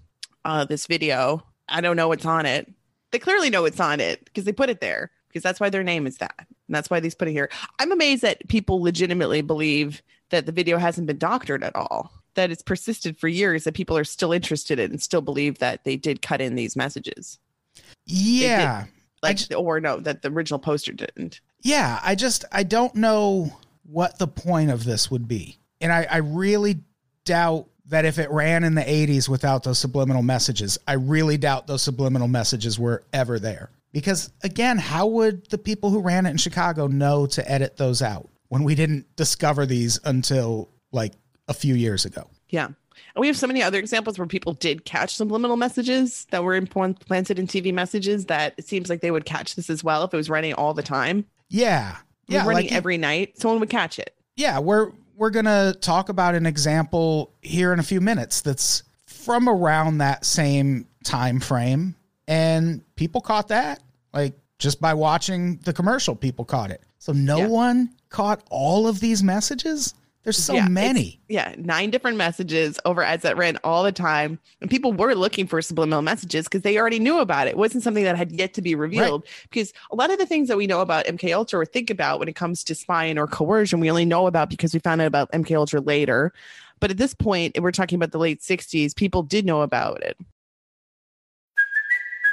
uh 0.44 0.64
this 0.64 0.86
video. 0.86 1.42
I 1.68 1.80
don't 1.80 1.96
know 1.96 2.08
what's 2.08 2.26
on 2.26 2.46
it. 2.46 2.72
They 3.12 3.18
clearly 3.18 3.50
know 3.50 3.62
what's 3.62 3.80
on 3.80 4.00
it 4.00 4.24
because 4.24 4.44
they 4.44 4.52
put 4.52 4.70
it 4.70 4.80
there 4.80 5.10
because 5.28 5.42
that's 5.42 5.60
why 5.60 5.70
their 5.70 5.82
name 5.82 6.06
is 6.06 6.18
that. 6.18 6.34
And 6.38 6.74
that's 6.74 6.90
why 6.90 7.00
these 7.00 7.14
put 7.14 7.28
it 7.28 7.32
here. 7.32 7.50
I'm 7.78 7.92
amazed 7.92 8.22
that 8.22 8.46
people 8.48 8.82
legitimately 8.82 9.42
believe 9.42 10.02
that 10.30 10.46
the 10.46 10.52
video 10.52 10.78
hasn't 10.78 11.06
been 11.06 11.18
doctored 11.18 11.64
at 11.64 11.74
all 11.76 12.12
that 12.34 12.50
it's 12.50 12.62
persisted 12.62 13.16
for 13.18 13.28
years 13.28 13.64
that 13.64 13.74
people 13.74 13.96
are 13.96 14.04
still 14.04 14.32
interested 14.32 14.78
in 14.78 14.90
and 14.90 15.02
still 15.02 15.20
believe 15.20 15.58
that 15.58 15.84
they 15.84 15.96
did 15.96 16.22
cut 16.22 16.40
in 16.40 16.54
these 16.54 16.76
messages 16.76 17.38
Yeah. 18.06 18.84
like 19.22 19.36
just- 19.36 19.54
or 19.54 19.80
no 19.80 19.98
that 20.00 20.22
the 20.22 20.28
original 20.30 20.58
poster 20.58 20.92
didn't 20.92 21.40
Yeah, 21.62 22.00
I 22.02 22.14
just 22.14 22.44
I 22.52 22.62
don't 22.62 22.94
know 22.94 23.54
what 23.84 24.18
the 24.18 24.26
point 24.28 24.70
of 24.70 24.84
this 24.84 25.10
would 25.10 25.28
be. 25.28 25.58
And 25.80 25.92
I, 25.92 26.06
I 26.10 26.16
really 26.18 26.78
doubt 27.24 27.68
that 27.86 28.04
if 28.04 28.18
it 28.18 28.30
ran 28.30 28.62
in 28.64 28.74
the 28.74 28.82
80s 28.82 29.28
without 29.28 29.62
those 29.64 29.78
subliminal 29.78 30.22
messages, 30.22 30.78
I 30.86 30.92
really 30.94 31.36
doubt 31.36 31.66
those 31.66 31.82
subliminal 31.82 32.28
messages 32.28 32.78
were 32.78 33.02
ever 33.12 33.38
there. 33.38 33.70
Because 33.92 34.30
again, 34.44 34.78
how 34.78 35.06
would 35.08 35.50
the 35.50 35.58
people 35.58 35.90
who 35.90 36.00
ran 36.00 36.24
it 36.24 36.30
in 36.30 36.36
Chicago 36.36 36.86
know 36.86 37.26
to 37.26 37.50
edit 37.50 37.76
those 37.76 38.00
out 38.00 38.28
when 38.48 38.62
we 38.62 38.74
didn't 38.76 39.04
discover 39.16 39.66
these 39.66 39.98
until 40.04 40.68
like 40.92 41.12
a 41.50 41.54
few 41.54 41.74
years 41.74 42.06
ago? 42.06 42.30
Yeah. 42.48 42.66
And 42.66 43.20
we 43.20 43.26
have 43.26 43.36
so 43.36 43.46
many 43.46 43.62
other 43.62 43.78
examples 43.78 44.18
where 44.18 44.26
people 44.26 44.54
did 44.54 44.84
catch 44.84 45.14
subliminal 45.14 45.56
messages 45.56 46.26
that 46.30 46.42
were 46.44 46.54
implanted 46.54 47.38
in 47.38 47.46
TV 47.46 47.74
messages 47.74 48.26
that 48.26 48.54
it 48.56 48.66
seems 48.66 48.88
like 48.88 49.00
they 49.02 49.10
would 49.10 49.24
catch 49.26 49.56
this 49.56 49.68
as 49.68 49.84
well 49.84 50.04
if 50.04 50.14
it 50.14 50.16
was 50.16 50.30
running 50.30 50.54
all 50.54 50.72
the 50.74 50.82
time. 50.82 51.26
Yeah. 51.48 51.96
Yeah, 52.28 52.46
running 52.46 52.66
like 52.66 52.72
every 52.72 52.96
night. 52.98 53.36
Someone 53.38 53.58
would 53.60 53.70
catch 53.70 53.98
it. 53.98 54.14
yeah 54.36 54.58
we're 54.60 54.92
we're 55.16 55.30
gonna 55.30 55.74
talk 55.80 56.08
about 56.08 56.34
an 56.36 56.46
example 56.46 57.32
here 57.42 57.72
in 57.74 57.78
a 57.80 57.82
few 57.82 58.00
minutes 58.00 58.40
that's 58.40 58.84
from 59.06 59.48
around 59.48 59.98
that 59.98 60.24
same 60.24 60.86
time 61.04 61.40
frame 61.40 61.94
and 62.28 62.82
people 62.94 63.20
caught 63.20 63.48
that 63.48 63.82
like 64.14 64.38
just 64.58 64.80
by 64.80 64.94
watching 64.94 65.56
the 65.64 65.72
commercial 65.72 66.14
people 66.14 66.44
caught 66.44 66.70
it 66.70 66.82
so 66.98 67.12
no 67.12 67.38
Yeah. 67.38 67.46
one 67.48 67.90
caught 68.10 68.42
all 68.50 68.86
of 68.86 69.00
these 69.00 69.22
messages 69.22 69.92
there's 70.22 70.36
so 70.36 70.54
Yeah, 70.54 70.68
many 70.68 71.20
Yeah. 71.28 71.54
Nine 71.56 71.90
different 71.90 72.16
messages 72.16 72.78
over 72.84 73.02
ads 73.02 73.22
that 73.22 73.36
ran 73.36 73.58
all 73.64 73.82
the 73.82 73.92
time. 73.92 74.38
And 74.60 74.68
people 74.68 74.92
were 74.92 75.14
looking 75.14 75.46
for 75.46 75.62
subliminal 75.62 76.02
messages 76.02 76.44
because 76.44 76.62
they 76.62 76.76
already 76.78 76.98
knew 76.98 77.20
about 77.20 77.46
it. 77.46 77.50
It 77.50 77.56
wasn't 77.56 77.82
something 77.82 78.04
that 78.04 78.16
had 78.16 78.32
yet 78.32 78.52
to 78.54 78.62
be 78.62 78.74
revealed. 78.74 79.24
Because 79.44 79.72
a 79.90 79.96
lot 79.96 80.10
of 80.10 80.18
the 80.18 80.26
things 80.26 80.48
that 80.48 80.56
we 80.56 80.66
know 80.66 80.80
about 80.80 81.06
MK 81.06 81.34
Ultra 81.34 81.60
or 81.60 81.64
think 81.64 81.88
about 81.88 82.18
when 82.18 82.28
it 82.28 82.36
comes 82.36 82.62
to 82.64 82.74
spying 82.74 83.16
or 83.16 83.26
coercion, 83.26 83.80
we 83.80 83.90
only 83.90 84.04
know 84.04 84.26
about 84.26 84.50
because 84.50 84.74
we 84.74 84.80
found 84.80 85.00
out 85.00 85.06
about 85.06 85.32
MK 85.32 85.56
Ultra 85.56 85.80
later. 85.80 86.32
But 86.80 86.90
at 86.90 86.96
this 86.96 87.14
point, 87.14 87.58
we're 87.60 87.72
talking 87.72 87.96
about 87.96 88.12
the 88.12 88.18
late 88.18 88.40
60s, 88.40 88.94
people 88.96 89.22
did 89.22 89.46
know 89.46 89.62
about 89.62 90.02
it. 90.02 90.18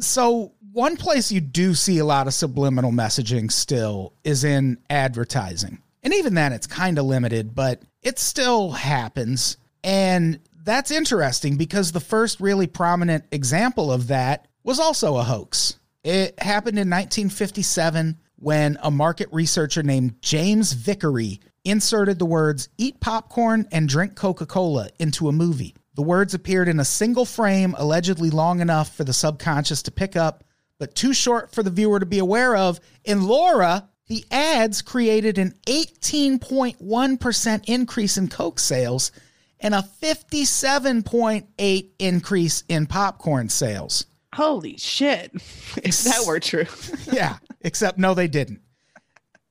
So, 0.00 0.52
one 0.72 0.96
place 0.96 1.30
you 1.30 1.40
do 1.40 1.74
see 1.74 1.98
a 1.98 2.04
lot 2.04 2.26
of 2.26 2.34
subliminal 2.34 2.90
messaging 2.90 3.50
still 3.50 4.12
is 4.24 4.42
in 4.42 4.78
advertising. 4.90 5.78
And 6.02 6.12
even 6.14 6.34
then, 6.34 6.52
it's 6.52 6.66
kind 6.66 6.98
of 6.98 7.04
limited, 7.04 7.54
but 7.54 7.80
it 8.02 8.18
still 8.18 8.72
happens. 8.72 9.56
And 9.84 10.40
that's 10.64 10.90
interesting 10.90 11.56
because 11.56 11.92
the 11.92 12.00
first 12.00 12.40
really 12.40 12.66
prominent 12.66 13.24
example 13.30 13.92
of 13.92 14.08
that 14.08 14.48
was 14.64 14.80
also 14.80 15.16
a 15.16 15.22
hoax. 15.22 15.78
It 16.02 16.40
happened 16.42 16.78
in 16.78 16.90
1957 16.90 18.18
when 18.36 18.78
a 18.82 18.90
market 18.90 19.28
researcher 19.32 19.82
named 19.82 20.20
James 20.20 20.72
Vicary 20.72 21.40
inserted 21.64 22.18
the 22.18 22.26
words 22.26 22.68
eat 22.76 23.00
popcorn 23.00 23.66
and 23.72 23.88
drink 23.88 24.14
Coca 24.16 24.44
Cola 24.46 24.88
into 24.98 25.28
a 25.28 25.32
movie. 25.32 25.74
The 25.94 26.02
words 26.02 26.34
appeared 26.34 26.68
in 26.68 26.80
a 26.80 26.84
single 26.84 27.24
frame, 27.24 27.74
allegedly 27.78 28.30
long 28.30 28.60
enough 28.60 28.94
for 28.94 29.04
the 29.04 29.12
subconscious 29.12 29.82
to 29.82 29.90
pick 29.90 30.16
up, 30.16 30.44
but 30.78 30.94
too 30.94 31.12
short 31.12 31.52
for 31.52 31.62
the 31.62 31.70
viewer 31.70 32.00
to 32.00 32.06
be 32.06 32.18
aware 32.18 32.56
of. 32.56 32.80
In 33.04 33.26
Laura, 33.26 33.88
the 34.08 34.24
ads 34.30 34.82
created 34.82 35.38
an 35.38 35.54
18.1% 35.66 37.64
increase 37.66 38.16
in 38.16 38.28
Coke 38.28 38.58
sales 38.58 39.12
and 39.60 39.74
a 39.74 39.88
57.8 40.02 41.90
increase 41.98 42.64
in 42.68 42.86
popcorn 42.86 43.48
sales. 43.48 44.06
Holy 44.34 44.76
shit. 44.76 45.30
if 45.34 46.02
that 46.04 46.24
were 46.26 46.40
true. 46.40 46.66
yeah, 47.12 47.38
except 47.60 47.98
no, 47.98 48.14
they 48.14 48.28
didn't. 48.28 48.60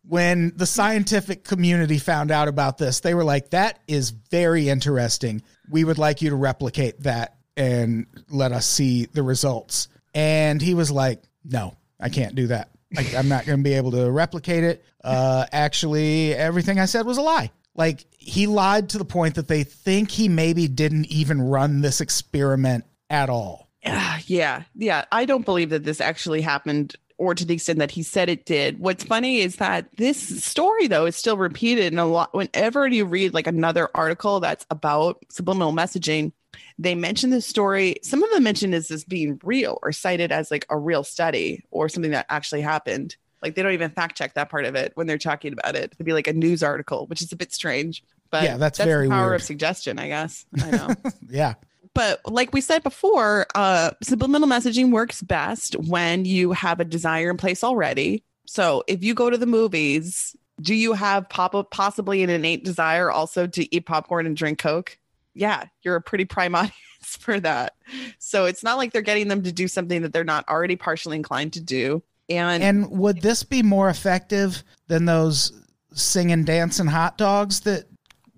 When 0.05 0.51
the 0.57 0.65
scientific 0.65 1.45
community 1.45 1.97
found 1.97 2.29
out 2.29 2.49
about 2.49 2.77
this, 2.77 2.99
they 2.99 3.13
were 3.13 3.23
like, 3.23 3.51
that 3.51 3.79
is 3.87 4.09
very 4.09 4.67
interesting. 4.67 5.41
We 5.69 5.83
would 5.83 5.97
like 5.97 6.21
you 6.21 6.29
to 6.29 6.35
replicate 6.35 7.01
that 7.03 7.35
and 7.55 8.07
let 8.29 8.51
us 8.51 8.65
see 8.65 9.05
the 9.05 9.23
results. 9.23 9.87
And 10.13 10.61
he 10.61 10.73
was 10.73 10.91
like, 10.91 11.23
no, 11.43 11.75
I 11.99 12.09
can't 12.09 12.35
do 12.35 12.47
that. 12.47 12.69
I'm 13.17 13.27
not 13.27 13.45
going 13.45 13.57
to 13.57 13.63
be 13.63 13.73
able 13.73 13.91
to 13.91 14.11
replicate 14.11 14.63
it. 14.63 14.85
Uh, 15.03 15.45
actually, 15.51 16.33
everything 16.33 16.79
I 16.79 16.85
said 16.85 17.05
was 17.05 17.17
a 17.17 17.21
lie. 17.21 17.51
Like, 17.75 18.05
he 18.11 18.45
lied 18.45 18.89
to 18.89 18.99
the 18.99 19.05
point 19.05 19.35
that 19.35 19.47
they 19.47 19.63
think 19.63 20.11
he 20.11 20.29
maybe 20.29 20.67
didn't 20.67 21.07
even 21.07 21.41
run 21.41 21.81
this 21.81 22.01
experiment 22.01 22.85
at 23.09 23.29
all. 23.29 23.69
Ah, 23.85 24.19
yeah, 24.27 24.63
yeah. 24.75 25.05
I 25.11 25.25
don't 25.25 25.45
believe 25.45 25.71
that 25.71 25.83
this 25.83 26.01
actually 26.01 26.41
happened, 26.41 26.95
or 27.17 27.35
to 27.35 27.45
the 27.45 27.53
extent 27.53 27.79
that 27.79 27.91
he 27.91 28.03
said 28.03 28.29
it 28.29 28.45
did. 28.45 28.79
What's 28.79 29.03
funny 29.03 29.39
is 29.39 29.57
that 29.57 29.87
this 29.97 30.43
story, 30.43 30.87
though, 30.87 31.05
is 31.05 31.15
still 31.15 31.37
repeated 31.37 31.91
in 31.93 31.99
a 31.99 32.05
lot. 32.05 32.33
Whenever 32.33 32.87
you 32.87 33.05
read 33.05 33.33
like 33.33 33.47
another 33.47 33.89
article 33.95 34.39
that's 34.39 34.65
about 34.69 35.23
subliminal 35.29 35.71
messaging, 35.73 36.31
they 36.77 36.95
mention 36.95 37.29
this 37.29 37.45
story. 37.45 37.97
Some 38.03 38.23
of 38.23 38.29
them 38.31 38.43
mention 38.43 38.73
is 38.73 38.87
this 38.87 39.03
being 39.03 39.39
real 39.43 39.79
or 39.83 39.91
cited 39.91 40.31
as 40.31 40.51
like 40.51 40.65
a 40.69 40.77
real 40.77 41.03
study 41.03 41.63
or 41.71 41.89
something 41.89 42.11
that 42.11 42.25
actually 42.29 42.61
happened. 42.61 43.15
Like 43.41 43.55
they 43.55 43.61
don't 43.63 43.73
even 43.73 43.91
fact 43.91 44.17
check 44.17 44.35
that 44.35 44.49
part 44.49 44.65
of 44.65 44.75
it 44.75 44.91
when 44.95 45.05
they're 45.07 45.17
talking 45.17 45.53
about 45.53 45.75
it. 45.75 45.91
It'd 45.93 46.05
be 46.05 46.13
like 46.13 46.27
a 46.27 46.33
news 46.33 46.63
article, 46.63 47.07
which 47.07 47.21
is 47.21 47.31
a 47.31 47.35
bit 47.35 47.53
strange. 47.53 48.03
But 48.29 48.43
Yeah, 48.43 48.57
that's 48.57 48.79
very 48.79 49.07
the 49.07 49.11
power 49.11 49.29
weird. 49.29 49.41
of 49.41 49.43
suggestion, 49.43 49.99
I 49.99 50.07
guess. 50.07 50.45
I 50.61 50.71
know. 50.71 50.89
Yeah. 51.29 51.53
But 51.93 52.21
like 52.25 52.53
we 52.53 52.61
said 52.61 52.83
before, 52.83 53.45
uh, 53.55 53.91
subliminal 54.01 54.47
messaging 54.47 54.91
works 54.91 55.21
best 55.21 55.75
when 55.75 56.25
you 56.25 56.51
have 56.51 56.79
a 56.79 56.85
desire 56.85 57.29
in 57.29 57.37
place 57.37 57.63
already. 57.63 58.23
So 58.45 58.83
if 58.87 59.03
you 59.03 59.13
go 59.13 59.29
to 59.29 59.37
the 59.37 59.45
movies, 59.45 60.35
do 60.61 60.73
you 60.73 60.93
have 60.93 61.29
pop 61.29 61.55
up 61.55 61.71
possibly 61.71 62.23
an 62.23 62.29
innate 62.29 62.63
desire 62.63 63.11
also 63.11 63.47
to 63.47 63.75
eat 63.75 63.85
popcorn 63.85 64.25
and 64.25 64.35
drink 64.35 64.59
Coke? 64.59 64.97
Yeah, 65.33 65.65
you're 65.81 65.95
a 65.95 66.01
pretty 66.01 66.25
prime 66.25 66.55
audience 66.55 66.73
for 67.19 67.39
that. 67.39 67.75
So 68.19 68.45
it's 68.45 68.63
not 68.63 68.77
like 68.77 68.91
they're 68.91 69.01
getting 69.01 69.27
them 69.27 69.43
to 69.43 69.51
do 69.51 69.67
something 69.67 70.01
that 70.01 70.13
they're 70.13 70.23
not 70.23 70.47
already 70.49 70.75
partially 70.75 71.15
inclined 71.15 71.53
to 71.53 71.61
do. 71.61 72.03
And, 72.29 72.63
And 72.63 72.89
would 72.89 73.21
this 73.21 73.43
be 73.43 73.61
more 73.61 73.89
effective 73.89 74.63
than 74.87 75.05
those 75.05 75.51
singing, 75.93 76.45
dancing 76.45 76.87
hot 76.87 77.17
dogs 77.17 77.61
that 77.61 77.85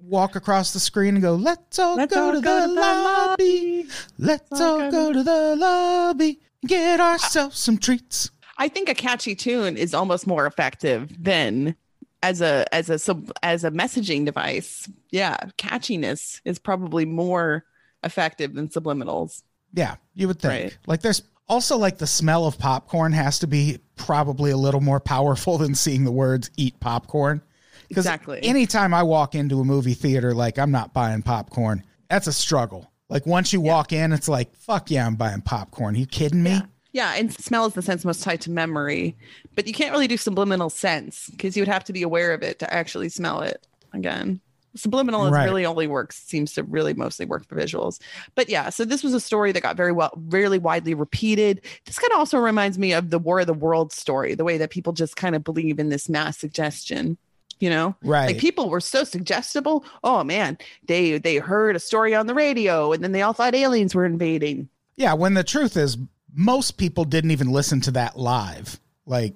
walk 0.08 0.36
across 0.36 0.74
the 0.74 0.80
screen 0.80 1.16
and 1.16 1.22
go, 1.22 1.36
"Let's 1.36 1.80
all 1.80 1.96
Let's 1.96 2.14
go 2.14 2.28
all 2.28 2.32
to 2.34 2.42
go 2.42 2.62
the 2.62 2.68
to 2.68 2.74
the 2.74 2.82
lobby. 2.82 3.88
Let's 4.18 4.62
all 4.62 4.92
go 4.92 5.14
to 5.14 5.24
the 5.24 5.56
lobby. 5.56 6.40
Get 6.66 7.00
ourselves 7.00 7.58
some 7.58 7.78
treats." 7.78 8.32
I 8.58 8.70
think 8.70 8.88
a 8.88 8.94
catchy 8.94 9.36
tune 9.36 9.78
is 9.78 9.94
almost 9.94 10.28
more 10.28 10.46
effective 10.46 11.12
than 11.22 11.76
as 12.24 12.42
a 12.42 12.66
as 12.74 12.90
a 12.90 12.98
sub 12.98 13.32
as 13.44 13.64
a 13.64 13.72
messaging 13.72 14.26
device. 14.26 14.90
Yeah, 15.12 15.38
catchiness 15.58 16.42
is 16.46 16.60
probably 16.60 17.06
more 17.06 17.66
effective 18.04 18.54
than 18.54 18.70
subliminals. 18.70 19.44
Yeah, 19.74 19.96
you 20.14 20.28
would 20.28 20.40
think. 20.40 20.64
Right. 20.64 20.78
Like 20.88 21.02
there's 21.02 21.24
also 21.48 21.78
like 21.78 21.98
the 21.98 22.08
smell 22.08 22.46
of 22.46 22.58
popcorn 22.58 23.12
has 23.12 23.40
to 23.40 23.48
be 23.48 23.80
probably 23.96 24.52
a 24.52 24.58
little 24.58 24.82
more 24.82 25.00
powerful 25.00 25.58
than 25.58 25.76
seeing 25.76 26.04
the 26.04 26.12
words 26.12 26.50
eat 26.58 26.80
popcorn. 26.80 27.42
Exactly. 27.90 28.42
Anytime 28.44 28.94
I 28.94 29.04
walk 29.04 29.36
into 29.36 29.60
a 29.60 29.64
movie 29.66 29.94
theater, 29.94 30.34
like 30.34 30.58
I'm 30.60 30.72
not 30.72 30.94
buying 30.94 31.22
popcorn, 31.22 31.84
that's 32.10 32.28
a 32.28 32.34
struggle. 32.34 32.92
Like 33.10 33.26
once 33.26 33.54
you 33.54 33.62
walk 33.62 33.94
in, 33.94 34.12
it's 34.14 34.28
like, 34.28 34.56
fuck 34.56 34.90
yeah, 34.90 35.06
I'm 35.06 35.16
buying 35.16 35.42
popcorn. 35.42 35.96
you 35.96 36.06
kidding 36.08 36.42
me? 36.44 36.62
Yeah, 36.92 37.14
and 37.16 37.32
smell 37.34 37.66
is 37.66 37.74
the 37.74 37.82
sense 37.82 38.06
most 38.06 38.24
tied 38.24 38.42
to 38.42 38.52
memory, 38.52 39.18
but 39.54 39.68
you 39.68 39.74
can't 39.74 39.92
really 39.92 40.08
do 40.08 40.18
subliminal 40.18 40.70
sense 40.70 41.30
because 41.30 41.56
you 41.58 41.62
would 41.62 41.68
have 41.68 41.84
to 41.84 41.94
be 41.94 42.04
aware 42.04 42.34
of 42.34 42.42
it 42.42 42.58
to 42.60 42.74
actually 42.74 43.10
smell 43.10 43.42
it 43.42 43.68
again. 43.94 44.40
Subliminal 44.78 45.26
is 45.26 45.32
Right. 45.32 45.46
really 45.46 45.66
only 45.66 45.88
works 45.88 46.22
seems 46.22 46.54
to 46.54 46.64
really 46.64 46.94
mostly 46.94 47.26
work 47.26 47.48
for 47.48 47.56
visuals. 47.56 48.00
But 48.34 48.50
yeah, 48.50 48.70
so 48.70 48.84
this 48.86 49.04
was 49.04 49.14
a 49.14 49.20
story 49.22 49.52
that 49.52 49.62
got 49.62 49.78
very 49.78 49.92
well, 49.92 50.12
really 50.16 50.58
widely 50.58 50.94
repeated. 50.94 51.62
This 51.86 52.00
kind 52.00 52.12
of 52.12 52.20
also 52.20 52.38
reminds 52.38 52.78
me 52.78 52.92
of 52.94 53.10
the 53.10 53.20
War 53.20 53.42
of 53.42 53.48
the 53.48 53.54
Worlds 53.54 53.96
story, 53.96 54.36
the 54.36 54.44
way 54.44 54.58
that 54.58 54.70
people 54.72 54.92
just 54.92 55.16
kind 55.16 55.36
of 55.36 55.44
believe 55.44 55.80
in 55.80 55.90
this 55.90 56.10
mass 56.10 56.38
suggestion. 56.38 57.18
You 57.60 57.70
know, 57.70 57.96
Right. 58.04 58.28
Like 58.28 58.38
people 58.38 58.70
were 58.70 58.82
so 58.82 59.04
suggestible. 59.04 59.86
Oh 60.04 60.24
man, 60.24 60.58
they 60.88 61.18
they 61.18 61.38
heard 61.38 61.76
a 61.76 61.80
story 61.80 62.14
on 62.14 62.28
the 62.28 62.34
radio, 62.36 62.92
and 62.92 63.04
then 63.04 63.12
they 63.12 63.22
all 63.22 63.34
thought 63.34 63.56
aliens 63.56 63.96
were 63.96 64.06
invading. 64.06 64.70
Yeah, 64.98 65.14
when 65.14 65.34
the 65.34 65.44
truth 65.44 65.78
is, 65.78 65.98
most 66.34 66.78
people 66.78 67.06
didn't 67.06 67.32
even 67.32 67.52
listen 67.52 67.82
to 67.82 67.92
that 67.92 68.18
live. 68.18 68.80
Like, 69.06 69.36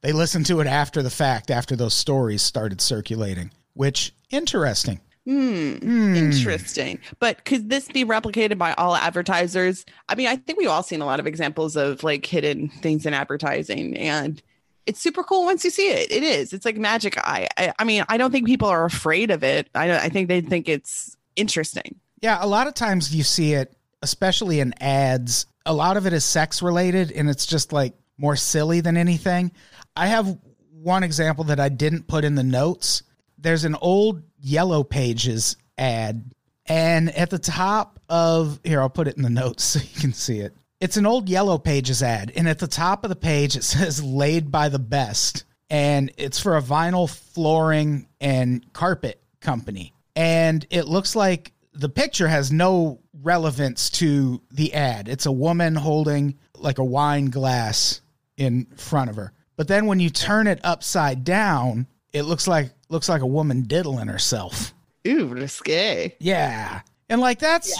they 0.00 0.12
listened 0.12 0.46
to 0.46 0.60
it 0.60 0.66
after 0.66 1.02
the 1.02 1.10
fact, 1.10 1.50
after 1.50 1.76
those 1.76 1.94
stories 1.94 2.42
started 2.42 2.80
circulating, 2.80 3.50
which, 3.74 4.12
interesting. 4.30 5.00
Hmm. 5.24 6.16
Interesting. 6.16 6.98
But 7.20 7.44
could 7.44 7.70
this 7.70 7.86
be 7.86 8.04
replicated 8.04 8.58
by 8.58 8.72
all 8.74 8.96
advertisers? 8.96 9.84
I 10.08 10.16
mean, 10.16 10.26
I 10.26 10.34
think 10.34 10.58
we've 10.58 10.68
all 10.68 10.82
seen 10.82 11.00
a 11.00 11.06
lot 11.06 11.20
of 11.20 11.28
examples 11.28 11.76
of 11.76 12.02
like 12.02 12.26
hidden 12.26 12.68
things 12.68 13.06
in 13.06 13.14
advertising 13.14 13.96
and 13.96 14.42
it's 14.86 15.00
super 15.00 15.22
cool 15.22 15.44
once 15.44 15.64
you 15.64 15.70
see 15.70 15.88
it. 15.88 16.10
It 16.10 16.22
is. 16.22 16.52
It's 16.52 16.64
like 16.64 16.76
magic 16.76 17.18
eye. 17.18 17.48
I, 17.56 17.72
I 17.78 17.84
mean, 17.84 18.04
I 18.08 18.16
don't 18.16 18.30
think 18.30 18.46
people 18.46 18.68
are 18.68 18.84
afraid 18.84 19.30
of 19.30 19.44
it. 19.44 19.68
I 19.74 19.86
don't, 19.86 20.00
I 20.00 20.08
think 20.08 20.28
they 20.28 20.40
think 20.40 20.68
it's 20.68 21.16
interesting. 21.36 22.00
Yeah, 22.20 22.38
a 22.40 22.46
lot 22.46 22.66
of 22.66 22.74
times 22.74 23.14
you 23.14 23.22
see 23.22 23.52
it, 23.52 23.76
especially 24.02 24.60
in 24.60 24.74
ads. 24.80 25.46
A 25.66 25.72
lot 25.72 25.96
of 25.96 26.06
it 26.06 26.12
is 26.12 26.24
sex 26.24 26.62
related 26.62 27.12
and 27.12 27.30
it's 27.30 27.46
just 27.46 27.72
like 27.72 27.94
more 28.18 28.36
silly 28.36 28.80
than 28.80 28.96
anything. 28.96 29.52
I 29.96 30.06
have 30.06 30.38
one 30.70 31.02
example 31.02 31.44
that 31.44 31.60
I 31.60 31.68
didn't 31.68 32.08
put 32.08 32.24
in 32.24 32.34
the 32.34 32.42
notes. 32.42 33.02
There's 33.38 33.64
an 33.64 33.76
old 33.80 34.22
Yellow 34.40 34.84
Pages 34.84 35.56
ad, 35.78 36.32
and 36.66 37.10
at 37.10 37.30
the 37.30 37.38
top 37.38 38.00
of 38.08 38.60
here, 38.64 38.80
I'll 38.80 38.90
put 38.90 39.08
it 39.08 39.16
in 39.16 39.22
the 39.22 39.30
notes 39.30 39.64
so 39.64 39.80
you 39.80 40.00
can 40.00 40.12
see 40.12 40.40
it. 40.40 40.54
It's 40.82 40.96
an 40.96 41.06
old 41.06 41.28
Yellow 41.28 41.58
Pages 41.58 42.02
ad, 42.02 42.32
and 42.34 42.48
at 42.48 42.58
the 42.58 42.66
top 42.66 43.04
of 43.04 43.08
the 43.08 43.14
page, 43.14 43.54
it 43.54 43.62
says 43.62 44.02
laid 44.02 44.50
by 44.50 44.68
the 44.68 44.80
best, 44.80 45.44
and 45.70 46.10
it's 46.16 46.40
for 46.40 46.56
a 46.56 46.60
vinyl 46.60 47.08
flooring 47.08 48.08
and 48.20 48.70
carpet 48.72 49.22
company. 49.40 49.94
And 50.16 50.66
it 50.70 50.88
looks 50.88 51.14
like 51.14 51.52
the 51.72 51.88
picture 51.88 52.26
has 52.26 52.50
no 52.50 52.98
relevance 53.22 53.90
to 53.90 54.42
the 54.50 54.74
ad. 54.74 55.06
It's 55.06 55.26
a 55.26 55.30
woman 55.30 55.76
holding 55.76 56.36
like 56.58 56.78
a 56.78 56.84
wine 56.84 57.26
glass 57.26 58.00
in 58.36 58.66
front 58.76 59.08
of 59.08 59.14
her. 59.14 59.32
But 59.54 59.68
then 59.68 59.86
when 59.86 60.00
you 60.00 60.10
turn 60.10 60.48
it 60.48 60.58
upside 60.64 61.22
down, 61.22 61.86
it 62.12 62.22
looks 62.22 62.48
like 62.48 62.72
looks 62.88 63.08
like 63.08 63.22
a 63.22 63.26
woman 63.26 63.62
diddling 63.62 64.08
herself. 64.08 64.74
Ooh, 65.06 65.28
risque. 65.28 66.16
Yeah. 66.18 66.80
And 67.08 67.20
like 67.20 67.38
that's 67.38 67.72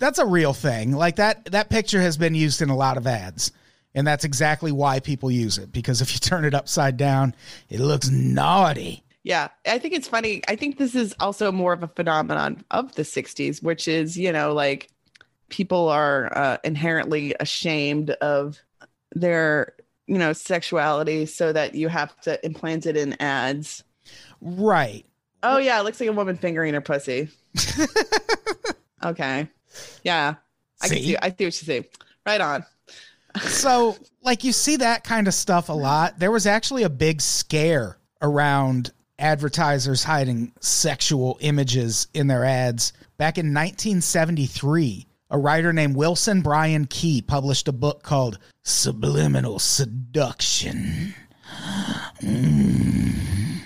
that's 0.00 0.18
a 0.18 0.26
real 0.26 0.52
thing. 0.52 0.92
Like 0.92 1.16
that 1.16 1.44
that 1.52 1.70
picture 1.70 2.00
has 2.00 2.16
been 2.16 2.34
used 2.34 2.60
in 2.60 2.70
a 2.70 2.76
lot 2.76 2.96
of 2.96 3.06
ads. 3.06 3.52
And 3.94 4.06
that's 4.06 4.24
exactly 4.24 4.70
why 4.70 5.00
people 5.00 5.30
use 5.30 5.58
it 5.58 5.72
because 5.72 6.00
if 6.00 6.12
you 6.12 6.18
turn 6.20 6.44
it 6.44 6.54
upside 6.54 6.96
down, 6.96 7.34
it 7.68 7.80
looks 7.80 8.08
naughty. 8.10 9.04
Yeah, 9.22 9.48
I 9.66 9.78
think 9.78 9.94
it's 9.94 10.08
funny. 10.08 10.42
I 10.48 10.56
think 10.56 10.78
this 10.78 10.94
is 10.94 11.14
also 11.20 11.52
more 11.52 11.74
of 11.74 11.82
a 11.82 11.88
phenomenon 11.88 12.64
of 12.70 12.94
the 12.94 13.02
60s, 13.02 13.62
which 13.62 13.86
is, 13.86 14.16
you 14.16 14.32
know, 14.32 14.54
like 14.54 14.88
people 15.50 15.88
are 15.88 16.36
uh, 16.36 16.56
inherently 16.64 17.34
ashamed 17.38 18.10
of 18.10 18.58
their, 19.12 19.74
you 20.06 20.16
know, 20.16 20.32
sexuality 20.32 21.26
so 21.26 21.52
that 21.52 21.74
you 21.74 21.88
have 21.88 22.18
to 22.22 22.42
implant 22.46 22.86
it 22.86 22.96
in 22.96 23.20
ads. 23.20 23.84
Right. 24.40 25.04
Oh, 25.42 25.58
yeah, 25.58 25.78
it 25.78 25.84
looks 25.84 26.00
like 26.00 26.08
a 26.08 26.14
woman 26.14 26.36
fingering 26.36 26.72
her 26.72 26.80
pussy. 26.80 27.28
okay. 29.04 29.48
Yeah. 30.02 30.34
I 30.80 30.88
can 30.88 30.96
See? 30.96 31.02
see, 31.04 31.16
I 31.16 31.28
see 31.28 31.34
what 31.34 31.40
you 31.40 31.50
see. 31.50 31.84
Right 32.26 32.40
on. 32.40 32.64
so 33.42 33.96
like 34.22 34.42
you 34.44 34.52
see 34.52 34.76
that 34.76 35.04
kind 35.04 35.28
of 35.28 35.34
stuff 35.34 35.68
a 35.68 35.72
lot 35.72 36.18
there 36.18 36.32
was 36.32 36.46
actually 36.48 36.82
a 36.82 36.88
big 36.90 37.20
scare 37.20 37.96
around 38.22 38.90
advertisers 39.20 40.02
hiding 40.02 40.50
sexual 40.58 41.38
images 41.40 42.08
in 42.12 42.26
their 42.26 42.44
ads 42.44 42.92
back 43.18 43.38
in 43.38 43.46
1973 43.54 45.06
a 45.30 45.38
writer 45.38 45.72
named 45.72 45.94
wilson 45.94 46.40
bryan 46.40 46.86
key 46.86 47.22
published 47.22 47.68
a 47.68 47.72
book 47.72 48.02
called 48.02 48.40
subliminal 48.64 49.60
seduction 49.60 51.14
Mm. 52.22 53.60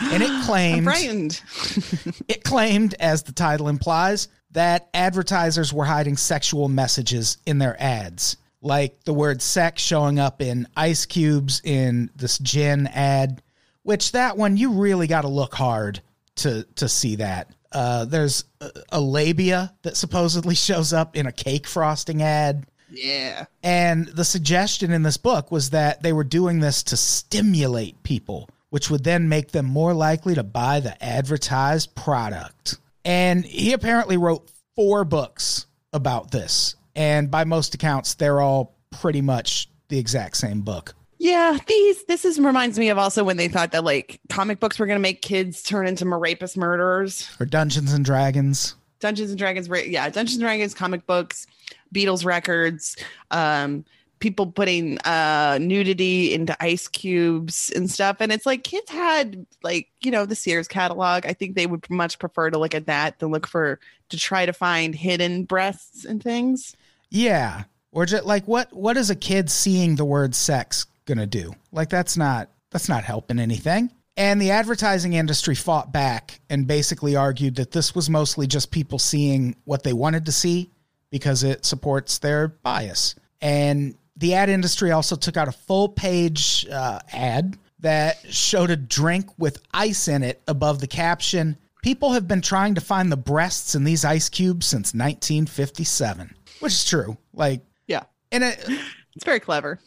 and 0.00 0.22
it 0.22 0.30
I'm 0.30 0.44
claimed 0.84 1.40
it 2.28 2.44
claimed, 2.44 2.94
as 3.00 3.22
the 3.22 3.32
title 3.32 3.68
implies, 3.68 4.28
that 4.56 4.88
advertisers 4.94 5.70
were 5.70 5.84
hiding 5.84 6.16
sexual 6.16 6.66
messages 6.66 7.36
in 7.44 7.58
their 7.58 7.76
ads, 7.80 8.38
like 8.62 9.04
the 9.04 9.12
word 9.12 9.42
sex 9.42 9.82
showing 9.82 10.18
up 10.18 10.40
in 10.40 10.66
ice 10.74 11.04
cubes 11.04 11.60
in 11.62 12.08
this 12.16 12.38
gin 12.38 12.86
ad, 12.86 13.42
which 13.82 14.12
that 14.12 14.38
one 14.38 14.56
you 14.56 14.72
really 14.72 15.06
got 15.06 15.22
to 15.22 15.28
look 15.28 15.54
hard 15.54 16.00
to 16.36 16.62
to 16.76 16.88
see 16.88 17.16
that. 17.16 17.54
Uh, 17.70 18.06
there's 18.06 18.46
a, 18.62 18.70
a 18.92 19.00
labia 19.00 19.74
that 19.82 19.94
supposedly 19.94 20.54
shows 20.68 20.94
up 20.94 21.16
in 21.16 21.26
a 21.26 21.32
cake 21.32 21.66
frosting 21.66 22.22
ad. 22.22 22.66
Yeah. 22.90 23.44
And 23.62 24.06
the 24.06 24.24
suggestion 24.24 24.90
in 24.90 25.02
this 25.02 25.18
book 25.18 25.52
was 25.52 25.68
that 25.70 26.02
they 26.02 26.14
were 26.14 26.24
doing 26.24 26.60
this 26.60 26.82
to 26.84 26.96
stimulate 26.96 28.02
people, 28.04 28.48
which 28.70 28.88
would 28.88 29.04
then 29.04 29.28
make 29.28 29.50
them 29.50 29.66
more 29.66 29.92
likely 29.92 30.34
to 30.34 30.42
buy 30.42 30.80
the 30.80 31.04
advertised 31.04 31.94
product. 31.94 32.78
And 33.06 33.44
he 33.46 33.72
apparently 33.72 34.16
wrote 34.16 34.50
four 34.74 35.04
books 35.04 35.66
about 35.92 36.32
this. 36.32 36.74
And 36.96 37.30
by 37.30 37.44
most 37.44 37.74
accounts, 37.74 38.14
they're 38.14 38.40
all 38.40 38.76
pretty 38.90 39.20
much 39.20 39.70
the 39.88 39.98
exact 39.98 40.36
same 40.36 40.62
book. 40.62 40.94
Yeah, 41.18 41.56
these 41.66 42.04
this 42.04 42.24
is 42.24 42.38
reminds 42.38 42.78
me 42.78 42.90
of 42.90 42.98
also 42.98 43.24
when 43.24 43.36
they 43.36 43.48
thought 43.48 43.72
that 43.72 43.84
like 43.84 44.20
comic 44.28 44.60
books 44.60 44.78
were 44.78 44.86
going 44.86 44.98
to 44.98 45.02
make 45.02 45.22
kids 45.22 45.62
turn 45.62 45.86
into 45.86 46.04
rapist 46.04 46.56
murderers. 46.56 47.30
Or 47.40 47.46
Dungeons 47.46 47.92
and 47.92 48.04
Dragons. 48.04 48.74
Dungeons 48.98 49.30
and 49.30 49.38
Dragons, 49.38 49.68
yeah, 49.86 50.08
Dungeons 50.08 50.34
and 50.34 50.42
Dragons 50.42 50.74
comic 50.74 51.06
books, 51.06 51.46
Beatles 51.94 52.24
records, 52.24 52.96
um, 53.30 53.84
people 54.18 54.46
putting 54.46 54.98
uh 55.00 55.58
nudity 55.60 56.32
into 56.32 56.56
ice 56.62 56.88
cubes 56.88 57.70
and 57.74 57.90
stuff. 57.90 58.16
And 58.20 58.32
it's 58.32 58.46
like 58.46 58.64
kids 58.64 58.90
had 58.90 59.46
like, 59.62 59.88
you 60.00 60.10
know, 60.10 60.24
the 60.24 60.34
Sears 60.34 60.68
catalog. 60.68 61.26
I 61.26 61.32
think 61.32 61.54
they 61.54 61.66
would 61.66 61.88
much 61.90 62.18
prefer 62.18 62.50
to 62.50 62.58
look 62.58 62.74
at 62.74 62.86
that 62.86 63.18
than 63.18 63.30
look 63.30 63.46
for 63.46 63.78
to 64.08 64.16
try 64.16 64.46
to 64.46 64.52
find 64.52 64.94
hidden 64.94 65.44
breasts 65.44 66.04
and 66.04 66.22
things. 66.22 66.74
Yeah. 67.10 67.64
Or 67.92 68.06
just 68.06 68.24
like 68.24 68.46
what 68.46 68.72
what 68.72 68.96
is 68.96 69.10
a 69.10 69.16
kid 69.16 69.50
seeing 69.50 69.96
the 69.96 70.04
word 70.04 70.34
sex 70.34 70.86
to 71.06 71.26
do? 71.26 71.54
Like 71.72 71.88
that's 71.88 72.16
not 72.16 72.50
that's 72.70 72.88
not 72.88 73.04
helping 73.04 73.38
anything. 73.38 73.90
And 74.16 74.40
the 74.40 74.50
advertising 74.50 75.12
industry 75.12 75.54
fought 75.54 75.92
back 75.92 76.40
and 76.48 76.66
basically 76.66 77.16
argued 77.16 77.56
that 77.56 77.72
this 77.72 77.94
was 77.94 78.08
mostly 78.08 78.46
just 78.46 78.70
people 78.70 78.98
seeing 78.98 79.56
what 79.64 79.82
they 79.82 79.92
wanted 79.92 80.24
to 80.26 80.32
see 80.32 80.70
because 81.10 81.42
it 81.42 81.64
supports 81.66 82.18
their 82.18 82.48
bias. 82.48 83.14
And 83.40 83.94
the 84.16 84.34
ad 84.34 84.48
industry 84.48 84.90
also 84.90 85.16
took 85.16 85.36
out 85.36 85.48
a 85.48 85.52
full 85.52 85.88
page 85.88 86.66
uh, 86.70 86.98
ad 87.12 87.56
that 87.80 88.16
showed 88.32 88.70
a 88.70 88.76
drink 88.76 89.26
with 89.38 89.62
ice 89.74 90.08
in 90.08 90.22
it 90.22 90.42
above 90.48 90.80
the 90.80 90.86
caption 90.86 91.56
People 91.82 92.14
have 92.14 92.26
been 92.26 92.40
trying 92.40 92.74
to 92.74 92.80
find 92.80 93.12
the 93.12 93.16
breasts 93.16 93.76
in 93.76 93.84
these 93.84 94.04
ice 94.04 94.28
cubes 94.28 94.66
since 94.66 94.92
1957, 94.92 96.34
which 96.58 96.72
is 96.72 96.84
true. 96.84 97.16
Like, 97.32 97.60
Yeah. 97.86 98.02
and 98.32 98.42
it, 98.42 98.58
It's 99.14 99.24
very 99.24 99.38
clever. 99.40 99.78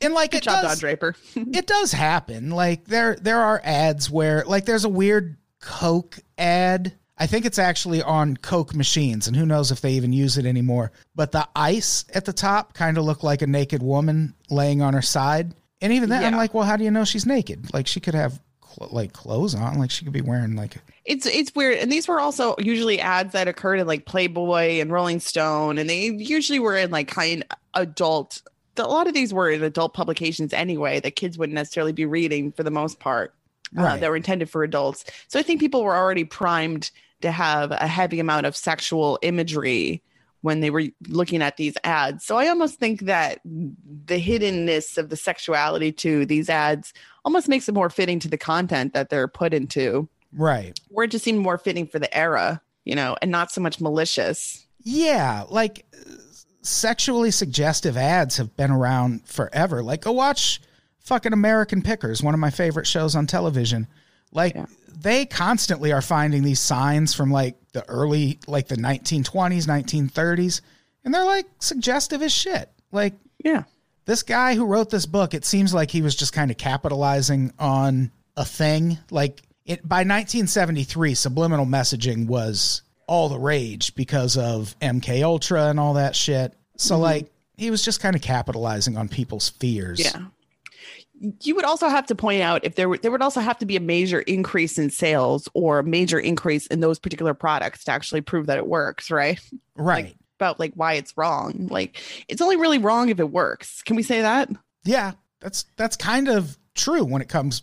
and 0.00 0.14
like 0.14 0.30
Good 0.32 0.38
it 0.38 0.44
job, 0.44 0.62
does, 0.62 0.70
Don 0.72 0.78
Draper. 0.78 1.14
it 1.36 1.66
does 1.66 1.92
happen. 1.92 2.50
Like 2.50 2.86
there 2.86 3.16
there 3.16 3.40
are 3.40 3.60
ads 3.62 4.10
where 4.10 4.44
like 4.46 4.64
there's 4.64 4.84
a 4.84 4.88
weird 4.88 5.36
Coke 5.60 6.18
ad. 6.38 6.94
I 7.22 7.26
think 7.26 7.44
it's 7.46 7.60
actually 7.60 8.02
on 8.02 8.36
Coke 8.36 8.74
machines, 8.74 9.28
and 9.28 9.36
who 9.36 9.46
knows 9.46 9.70
if 9.70 9.80
they 9.80 9.92
even 9.92 10.12
use 10.12 10.38
it 10.38 10.44
anymore. 10.44 10.90
But 11.14 11.30
the 11.30 11.48
ice 11.54 12.04
at 12.12 12.24
the 12.24 12.32
top 12.32 12.74
kind 12.74 12.98
of 12.98 13.04
looked 13.04 13.22
like 13.22 13.42
a 13.42 13.46
naked 13.46 13.80
woman 13.80 14.34
laying 14.50 14.82
on 14.82 14.92
her 14.94 15.02
side. 15.02 15.54
And 15.80 15.92
even 15.92 16.08
then, 16.08 16.24
I'm 16.24 16.36
like, 16.36 16.52
well, 16.52 16.64
how 16.64 16.76
do 16.76 16.82
you 16.82 16.90
know 16.90 17.04
she's 17.04 17.24
naked? 17.24 17.72
Like 17.72 17.86
she 17.86 18.00
could 18.00 18.14
have 18.14 18.40
cl- 18.64 18.88
like 18.90 19.12
clothes 19.12 19.54
on. 19.54 19.78
Like 19.78 19.92
she 19.92 20.04
could 20.04 20.12
be 20.12 20.20
wearing 20.20 20.56
like 20.56 20.74
It's 21.04 21.24
it's 21.24 21.54
weird, 21.54 21.78
and 21.78 21.92
these 21.92 22.08
were 22.08 22.18
also 22.18 22.56
usually 22.58 22.98
ads 22.98 23.34
that 23.34 23.46
occurred 23.46 23.78
in 23.78 23.86
like 23.86 24.04
Playboy 24.04 24.80
and 24.80 24.90
Rolling 24.90 25.20
Stone, 25.20 25.78
and 25.78 25.88
they 25.88 26.06
usually 26.06 26.58
were 26.58 26.76
in 26.76 26.90
like 26.90 27.06
kind 27.06 27.44
adult. 27.74 28.42
A 28.76 28.82
lot 28.82 29.06
of 29.06 29.14
these 29.14 29.32
were 29.32 29.48
in 29.48 29.62
adult 29.62 29.94
publications 29.94 30.52
anyway 30.52 30.98
that 30.98 31.14
kids 31.14 31.38
wouldn't 31.38 31.54
necessarily 31.54 31.92
be 31.92 32.04
reading 32.04 32.50
for 32.50 32.64
the 32.64 32.72
most 32.72 32.98
part. 32.98 33.32
Uh, 33.74 33.96
that 33.96 34.10
were 34.10 34.16
intended 34.16 34.50
for 34.50 34.64
adults. 34.64 35.02
So 35.28 35.38
I 35.38 35.42
think 35.42 35.58
people 35.58 35.82
were 35.82 35.96
already 35.96 36.24
primed 36.24 36.90
to 37.22 37.32
have 37.32 37.70
a 37.70 37.86
heavy 37.86 38.20
amount 38.20 38.46
of 38.46 38.56
sexual 38.56 39.18
imagery 39.22 40.02
when 40.42 40.60
they 40.60 40.70
were 40.70 40.84
looking 41.08 41.40
at 41.40 41.56
these 41.56 41.74
ads. 41.84 42.24
So 42.24 42.36
I 42.36 42.48
almost 42.48 42.78
think 42.78 43.02
that 43.02 43.40
the 43.44 44.20
hiddenness 44.20 44.98
of 44.98 45.08
the 45.08 45.16
sexuality 45.16 45.92
to 45.92 46.26
these 46.26 46.50
ads 46.50 46.92
almost 47.24 47.48
makes 47.48 47.68
it 47.68 47.74
more 47.74 47.90
fitting 47.90 48.18
to 48.20 48.28
the 48.28 48.36
content 48.36 48.92
that 48.92 49.08
they're 49.08 49.28
put 49.28 49.54
into 49.54 50.08
right. 50.36 50.78
where 50.88 51.04
it 51.04 51.10
just 51.12 51.24
seemed 51.24 51.38
more 51.38 51.58
fitting 51.58 51.86
for 51.86 51.98
the 51.98 52.14
era, 52.16 52.60
you 52.84 52.94
know, 52.94 53.16
and 53.22 53.30
not 53.30 53.50
so 53.50 53.60
much 53.60 53.80
malicious. 53.80 54.66
Yeah, 54.82 55.44
like 55.48 55.86
sexually 56.62 57.30
suggestive 57.30 57.96
ads 57.96 58.36
have 58.36 58.56
been 58.56 58.72
around 58.72 59.26
forever. 59.28 59.82
Like 59.82 60.02
go 60.02 60.12
watch 60.12 60.60
fucking 61.00 61.32
American 61.32 61.82
Pickers, 61.82 62.22
one 62.22 62.34
of 62.34 62.40
my 62.40 62.50
favorite 62.50 62.86
shows 62.86 63.14
on 63.14 63.28
television. 63.28 63.86
Like 64.32 64.54
Yeah. 64.54 64.66
they 65.00 65.26
constantly 65.26 65.92
are 65.92 66.02
finding 66.02 66.42
these 66.42 66.60
signs 66.60 67.14
from 67.14 67.30
like 67.30 67.56
the 67.72 67.88
early 67.88 68.38
like 68.46 68.68
the 68.68 68.76
1920s, 68.76 69.66
1930s, 69.66 70.60
and 71.04 71.14
they're 71.14 71.24
like 71.24 71.46
suggestive 71.60 72.22
as 72.22 72.32
shit. 72.32 72.70
Like 72.90 73.14
Yeah. 73.44 73.64
this 74.06 74.22
guy 74.22 74.54
who 74.54 74.64
wrote 74.66 74.90
this 74.90 75.06
book, 75.06 75.34
it 75.34 75.44
seems 75.44 75.72
like 75.74 75.90
he 75.90 76.02
was 76.02 76.14
just 76.14 76.32
kind 76.32 76.50
of 76.50 76.56
capitalizing 76.56 77.52
on 77.58 78.10
a 78.36 78.44
thing. 78.44 78.98
Like 79.10 79.42
it 79.64 79.86
by 79.86 79.98
1973, 79.98 81.14
subliminal 81.14 81.66
messaging 81.66 82.26
was 82.26 82.82
all 83.06 83.28
the 83.28 83.38
rage 83.38 83.94
because 83.94 84.36
of 84.36 84.74
MK 84.80 85.22
Ultra 85.22 85.66
and 85.66 85.78
all 85.78 85.94
that 85.94 86.16
shit. 86.16 86.54
So 86.76 86.94
mm-hmm. 86.94 87.02
like 87.02 87.32
he 87.56 87.70
was 87.70 87.84
just 87.84 88.00
kind 88.00 88.16
of 88.16 88.22
capitalizing 88.22 88.96
on 88.96 89.08
people's 89.08 89.50
fears. 89.50 90.00
Yeah. 90.00 90.22
You 91.40 91.54
would 91.54 91.64
also 91.64 91.88
have 91.88 92.06
to 92.06 92.14
point 92.14 92.42
out 92.42 92.64
if 92.64 92.74
there 92.74 92.88
were, 92.88 92.98
there 92.98 93.10
would 93.10 93.22
also 93.22 93.40
have 93.40 93.58
to 93.58 93.66
be 93.66 93.76
a 93.76 93.80
major 93.80 94.20
increase 94.20 94.78
in 94.78 94.90
sales 94.90 95.48
or 95.54 95.78
a 95.78 95.84
major 95.84 96.18
increase 96.18 96.66
in 96.66 96.80
those 96.80 96.98
particular 96.98 97.34
products 97.34 97.84
to 97.84 97.92
actually 97.92 98.22
prove 98.22 98.46
that 98.46 98.58
it 98.58 98.66
works, 98.66 99.10
right? 99.10 99.40
Right. 99.76 100.16
About 100.38 100.58
like 100.58 100.72
why 100.74 100.94
it's 100.94 101.16
wrong. 101.16 101.68
Like 101.70 102.00
it's 102.28 102.42
only 102.42 102.56
really 102.56 102.78
wrong 102.78 103.08
if 103.08 103.20
it 103.20 103.30
works. 103.30 103.82
Can 103.82 103.96
we 103.96 104.02
say 104.02 104.22
that? 104.22 104.50
yeah. 104.84 105.12
That's 105.42 105.64
that's 105.76 105.96
kind 105.96 106.28
of 106.28 106.56
true 106.74 107.04
when 107.04 107.20
it 107.20 107.28
comes 107.28 107.62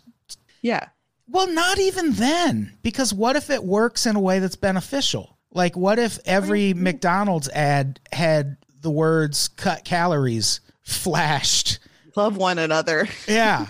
Yeah. 0.62 0.88
Well, 1.26 1.46
not 1.46 1.78
even 1.78 2.12
then, 2.12 2.76
because 2.82 3.14
what 3.14 3.36
if 3.36 3.50
it 3.50 3.64
works 3.64 4.04
in 4.04 4.16
a 4.16 4.20
way 4.20 4.40
that's 4.40 4.56
beneficial? 4.56 5.38
Like, 5.52 5.76
what 5.76 5.98
if 5.98 6.18
every 6.24 6.72
mm-hmm. 6.72 6.82
McDonald's 6.82 7.48
ad 7.50 8.00
had 8.12 8.56
the 8.80 8.90
words 8.90 9.48
cut 9.48 9.84
calories 9.84 10.60
flashed? 10.82 11.78
Love 12.16 12.36
one 12.36 12.58
another. 12.58 13.08
Yeah. 13.28 13.68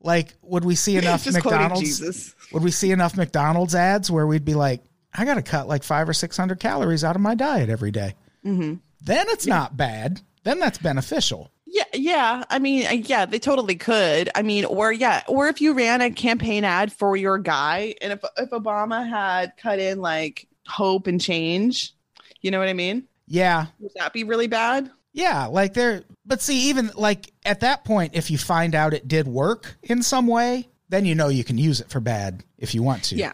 like, 0.00 0.34
would 0.42 0.64
we 0.64 0.74
see 0.74 0.96
enough 0.96 1.24
Just 1.24 1.36
McDonald's? 1.36 1.80
Jesus. 1.80 2.34
Would 2.52 2.62
we 2.62 2.70
see 2.70 2.90
enough 2.90 3.16
McDonald's 3.16 3.74
ads 3.74 4.10
where 4.10 4.26
we'd 4.26 4.44
be 4.44 4.54
like, 4.54 4.82
I 5.14 5.24
got 5.24 5.34
to 5.34 5.42
cut 5.42 5.68
like 5.68 5.82
five 5.82 6.08
or 6.08 6.12
600 6.12 6.58
calories 6.58 7.04
out 7.04 7.16
of 7.16 7.22
my 7.22 7.34
diet 7.34 7.68
every 7.68 7.90
day? 7.90 8.14
Mm-hmm. 8.44 8.74
Then 9.02 9.26
it's 9.28 9.46
not 9.46 9.76
bad. 9.76 10.20
Then 10.44 10.58
that's 10.58 10.78
beneficial. 10.78 11.50
Yeah, 11.66 11.84
yeah. 11.94 12.44
I 12.50 12.58
mean, 12.58 12.86
uh, 12.86 12.90
yeah, 12.90 13.24
they 13.24 13.38
totally 13.38 13.76
could. 13.76 14.28
I 14.34 14.42
mean, 14.42 14.64
or 14.66 14.92
yeah, 14.92 15.22
or 15.26 15.48
if 15.48 15.60
you 15.60 15.72
ran 15.72 16.02
a 16.02 16.10
campaign 16.10 16.64
ad 16.64 16.92
for 16.92 17.16
your 17.16 17.38
guy, 17.38 17.94
and 18.02 18.12
if 18.12 18.20
if 18.36 18.50
Obama 18.50 19.08
had 19.08 19.56
cut 19.56 19.78
in 19.78 20.00
like 20.00 20.46
hope 20.66 21.06
and 21.06 21.18
change, 21.18 21.94
you 22.42 22.50
know 22.50 22.58
what 22.58 22.68
I 22.68 22.74
mean? 22.74 23.04
Yeah. 23.26 23.66
Would 23.78 23.92
that 23.96 24.12
be 24.12 24.24
really 24.24 24.48
bad? 24.48 24.90
Yeah, 25.12 25.46
like 25.46 25.74
there, 25.74 26.04
but 26.24 26.40
see, 26.40 26.68
even 26.70 26.90
like 26.96 27.32
at 27.44 27.60
that 27.60 27.84
point, 27.84 28.12
if 28.14 28.30
you 28.30 28.38
find 28.38 28.74
out 28.74 28.94
it 28.94 29.08
did 29.08 29.28
work 29.28 29.76
in 29.82 30.02
some 30.02 30.26
way, 30.26 30.68
then 30.88 31.04
you 31.04 31.14
know 31.14 31.28
you 31.28 31.44
can 31.44 31.58
use 31.58 31.80
it 31.80 31.90
for 31.90 32.00
bad 32.00 32.44
if 32.58 32.74
you 32.74 32.82
want 32.82 33.04
to. 33.04 33.16
Yeah, 33.16 33.32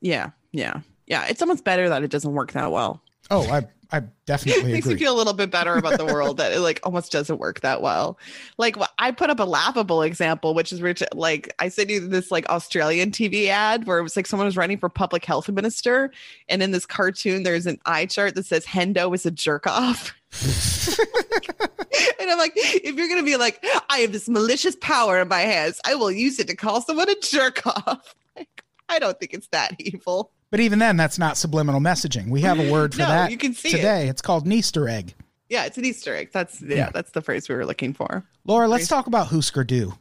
yeah, 0.00 0.30
yeah, 0.52 0.80
yeah. 1.06 1.26
It's 1.28 1.42
almost 1.42 1.64
better 1.64 1.88
that 1.90 2.02
it 2.02 2.10
doesn't 2.10 2.32
work 2.32 2.52
that 2.52 2.72
well. 2.72 3.02
Oh, 3.30 3.48
I, 3.50 3.66
I 3.92 4.02
definitely 4.24 4.62
Makes 4.72 4.86
agree. 4.86 4.94
me 4.94 5.00
feel 5.00 5.14
a 5.14 5.18
little 5.18 5.34
bit 5.34 5.50
better 5.50 5.74
about 5.74 5.98
the 5.98 6.04
world 6.12 6.38
that 6.38 6.52
it 6.52 6.60
like 6.60 6.80
almost 6.84 7.12
doesn't 7.12 7.38
work 7.38 7.60
that 7.60 7.82
well. 7.82 8.18
Like 8.56 8.76
I 8.98 9.10
put 9.10 9.28
up 9.30 9.40
a 9.40 9.44
laughable 9.44 10.02
example, 10.02 10.54
which 10.54 10.72
is 10.72 10.80
rich. 10.80 11.02
Like 11.12 11.54
I 11.58 11.68
sent 11.68 11.90
you 11.90 12.08
this 12.08 12.30
like 12.30 12.48
Australian 12.48 13.10
TV 13.10 13.48
ad 13.48 13.86
where 13.86 13.98
it 13.98 14.02
was 14.02 14.16
like 14.16 14.26
someone 14.26 14.46
was 14.46 14.56
running 14.56 14.78
for 14.78 14.88
public 14.88 15.24
health 15.24 15.48
minister, 15.50 16.10
and 16.48 16.62
in 16.62 16.70
this 16.70 16.86
cartoon 16.86 17.42
there's 17.42 17.66
an 17.66 17.78
eye 17.84 18.06
chart 18.06 18.34
that 18.36 18.46
says 18.46 18.64
Hendo 18.64 19.14
is 19.14 19.26
a 19.26 19.30
jerk 19.30 19.66
off. 19.66 20.14
and 22.20 22.30
I'm 22.30 22.38
like, 22.38 22.52
if 22.56 22.94
you're 22.96 23.08
gonna 23.08 23.22
be 23.22 23.36
like, 23.36 23.64
I 23.88 23.98
have 23.98 24.12
this 24.12 24.28
malicious 24.28 24.76
power 24.80 25.20
in 25.20 25.28
my 25.28 25.40
hands, 25.40 25.80
I 25.84 25.94
will 25.94 26.10
use 26.10 26.38
it 26.38 26.46
to 26.48 26.56
call 26.56 26.80
someone 26.82 27.08
a 27.08 27.16
jerk 27.20 27.66
off. 27.66 28.14
Like, 28.36 28.62
I 28.88 28.98
don't 29.00 29.18
think 29.18 29.34
it's 29.34 29.48
that 29.48 29.74
evil. 29.80 30.30
but 30.50 30.60
even 30.60 30.78
then, 30.78 30.96
that's 30.96 31.18
not 31.18 31.36
subliminal 31.36 31.80
messaging. 31.80 32.30
We 32.30 32.40
have 32.42 32.58
a 32.60 32.70
word 32.70 32.94
for 32.94 33.00
No, 33.02 33.08
that 33.08 33.30
you 33.30 33.36
can 33.36 33.52
see 33.54 33.68
it. 33.68 33.72
today. 33.72 34.08
It's 34.08 34.22
called 34.22 34.46
an 34.46 34.52
Easter 34.52 34.88
egg. 34.88 35.14
Yeah, 35.48 35.64
it's 35.66 35.76
an 35.76 35.84
Easter 35.84 36.14
egg. 36.14 36.30
That's 36.32 36.62
yeah, 36.62 36.76
Yeah. 36.76 36.90
that's 36.94 37.10
the 37.10 37.20
phrase 37.20 37.48
we 37.48 37.56
were 37.56 37.66
looking 37.66 37.92
for. 37.92 38.24
Laura, 38.46 38.66
let's 38.68 38.86
talk 38.88 39.08
about 39.08 39.26
Husker 39.26 39.64
Du. 39.64 39.92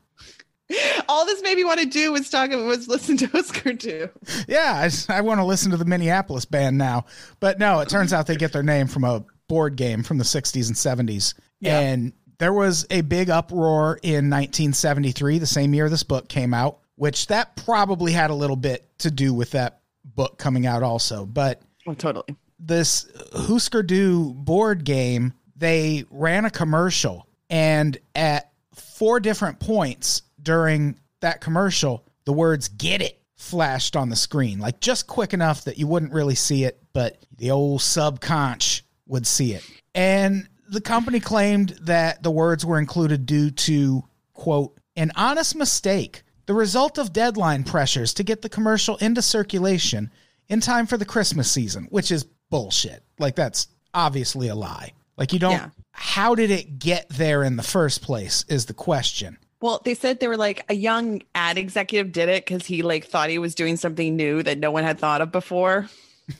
all 1.09 1.25
this 1.25 1.41
made 1.41 1.57
me 1.57 1.65
want 1.65 1.79
to 1.79 1.85
do 1.87 2.11
was 2.13 2.29
talk 2.29 2.51
was 2.51 2.87
listen 2.87 3.17
to 3.17 3.27
Husker 3.27 3.73
Du. 3.73 4.07
Yeah, 4.47 4.89
I 5.09 5.21
want 5.21 5.39
to 5.39 5.43
listen 5.45 5.71
to 5.71 5.77
the 5.77 5.85
Minneapolis 5.85 6.45
band 6.45 6.77
now. 6.77 7.05
But 7.41 7.59
no, 7.59 7.79
it 7.79 7.89
turns 7.89 8.13
out 8.13 8.27
they 8.27 8.35
get 8.37 8.53
their 8.53 8.63
name 8.63 8.87
from 8.87 9.03
a 9.03 9.25
board 9.49 9.75
game 9.75 10.03
from 10.03 10.17
the 10.17 10.23
60s 10.23 10.67
and 10.67 11.09
70s. 11.09 11.33
Yeah. 11.59 11.77
And 11.77 12.13
there 12.37 12.53
was 12.53 12.87
a 12.89 13.01
big 13.01 13.29
uproar 13.29 13.99
in 14.01 14.29
1973, 14.29 15.39
the 15.39 15.45
same 15.45 15.73
year 15.73 15.89
this 15.89 16.03
book 16.03 16.29
came 16.29 16.53
out, 16.53 16.79
which 16.95 17.27
that 17.27 17.57
probably 17.57 18.13
had 18.13 18.29
a 18.29 18.33
little 18.33 18.55
bit 18.55 18.87
to 18.99 19.11
do 19.11 19.33
with 19.33 19.51
that 19.51 19.81
book 20.05 20.37
coming 20.37 20.65
out 20.65 20.83
also. 20.83 21.25
But 21.25 21.61
Oh, 21.85 21.93
totally. 21.93 22.37
this 22.59 23.07
Husker 23.33 23.83
Du 23.83 24.33
board 24.33 24.85
game, 24.85 25.33
they 25.57 26.05
ran 26.09 26.45
a 26.45 26.49
commercial, 26.49 27.27
and 27.49 27.97
at 28.15 28.51
four 28.73 29.19
different 29.19 29.59
points 29.59 30.21
during 30.41 30.97
that 31.19 31.41
commercial, 31.41 32.05
the 32.25 32.31
words 32.33 32.69
"Get 32.69 33.01
it" 33.01 33.19
flashed 33.35 33.95
on 33.97 34.09
the 34.09 34.15
screen, 34.15 34.59
like 34.59 34.79
just 34.79 35.07
quick 35.07 35.33
enough 35.33 35.65
that 35.65 35.77
you 35.77 35.87
wouldn't 35.87 36.13
really 36.13 36.35
see 36.35 36.63
it, 36.63 36.81
but 36.93 37.17
the 37.37 37.51
old 37.51 37.79
subconch 37.81 38.81
would 39.09 39.27
see 39.27 39.53
it. 39.53 39.63
And 39.93 40.47
the 40.69 40.81
company 40.81 41.19
claimed 41.19 41.69
that 41.81 42.23
the 42.23 42.31
words 42.31 42.65
were 42.65 42.79
included 42.79 43.25
due 43.25 43.51
to 43.51 44.03
quote 44.33 44.79
an 44.95 45.11
honest 45.15 45.55
mistake, 45.55 46.23
the 46.45 46.53
result 46.53 46.97
of 46.97 47.11
deadline 47.11 47.63
pressures 47.63 48.13
to 48.15 48.23
get 48.23 48.41
the 48.41 48.49
commercial 48.49 48.95
into 48.97 49.21
circulation 49.21 50.11
in 50.47 50.59
time 50.61 50.85
for 50.87 50.97
the 50.97 51.05
Christmas 51.05 51.51
season, 51.51 51.87
which 51.89 52.11
is 52.11 52.23
bullshit. 52.49 53.03
Like 53.19 53.35
that's 53.35 53.67
obviously 53.93 54.47
a 54.47 54.55
lie. 54.55 54.93
Like 55.17 55.33
you 55.33 55.39
don't 55.39 55.51
Yeah. 55.53 55.69
how 55.91 56.35
did 56.35 56.51
it 56.51 56.79
get 56.79 57.09
there 57.09 57.43
in 57.43 57.55
the 57.55 57.63
first 57.63 58.01
place 58.01 58.45
is 58.47 58.65
the 58.67 58.73
question. 58.73 59.37
Well, 59.61 59.81
they 59.83 59.93
said 59.93 60.19
they 60.19 60.27
were 60.29 60.37
like 60.37 60.63
a 60.69 60.73
young 60.73 61.21
ad 61.35 61.57
executive 61.57 62.11
did 62.13 62.29
it 62.29 62.45
because 62.45 62.65
he 62.65 62.81
like 62.81 63.05
thought 63.05 63.29
he 63.29 63.37
was 63.39 63.55
doing 63.55 63.75
something 63.75 64.15
new 64.15 64.41
that 64.43 64.57
no 64.57 64.71
one 64.71 64.83
had 64.85 64.99
thought 64.99 65.21
of 65.21 65.31
before. 65.31 65.89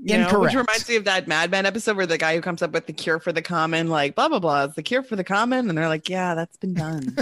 You 0.00 0.18
know, 0.18 0.38
which 0.40 0.54
reminds 0.54 0.88
me 0.88 0.96
of 0.96 1.04
that 1.04 1.26
Mad 1.26 1.50
Men 1.50 1.66
episode 1.66 1.96
where 1.96 2.06
the 2.06 2.18
guy 2.18 2.34
who 2.36 2.40
comes 2.40 2.62
up 2.62 2.70
with 2.70 2.86
the 2.86 2.92
cure 2.92 3.18
for 3.18 3.32
the 3.32 3.42
common, 3.42 3.88
like 3.88 4.14
blah 4.14 4.28
blah 4.28 4.38
blah, 4.38 4.64
it's 4.64 4.74
the 4.74 4.82
cure 4.82 5.02
for 5.02 5.16
the 5.16 5.24
common, 5.24 5.68
and 5.68 5.76
they're 5.76 5.88
like, 5.88 6.08
yeah, 6.08 6.34
that's 6.34 6.56
been 6.56 6.74
done. 6.74 7.16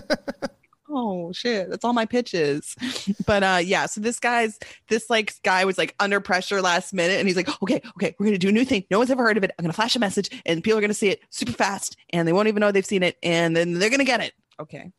oh 0.90 1.32
shit, 1.32 1.70
that's 1.70 1.84
all 1.84 1.94
my 1.94 2.04
pitches. 2.04 2.76
But 3.26 3.42
uh, 3.42 3.60
yeah, 3.64 3.86
so 3.86 4.02
this 4.02 4.18
guy's 4.18 4.58
this 4.88 5.08
like 5.08 5.34
guy 5.42 5.64
was 5.64 5.78
like 5.78 5.94
under 6.00 6.20
pressure 6.20 6.60
last 6.60 6.92
minute, 6.92 7.18
and 7.18 7.26
he's 7.26 7.36
like, 7.36 7.48
okay, 7.62 7.80
okay, 7.96 8.14
we're 8.18 8.26
gonna 8.26 8.36
do 8.36 8.50
a 8.50 8.52
new 8.52 8.64
thing. 8.64 8.84
No 8.90 8.98
one's 8.98 9.10
ever 9.10 9.22
heard 9.22 9.38
of 9.38 9.44
it. 9.44 9.52
I'm 9.58 9.62
gonna 9.62 9.72
flash 9.72 9.96
a 9.96 9.98
message, 9.98 10.28
and 10.44 10.62
people 10.62 10.78
are 10.78 10.82
gonna 10.82 10.92
see 10.92 11.08
it 11.08 11.20
super 11.30 11.52
fast, 11.52 11.96
and 12.10 12.28
they 12.28 12.32
won't 12.34 12.48
even 12.48 12.60
know 12.60 12.72
they've 12.72 12.84
seen 12.84 13.02
it, 13.02 13.16
and 13.22 13.56
then 13.56 13.78
they're 13.78 13.90
gonna 13.90 14.04
get 14.04 14.20
it. 14.20 14.34
Okay, 14.60 14.92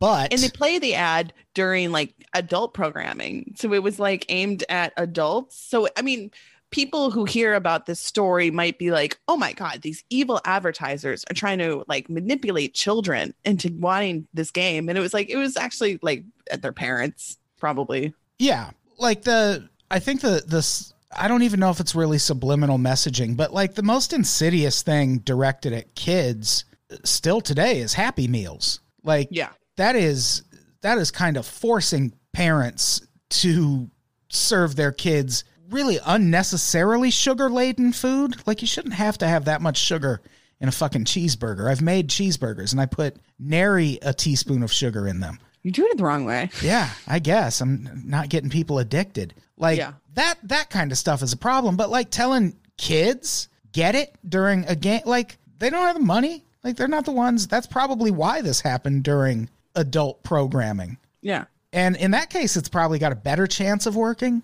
But 0.00 0.32
and 0.32 0.42
they 0.42 0.48
play 0.48 0.80
the 0.80 0.94
ad 0.94 1.32
during 1.54 1.92
like 1.92 2.14
adult 2.34 2.72
programming 2.74 3.52
so 3.56 3.72
it 3.72 3.82
was 3.82 3.98
like 3.98 4.24
aimed 4.30 4.64
at 4.70 4.92
adults 4.96 5.54
so 5.54 5.86
i 5.98 6.02
mean 6.02 6.30
people 6.72 7.10
who 7.10 7.24
hear 7.24 7.54
about 7.54 7.86
this 7.86 8.00
story 8.00 8.50
might 8.50 8.78
be 8.78 8.90
like 8.90 9.18
oh 9.28 9.36
my 9.36 9.52
god 9.52 9.80
these 9.82 10.02
evil 10.10 10.40
advertisers 10.44 11.24
are 11.30 11.34
trying 11.34 11.58
to 11.58 11.84
like 11.86 12.10
manipulate 12.10 12.74
children 12.74 13.34
into 13.44 13.72
wanting 13.78 14.26
this 14.34 14.50
game. 14.50 14.88
And 14.88 14.98
it 14.98 15.00
was 15.00 15.14
like 15.14 15.30
it 15.30 15.36
was 15.36 15.56
actually 15.56 15.98
like 16.02 16.24
at 16.50 16.62
their 16.62 16.72
parents 16.72 17.38
probably. 17.58 18.14
Yeah, 18.38 18.70
like 18.98 19.22
the 19.22 19.68
I 19.90 19.98
think 19.98 20.20
the 20.20 20.42
this 20.46 20.92
I 21.14 21.28
don't 21.28 21.42
even 21.42 21.60
know 21.60 21.70
if 21.70 21.80
it's 21.80 21.94
really 21.94 22.18
subliminal 22.18 22.78
messaging, 22.78 23.36
but 23.36 23.52
like 23.52 23.74
the 23.74 23.82
most 23.82 24.12
insidious 24.12 24.82
thing 24.82 25.18
directed 25.18 25.72
at 25.72 25.94
kids 25.94 26.64
uh, 26.90 26.96
still 27.04 27.40
today 27.40 27.80
is 27.80 27.94
Happy 27.94 28.26
Meals. 28.26 28.80
Like 29.04 29.28
yeah. 29.30 29.50
that 29.76 29.96
is 29.96 30.42
that 30.80 30.98
is 30.98 31.10
kind 31.10 31.36
of 31.36 31.46
forcing 31.46 32.12
parents 32.32 33.06
to 33.30 33.90
serve 34.30 34.76
their 34.76 34.92
kids 34.92 35.44
really 35.72 35.98
unnecessarily 36.04 37.10
sugar 37.10 37.50
laden 37.50 37.92
food. 37.92 38.36
Like 38.46 38.60
you 38.62 38.66
shouldn't 38.68 38.94
have 38.94 39.18
to 39.18 39.26
have 39.28 39.44
that 39.46 39.60
much 39.62 39.78
sugar 39.78 40.20
in 40.60 40.68
a 40.68 40.72
fucking 40.72 41.04
cheeseburger. 41.04 41.70
I've 41.70 41.82
made 41.82 42.08
cheeseburgers 42.08 42.72
and 42.72 42.80
I 42.80 42.86
put 42.86 43.16
nary 43.38 43.98
a 44.02 44.12
teaspoon 44.12 44.62
of 44.62 44.72
sugar 44.72 45.08
in 45.08 45.20
them. 45.20 45.38
you're 45.62 45.72
doing 45.72 45.90
it 45.90 45.98
the 45.98 46.04
wrong 46.04 46.24
way 46.24 46.50
Yeah, 46.62 46.88
I 47.06 47.18
guess 47.18 47.60
I'm 47.60 48.02
not 48.04 48.28
getting 48.28 48.50
people 48.50 48.78
addicted. 48.78 49.34
Like 49.56 49.78
Yeah. 49.78 49.92
that 50.14 50.34
that 50.44 50.70
kind 50.70 50.92
of 50.92 50.98
stuff 50.98 51.22
is 51.22 51.32
a 51.32 51.36
problem, 51.36 51.76
but 51.76 51.90
like 51.90 52.10
telling 52.10 52.56
kids 52.76 53.48
get 53.72 53.94
it 53.94 54.14
during 54.28 54.64
a 54.66 54.76
game 54.76 55.02
like 55.06 55.38
they 55.58 55.70
don't 55.70 55.84
have 55.86 55.94
the 55.96 56.00
money. 56.04 56.44
Like 56.64 56.76
they're 56.76 56.88
not 56.88 57.04
the 57.04 57.12
ones. 57.12 57.46
That's 57.48 57.66
probably 57.66 58.10
why 58.12 58.40
this 58.42 58.60
happened 58.60 59.02
during 59.04 59.48
adult 59.74 60.22
programming. 60.22 60.96
yeah 61.22 61.44
And 61.72 61.96
in 61.96 62.12
that 62.12 62.30
case 62.30 62.56
it's 62.56 62.68
probably 62.68 62.98
got 63.00 63.10
a 63.12 63.16
better 63.16 63.46
chance 63.48 63.86
of 63.86 63.96
working. 63.96 64.42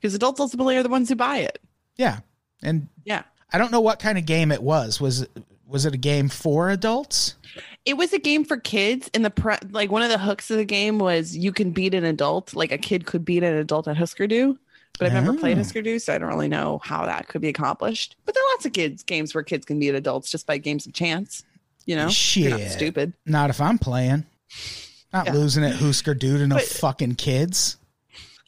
Because 0.00 0.14
adults 0.14 0.40
ultimately 0.40 0.76
are 0.76 0.82
the 0.82 0.88
ones 0.88 1.08
who 1.08 1.14
buy 1.16 1.38
it 1.38 1.60
Yeah. 1.96 2.18
And 2.62 2.88
yeah 3.04 3.22
I 3.52 3.58
don't 3.58 3.70
know 3.72 3.80
what 3.80 3.98
kind 4.00 4.18
of 4.18 4.26
game 4.26 4.50
it 4.52 4.62
was. 4.62 5.00
Was 5.00 5.22
it 5.22 5.30
was 5.68 5.84
it 5.86 5.94
a 5.94 5.98
game 5.98 6.28
for 6.28 6.70
adults? 6.70 7.34
it 7.84 7.96
was 7.96 8.12
a 8.12 8.18
game 8.18 8.44
for 8.44 8.56
kids 8.56 9.08
and 9.14 9.24
the 9.24 9.30
pre- 9.30 9.56
like 9.70 9.90
one 9.90 10.02
of 10.02 10.08
the 10.10 10.18
hooks 10.18 10.50
of 10.50 10.56
the 10.58 10.64
game 10.64 10.98
was 10.98 11.36
you 11.36 11.52
can 11.52 11.70
beat 11.70 11.94
an 11.94 12.04
adult 12.04 12.54
like 12.54 12.72
a 12.72 12.78
kid 12.78 13.06
could 13.06 13.24
beat 13.24 13.42
an 13.42 13.54
adult 13.54 13.86
at 13.88 13.96
Husker 13.96 14.26
Du 14.26 14.58
but 14.98 15.06
I've 15.06 15.12
never 15.12 15.34
played 15.34 15.54
Oh. 15.56 15.60
Husker 15.60 15.82
Du 15.82 15.98
so 15.98 16.14
I 16.14 16.18
don't 16.18 16.28
really 16.28 16.48
know 16.48 16.80
how 16.84 17.06
that 17.06 17.28
could 17.28 17.40
be 17.40 17.48
accomplished 17.48 18.16
but 18.24 18.34
there 18.34 18.42
are 18.42 18.52
lots 18.54 18.66
of 18.66 18.72
kids 18.72 19.02
games 19.04 19.34
where 19.34 19.42
kids 19.44 19.64
can 19.66 19.78
beat 19.78 19.94
adults 19.94 20.30
just 20.30 20.46
by 20.46 20.58
games 20.58 20.86
of 20.86 20.92
chance 20.92 21.44
you 21.86 21.94
know 21.96 22.08
You're 22.34 22.58
not 22.58 22.60
stupid 22.70 23.12
Not 23.24 23.50
if 23.50 23.60
I'm 23.60 23.78
playing. 23.78 24.24
Not 25.12 25.26
Yeah. 25.26 25.32
losing 25.34 25.64
at 25.64 25.76
Husker 25.76 26.14
Du 26.14 26.36
to 26.38 26.46
no 26.48 26.56
But- 26.56 26.64
fucking 26.64 27.14
kids. 27.14 27.76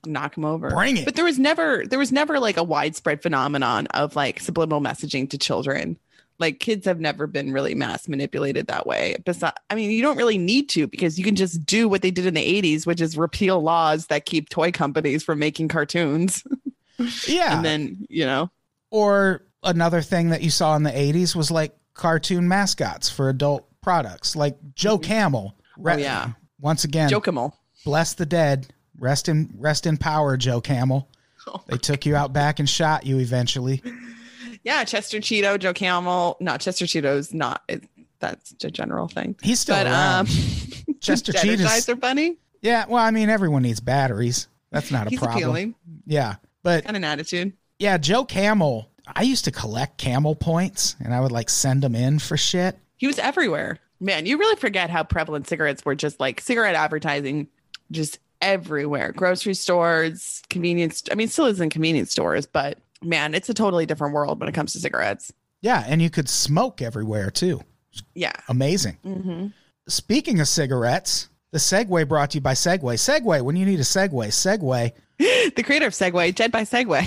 Knock 0.06 0.34
them 0.34 0.44
over 0.44 0.70
Bring 0.70 0.96
it. 0.96 1.04
but 1.04 1.16
there 1.16 1.24
was 1.24 1.38
never 1.38 1.84
there 1.86 1.98
was 1.98 2.12
never 2.12 2.38
like 2.38 2.56
a 2.56 2.62
widespread 2.62 3.22
phenomenon 3.22 3.86
of 3.88 4.14
like 4.16 4.40
subliminal 4.40 4.80
messaging 4.80 5.28
to 5.30 5.38
children 5.38 5.98
like 6.40 6.60
kids 6.60 6.86
have 6.86 7.00
never 7.00 7.26
been 7.26 7.52
really 7.52 7.74
mass 7.74 8.06
manipulated 8.06 8.68
that 8.68 8.86
way 8.86 9.16
Besides, 9.24 9.56
i 9.70 9.74
mean 9.74 9.90
you 9.90 10.00
don't 10.02 10.16
really 10.16 10.38
need 10.38 10.68
to 10.70 10.86
because 10.86 11.18
you 11.18 11.24
can 11.24 11.34
just 11.34 11.66
do 11.66 11.88
what 11.88 12.00
they 12.02 12.10
did 12.12 12.26
in 12.26 12.34
the 12.34 12.62
80s 12.62 12.86
which 12.86 13.00
is 13.00 13.16
repeal 13.18 13.60
laws 13.60 14.06
that 14.06 14.24
keep 14.24 14.48
toy 14.48 14.70
companies 14.70 15.24
from 15.24 15.38
making 15.40 15.68
cartoons 15.68 16.44
Yeah. 17.26 17.56
and 17.56 17.64
then 17.64 18.06
you 18.08 18.24
know 18.24 18.50
or 18.90 19.42
another 19.64 20.00
thing 20.00 20.30
that 20.30 20.42
you 20.42 20.50
saw 20.50 20.74
in 20.76 20.82
the 20.84 20.90
80s 20.90 21.34
was 21.34 21.50
like 21.50 21.76
cartoon 21.94 22.46
mascots 22.48 23.10
for 23.10 23.28
adult 23.28 23.66
products 23.82 24.36
like 24.36 24.56
joe 24.74 24.98
camel 24.98 25.54
Mm-hmm. 25.78 25.88
Oh, 25.88 25.96
yeah. 25.96 26.32
once 26.60 26.82
again 26.82 27.08
Joe 27.08 27.20
Camel. 27.20 27.56
bless 27.84 28.14
the 28.14 28.26
dead 28.26 28.66
rest 28.98 29.28
in 29.28 29.50
rest 29.58 29.86
in 29.86 29.96
power 29.96 30.36
joe 30.36 30.60
camel. 30.60 31.08
Oh 31.46 31.62
they 31.66 31.78
took 31.78 32.04
you 32.04 32.14
out 32.14 32.34
back 32.34 32.58
and 32.58 32.68
shot 32.68 33.06
you 33.06 33.18
eventually. 33.20 33.82
Yeah 34.64 34.84
chester 34.84 35.18
cheeto 35.18 35.58
joe 35.58 35.72
camel. 35.72 36.36
Not 36.40 36.60
chester 36.60 36.84
cheeto's 36.84 37.32
not 37.32 37.62
it, 37.68 37.84
that's 38.18 38.54
a 38.64 38.70
general 38.70 39.08
thing. 39.08 39.34
He's 39.42 39.60
still 39.60 39.76
but 39.76 39.86
around. 39.86 40.20
Um 40.20 40.26
Chester 41.00 41.32
cheddar 41.32 41.46
Cheetah's- 41.46 41.66
guys 41.66 41.88
are 41.88 41.96
funny? 41.96 42.36
Yeah 42.60 42.84
well 42.88 43.02
i 43.02 43.10
mean 43.10 43.30
everyone 43.30 43.62
needs 43.62 43.80
batteries. 43.80 44.48
That's 44.72 44.90
not 44.90 45.06
a 45.06 45.10
he's 45.10 45.18
problem. 45.20 45.38
appealing. 45.42 45.74
Yeah 46.06 46.34
but 46.62 46.84
and 46.86 46.96
an 46.96 47.04
attitude. 47.04 47.52
yeah 47.78 47.96
joe 47.96 48.24
camel 48.26 48.90
i 49.14 49.22
used 49.22 49.44
to 49.46 49.50
collect 49.50 49.96
camel 49.96 50.34
points 50.34 50.96
and 51.00 51.14
i 51.14 51.20
would 51.20 51.32
like 51.32 51.48
send 51.48 51.82
them 51.82 51.94
in 51.94 52.18
for 52.18 52.36
shit. 52.36 52.76
He 52.98 53.06
was 53.06 53.18
everywhere. 53.20 53.78
Man, 54.00 54.26
you 54.26 54.36
really 54.38 54.56
forget 54.56 54.90
how 54.90 55.02
prevalent 55.04 55.46
cigarettes 55.48 55.84
were 55.84 55.94
just 55.94 56.20
like 56.20 56.40
cigarette 56.42 56.74
advertising 56.74 57.48
just 57.90 58.18
everywhere. 58.42 59.12
Grocery 59.12 59.54
stores, 59.54 60.42
convenience 60.50 61.02
I 61.10 61.14
mean, 61.14 61.28
still 61.28 61.46
is 61.46 61.60
in 61.60 61.70
convenience 61.70 62.10
stores, 62.10 62.46
but 62.46 62.78
man, 63.02 63.34
it's 63.34 63.48
a 63.48 63.54
totally 63.54 63.86
different 63.86 64.14
world 64.14 64.40
when 64.40 64.48
it 64.48 64.52
comes 64.54 64.72
to 64.72 64.80
cigarettes. 64.80 65.32
yeah 65.62 65.84
and 65.88 66.00
you 66.02 66.10
could 66.10 66.28
smoke 66.28 66.80
everywhere 66.82 67.30
too 67.30 67.60
Yeah. 68.14 68.32
amazing 68.48 68.96
hmm 69.02 69.46
Speaking 69.88 70.38
of 70.40 70.46
cigarettes, 70.48 71.30
the 71.50 71.58
Segway 71.58 72.06
brought 72.06 72.32
to 72.32 72.36
you 72.36 72.40
by 72.42 72.52
Segway. 72.52 72.96
Segway, 72.96 73.40
when 73.40 73.56
you 73.56 73.64
need 73.64 73.80
a 73.80 73.84
Segway, 73.84 74.28
Segway. 74.28 74.92
The 75.56 75.62
creator 75.64 75.86
of 75.86 75.94
Segway, 75.94 76.34
Jed 76.34 76.52
by 76.52 76.62
Segway. 76.62 77.06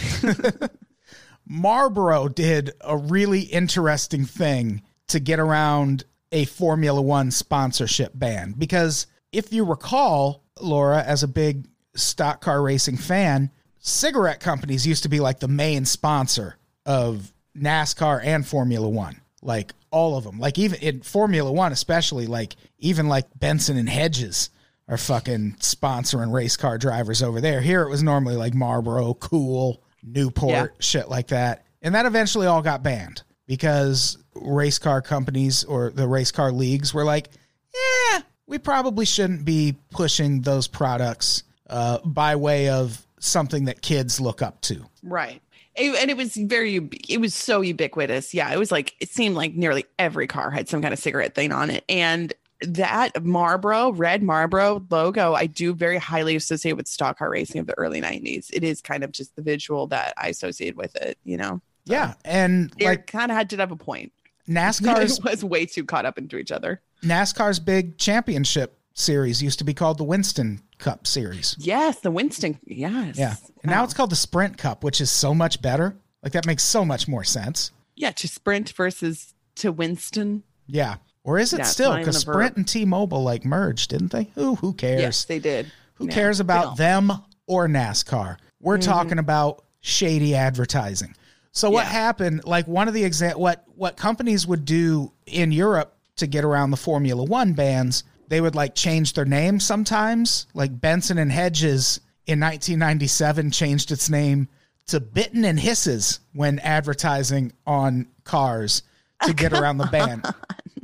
Marlboro 1.48 2.28
did 2.28 2.72
a 2.82 2.98
really 2.98 3.42
interesting 3.42 4.26
thing 4.26 4.82
to 5.10 5.20
get 5.20 5.40
around 5.40 6.04
a 6.32 6.46
Formula 6.46 7.02
One 7.02 7.30
sponsorship 7.32 8.14
ban. 8.16 8.54
Because 8.58 9.08
if 9.32 9.52
you 9.54 9.64
recall, 9.66 10.44
Laura, 10.60 11.02
as 11.04 11.24
a 11.24 11.28
big 11.28 11.68
stock 11.96 12.42
car 12.42 12.62
racing 12.62 12.98
fan, 12.98 13.50
cigarette 13.80 14.40
companies 14.40 14.86
used 14.86 15.04
to 15.04 15.10
be 15.10 15.20
like 15.20 15.40
the 15.40 15.48
main 15.48 15.86
sponsor 15.86 16.58
of 16.86 17.32
NASCAR 17.58 18.22
and 18.24 18.46
Formula 18.46 18.88
One. 18.88 19.22
Like 19.42 19.74
all 19.90 20.18
of 20.18 20.24
them. 20.24 20.40
Like 20.40 20.58
even 20.60 20.80
in 20.82 21.02
Formula 21.02 21.52
One, 21.52 21.72
especially, 21.72 22.28
like 22.28 22.56
even 22.80 23.08
like 23.08 23.26
Benson 23.38 23.78
and 23.78 23.90
Hedges 23.90 24.50
are 24.88 24.98
fucking 24.98 25.56
sponsoring 25.60 26.32
race 26.34 26.58
car 26.58 26.78
drivers 26.78 27.24
over 27.24 27.42
there. 27.42 27.62
Here 27.62 27.82
it 27.84 27.90
was 27.90 28.04
normally 28.04 28.36
like 28.36 28.54
Marlboro, 28.54 29.14
Kool, 29.16 29.82
Newport, 30.04 30.50
Yeah. 30.52 30.68
shit 30.80 31.10
like 31.10 31.28
that. 31.28 31.66
And 31.82 31.96
that 31.96 32.06
eventually 32.06 32.46
all 32.48 32.62
got 32.62 32.84
banned 32.84 33.24
because 33.48 34.18
race 34.36 34.80
car 34.80 35.02
companies 35.02 35.64
or 35.64 35.90
the 35.92 36.08
race 36.08 36.32
car 36.32 36.52
leagues 36.52 36.94
were 36.94 37.04
like, 37.06 37.30
yeah, 37.74 38.22
we 38.52 38.58
probably 38.60 39.06
shouldn't 39.06 39.46
be 39.46 39.78
pushing 39.92 40.42
those 40.42 40.68
products 40.68 41.44
uh, 41.70 42.00
by 42.04 42.36
way 42.36 42.68
of 42.70 43.08
something 43.18 43.66
that 43.66 43.82
kids 43.82 44.20
look 44.20 44.42
up 44.42 44.60
to. 44.62 44.86
right. 45.02 45.42
It- 45.74 45.96
and 46.02 46.12
it 46.12 46.18
was 46.18 46.36
very 46.36 46.90
it 47.08 47.22
was 47.22 47.34
so 47.34 47.62
ubiquitous. 47.62 48.34
Yeah, 48.34 48.52
it 48.52 48.60
was 48.60 48.74
like 48.74 48.94
it 49.00 49.08
seemed 49.10 49.36
like 49.36 49.56
nearly 49.56 49.86
every 49.98 50.28
car 50.28 50.52
had 50.52 50.68
some 50.68 50.82
kind 50.82 50.94
of 50.94 51.00
cigarette 51.00 51.34
thing 51.34 51.54
on 51.54 51.70
it. 51.70 51.86
And 51.88 52.34
that 52.60 53.24
Marlboro, 53.24 53.92
red 53.94 54.22
Marlboro 54.22 54.86
logo, 54.92 55.34
I 55.34 55.46
do 55.46 55.74
very 55.74 55.98
highly 55.98 56.36
associate 56.36 56.74
with 56.74 56.88
stock 56.90 57.18
car 57.20 57.30
racing 57.30 57.62
of 57.62 57.68
the 57.68 57.74
early 57.78 58.02
90s. 58.02 58.50
It 58.52 58.66
is 58.66 58.82
kind 58.82 59.02
of 59.06 59.14
just 59.14 59.34
the 59.38 59.42
visual 59.42 59.88
that 59.88 60.14
I 60.18 60.28
associate 60.28 60.76
with 60.76 60.94
it, 60.98 61.18
you 61.24 61.38
know. 61.38 61.62
Yeah. 61.86 62.16
And 62.26 62.70
They 62.78 62.86
like 62.86 63.08
kind 63.08 63.32
of 63.32 63.38
had 63.38 63.50
to 63.52 63.58
have 63.58 63.72
a 63.72 63.78
point. 63.78 64.12
NASCAR's 64.52 65.18
it 65.20 65.24
was 65.24 65.44
way 65.44 65.66
too 65.66 65.86
caught 65.86 66.06
up 66.06 66.18
into 66.18 66.38
each 66.38 66.52
other. 66.52 66.82
NASCAR's 67.04 67.60
big 67.60 67.98
championship 67.98 68.78
series 68.94 69.42
used 69.42 69.60
to 69.60 69.66
be 69.66 69.74
called 69.74 69.98
the 69.98 70.04
Winston 70.04 70.62
Cup 70.78 71.08
series. 71.08 71.56
Yes, 71.60 72.00
the 72.00 72.12
Winston. 72.12 72.60
Yes. 72.66 73.18
Yeah. 73.18 73.36
And 73.64 73.72
now 73.72 73.84
it's 73.84 73.94
called 73.94 74.12
the 74.12 74.16
Sprint 74.16 74.58
Cup, 74.58 74.84
which 74.84 75.00
is 75.02 75.12
so 75.12 75.34
much 75.34 75.62
better. 75.62 75.96
Like 76.24 76.34
that 76.34 76.46
makes 76.46 76.64
so 76.64 76.86
much 76.86 77.08
more 77.08 77.24
sense. 77.24 77.72
yeah 77.96 78.12
to 78.12 78.28
Sprint 78.28 78.72
versus 78.72 79.34
to 79.56 79.72
Winston. 79.72 80.44
Yeah. 80.68 80.96
Or 81.24 81.38
is 81.38 81.54
it 81.54 81.60
Yeah, 81.60 81.66
still? 81.66 81.98
Because 81.98 82.24
verb. 82.24 82.36
Sprint 82.36 82.58
and 82.58 82.68
T-Mobile 82.68 83.24
like 83.24 83.46
merged, 83.46 83.92
didn't 83.92 84.12
they? 84.12 84.32
Who 84.36 84.56
who 84.56 84.74
cares? 84.74 85.02
Yes, 85.02 85.24
they 85.26 85.40
did. 85.40 85.72
Who 85.96 86.08
cares 86.08 86.40
about 86.40 86.78
them 86.78 87.12
or 87.46 87.68
NASCAR? 87.68 88.38
We're 88.60 88.78
mm-hmm. 88.78 88.92
talking 88.92 89.20
about 89.20 89.64
shady 89.82 90.36
advertising. 90.36 91.16
So 91.52 91.70
what 91.70 91.86
Yeah. 91.86 91.92
happened? 91.92 92.46
Like 92.46 92.68
one 92.68 92.88
of 92.88 92.94
the 92.94 93.04
exa- 93.04 93.36
what 93.36 93.64
what 93.76 93.98
companies 93.98 94.48
would 94.48 94.66
do 94.66 95.12
in 95.26 95.52
Europe 95.52 95.96
to 96.18 96.28
get 96.28 96.44
around 96.44 96.72
the 96.72 96.78
Formula 96.78 97.24
One 97.24 97.54
bans, 97.54 98.04
they 98.28 98.40
would 98.42 98.56
like 98.56 98.76
change 98.76 99.14
their 99.14 99.26
name 99.26 99.60
sometimes. 99.60 100.48
Like 100.54 100.80
Benson 100.80 101.18
and 101.18 101.32
Hedges 101.32 102.00
in 102.28 102.40
1997 102.40 103.52
changed 103.52 103.92
its 103.92 104.10
name 104.10 104.48
to 104.88 105.00
bitten 105.00 105.44
and 105.46 105.60
hisses 105.60 106.20
when 106.34 106.60
advertising 106.60 107.52
on 107.66 108.08
cars 108.24 108.84
to 109.24 109.32
oh, 109.32 109.34
get 109.34 109.54
around 109.54 109.78
the 109.78 109.88
ban. 109.88 110.22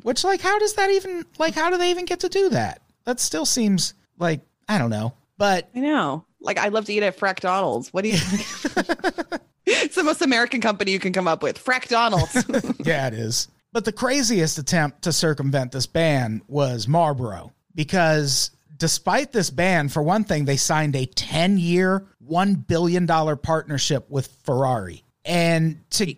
Which 0.03 0.23
like 0.23 0.41
how 0.41 0.59
does 0.59 0.73
that 0.73 0.89
even 0.91 1.25
like 1.37 1.53
how 1.55 1.69
do 1.69 1.77
they 1.77 1.91
even 1.91 2.05
get 2.05 2.21
to 2.21 2.29
do 2.29 2.49
that? 2.49 2.81
That 3.05 3.19
still 3.19 3.45
seems 3.45 3.93
like 4.19 4.41
I 4.67 4.77
don't 4.77 4.89
know. 4.89 5.13
But 5.37 5.69
I 5.75 5.79
know. 5.79 6.25
Like 6.41 6.57
I 6.57 6.67
love 6.69 6.85
to 6.85 6.93
eat 6.93 7.03
at 7.03 7.17
Frack 7.17 7.39
Donald's. 7.39 7.93
What 7.93 8.03
do 8.03 8.09
you 8.09 8.17
It's 9.87 9.95
the 9.95 10.03
most 10.03 10.21
American 10.21 10.61
company 10.61 10.91
you 10.91 10.99
can 10.99 11.11
come 11.11 11.27
up 11.27 11.43
with. 11.43 11.63
Frack 11.63 11.89
Donald's. 11.89 12.35
yeah, 12.85 13.07
it 13.07 13.13
is. 13.13 13.49
But 13.73 13.83
the 13.83 13.91
craziest 13.91 14.57
attempt 14.57 15.01
to 15.01 15.11
circumvent 15.11 15.73
this 15.73 15.85
ban 15.85 16.41
was 16.47 16.87
Marlboro 16.87 17.51
because 17.75 18.51
despite 18.77 19.33
this 19.33 19.49
ban, 19.49 19.89
for 19.89 20.01
one 20.01 20.23
thing, 20.23 20.45
they 20.45 20.55
signed 20.55 20.95
a 20.95 21.05
10 21.05 21.57
year, 21.57 22.05
$1 22.29 22.65
billion 22.65 23.05
partnership 23.07 24.09
with 24.09 24.27
Ferrari. 24.45 25.03
And 25.25 25.81
to, 25.91 26.15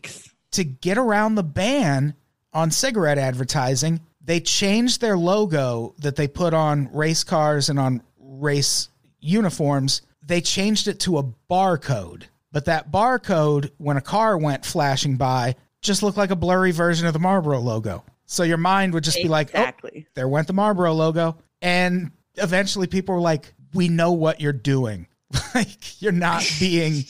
to 0.51 0.63
get 0.63 0.99
around 0.99 1.35
the 1.35 1.43
ban 1.43 2.13
on 2.53 2.69
cigarette 2.69 3.17
advertising, 3.17 3.99
they 4.23 4.39
changed 4.39 5.01
their 5.01 5.17
logo 5.17 5.95
that 5.99 6.15
they 6.15 6.27
put 6.27 6.53
on 6.53 6.89
race 6.93 7.23
cars 7.23 7.69
and 7.69 7.79
on 7.79 8.03
race 8.19 8.89
uniforms. 9.19 10.03
They 10.21 10.41
changed 10.41 10.87
it 10.87 10.99
to 11.01 11.17
a 11.17 11.23
barcode. 11.49 12.25
But 12.51 12.65
that 12.65 12.91
barcode, 12.91 13.71
when 13.77 13.97
a 13.97 14.01
car 14.01 14.37
went 14.37 14.65
flashing 14.65 15.17
by, 15.17 15.55
just 15.81 16.01
looked 16.03 16.17
like 16.17 16.31
a 16.31 16.35
blurry 16.35 16.71
version 16.71 17.07
of 17.07 17.13
the 17.13 17.19
Marlboro 17.19 17.59
logo. 17.59 18.03
So 18.25 18.43
your 18.43 18.57
mind 18.57 18.93
would 18.93 19.03
just 19.03 19.17
be 19.17 19.27
like, 19.27 19.51
oh, 19.55 19.71
there 20.13 20.27
went 20.27 20.47
the 20.47 20.53
Marlboro 20.53 20.93
logo. 20.93 21.37
And 21.61 22.11
eventually 22.35 22.87
people 22.87 23.15
were 23.15 23.21
like, 23.21 23.53
we 23.73 23.87
know 23.89 24.11
what 24.11 24.39
you're 24.41 24.53
doing. 24.53 25.07
like, 25.55 26.01
you're 26.01 26.11
not 26.11 26.43
being 26.59 27.05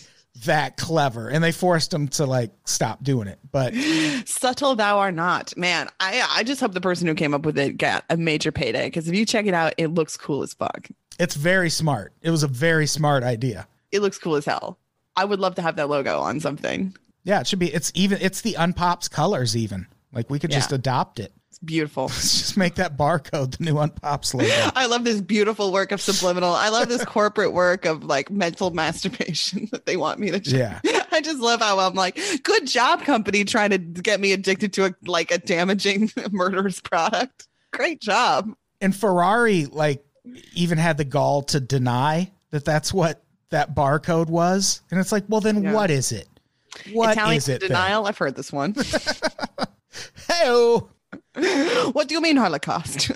that 0.45 0.77
clever. 0.77 1.29
And 1.29 1.43
they 1.43 1.51
forced 1.51 1.91
them 1.91 2.07
to 2.09 2.25
like 2.25 2.51
stop 2.65 3.03
doing 3.03 3.27
it. 3.27 3.39
But 3.51 3.73
Subtle 4.25 4.75
thou 4.75 4.97
art 4.99 5.13
not. 5.13 5.55
Man, 5.57 5.89
I 5.99 6.25
I 6.29 6.43
just 6.43 6.61
hope 6.61 6.73
the 6.73 6.81
person 6.81 7.07
who 7.07 7.15
came 7.15 7.33
up 7.33 7.45
with 7.45 7.57
it 7.57 7.77
got 7.77 8.05
a 8.09 8.17
major 8.17 8.51
payday 8.51 8.87
because 8.87 9.07
if 9.07 9.15
you 9.15 9.25
check 9.25 9.45
it 9.45 9.53
out, 9.53 9.73
it 9.77 9.87
looks 9.87 10.15
cool 10.17 10.43
as 10.43 10.53
fuck. 10.53 10.87
it's 11.19 11.35
very 11.35 11.69
smart. 11.69 12.13
It 12.21 12.29
was 12.31 12.43
a 12.43 12.47
very 12.47 12.87
smart 12.87 13.23
idea. 13.23 13.67
It 13.91 14.01
looks 14.01 14.17
cool 14.17 14.35
as 14.35 14.45
hell. 14.45 14.78
I 15.19 15.25
would 15.25 15.41
love 15.41 15.55
to 15.55 15.61
have 15.61 15.75
that 15.75 15.89
logo 15.89 16.19
on 16.21 16.39
something. 16.39 16.95
Yeah, 17.25 17.41
it 17.41 17.47
should 17.47 17.59
be. 17.59 17.73
It's 17.73 17.91
even. 17.93 18.19
It's 18.21 18.39
the 18.39 18.53
unpops 18.53 19.11
colors. 19.11 19.57
Even 19.57 19.85
like 20.13 20.29
we 20.29 20.39
could 20.39 20.51
just 20.51 20.71
adopt 20.71 21.19
it. 21.19 21.33
It's 21.49 21.59
beautiful. 21.59 22.03
Let's 22.07 22.39
just 22.39 22.57
make 22.57 22.75
that 22.75 22.95
barcode 22.95 23.57
the 23.57 23.65
new 23.65 23.73
unpops 23.73 24.33
logo. 24.33 24.49
I 24.75 24.85
love 24.85 25.03
this 25.03 25.19
beautiful 25.19 25.73
work 25.73 25.91
of 25.91 25.99
subliminal. 25.99 26.53
I 26.53 26.69
love 26.69 26.87
this 26.87 27.03
corporate 27.03 27.51
work 27.51 27.85
of 27.85 28.05
like 28.05 28.31
mental 28.31 28.71
masturbation 28.71 29.67
that 29.73 29.85
they 29.85 29.97
want 29.97 30.19
me 30.19 30.31
to. 30.31 30.39
do. 30.39 30.55
Yeah. 30.55 30.79
I 31.11 31.19
just 31.19 31.39
love 31.39 31.59
how 31.59 31.79
I'm 31.79 31.95
like, 31.95 32.17
good 32.43 32.65
job, 32.65 33.03
company, 33.03 33.43
trying 33.43 33.71
to 33.71 33.77
get 33.77 34.21
me 34.21 34.31
addicted 34.31 34.71
to 34.73 34.85
a 34.85 34.95
like 35.05 35.31
a 35.31 35.37
damaging 35.37 36.11
murderous 36.31 36.79
product. 36.79 37.49
Great 37.73 37.99
job. 37.99 38.53
And 38.79 38.95
Ferrari 38.95 39.65
like 39.65 40.05
even 40.53 40.77
had 40.77 40.97
the 40.97 41.03
gall 41.03 41.41
to 41.41 41.59
deny 41.59 42.31
that 42.51 42.63
that's 42.63 42.93
what 42.93 43.21
that 43.49 43.73
barcode 43.75 44.27
was. 44.27 44.81
And 44.91 44.99
it's 44.99 45.11
like, 45.11 45.23
well, 45.27 45.41
then 45.41 45.63
Yeah. 45.63 45.73
what 45.73 45.89
is 45.91 46.11
it? 46.11 46.27
What 46.93 47.09
is 47.09 47.17
Italian 47.17 47.41
it? 47.47 47.59
denial. 47.67 48.05
I've 48.05 48.17
heard 48.17 48.35
this 48.35 48.51
one. 48.51 48.75
Hey, 50.27 50.77
what 51.91 52.07
do 52.07 52.13
you 52.13 52.21
mean 52.21 52.37
Holocaust? 52.37 53.11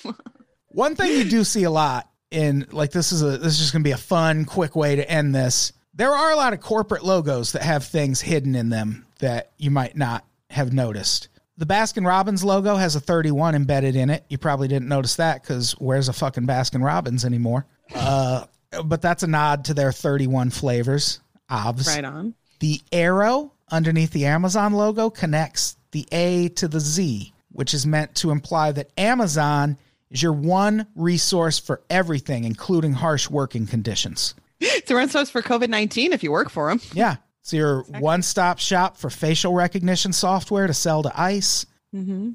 One 0.68 0.96
thing 0.96 1.12
you 1.12 1.24
do 1.24 1.44
see 1.44 1.62
a 1.64 1.70
lot 1.70 2.08
in 2.30 2.66
like 2.72 2.90
this 2.90 3.12
is 3.12 3.22
a 3.22 3.38
this 3.38 3.54
is 3.54 3.58
just 3.58 3.72
gonna 3.72 3.84
be 3.84 3.92
a 3.92 3.96
fun, 3.96 4.44
quick 4.44 4.74
way 4.76 4.96
to 4.96 5.08
end 5.10 5.34
this. 5.34 5.72
There 5.94 6.10
are 6.12 6.32
a 6.32 6.36
lot 6.36 6.52
of 6.52 6.60
corporate 6.60 7.04
logos 7.04 7.52
that 7.52 7.62
have 7.62 7.84
things 7.84 8.20
hidden 8.20 8.54
in 8.54 8.68
them 8.68 9.06
that 9.20 9.52
you 9.58 9.70
might 9.70 9.96
not 9.96 10.24
have 10.50 10.72
noticed. 10.72 11.28
The 11.56 11.66
Baskin 11.66 12.06
Robbins 12.06 12.44
logo 12.44 12.76
has 12.76 12.94
a 12.96 13.00
31 13.00 13.54
embedded 13.54 13.96
in 13.96 14.10
it. 14.10 14.24
You 14.28 14.38
probably 14.38 14.68
didn't 14.68 14.88
notice 14.88 15.16
that 15.16 15.42
because 15.42 15.72
where's 15.72 16.08
a 16.08 16.12
fucking 16.12 16.46
Baskin 16.46 16.84
Robbins 16.84 17.24
anymore? 17.24 17.66
Uh, 17.94 18.44
but 18.84 19.02
that's 19.02 19.22
a 19.22 19.26
nod 19.26 19.64
to 19.66 19.74
their 19.74 19.92
31 19.92 20.50
flavors. 20.50 21.20
Obvs. 21.50 21.86
right 21.86 22.04
on. 22.04 22.34
The 22.60 22.80
arrow 22.92 23.52
underneath 23.70 24.10
the 24.10 24.26
Amazon 24.26 24.72
logo 24.72 25.10
connects 25.10 25.76
the 25.92 26.06
A 26.12 26.48
to 26.50 26.68
the 26.68 26.80
Z, 26.80 27.32
which 27.52 27.72
is 27.72 27.86
meant 27.86 28.14
to 28.16 28.30
imply 28.30 28.72
that 28.72 28.90
Amazon 28.98 29.78
is 30.10 30.22
your 30.22 30.32
one 30.32 30.86
resource 30.94 31.58
for 31.58 31.82
everything, 31.88 32.44
including 32.44 32.92
harsh 32.92 33.30
working 33.30 33.66
conditions. 33.66 34.34
It's 34.60 34.90
a 34.90 34.94
rent 34.94 35.12
source 35.12 35.30
for 35.30 35.40
COVID 35.40 35.68
19 35.68 36.12
if 36.12 36.22
you 36.22 36.32
work 36.32 36.50
for 36.50 36.68
them. 36.68 36.80
Yeah. 36.92 37.16
It's 37.42 37.52
your 37.52 37.82
one 37.84 38.22
stop 38.22 38.58
shop 38.58 38.96
for 38.96 39.08
facial 39.08 39.54
recognition 39.54 40.12
software 40.12 40.66
to 40.66 40.74
sell 40.74 41.02
to 41.04 41.12
ICE. 41.18 41.64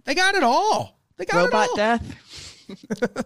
They 0.06 0.16
got 0.16 0.36
it 0.36 0.44
all. 0.44 0.98
They 1.18 1.26
got 1.26 1.38
Robot 1.38 1.66
it 1.66 1.70
all. 1.70 1.76
death. 1.76 3.26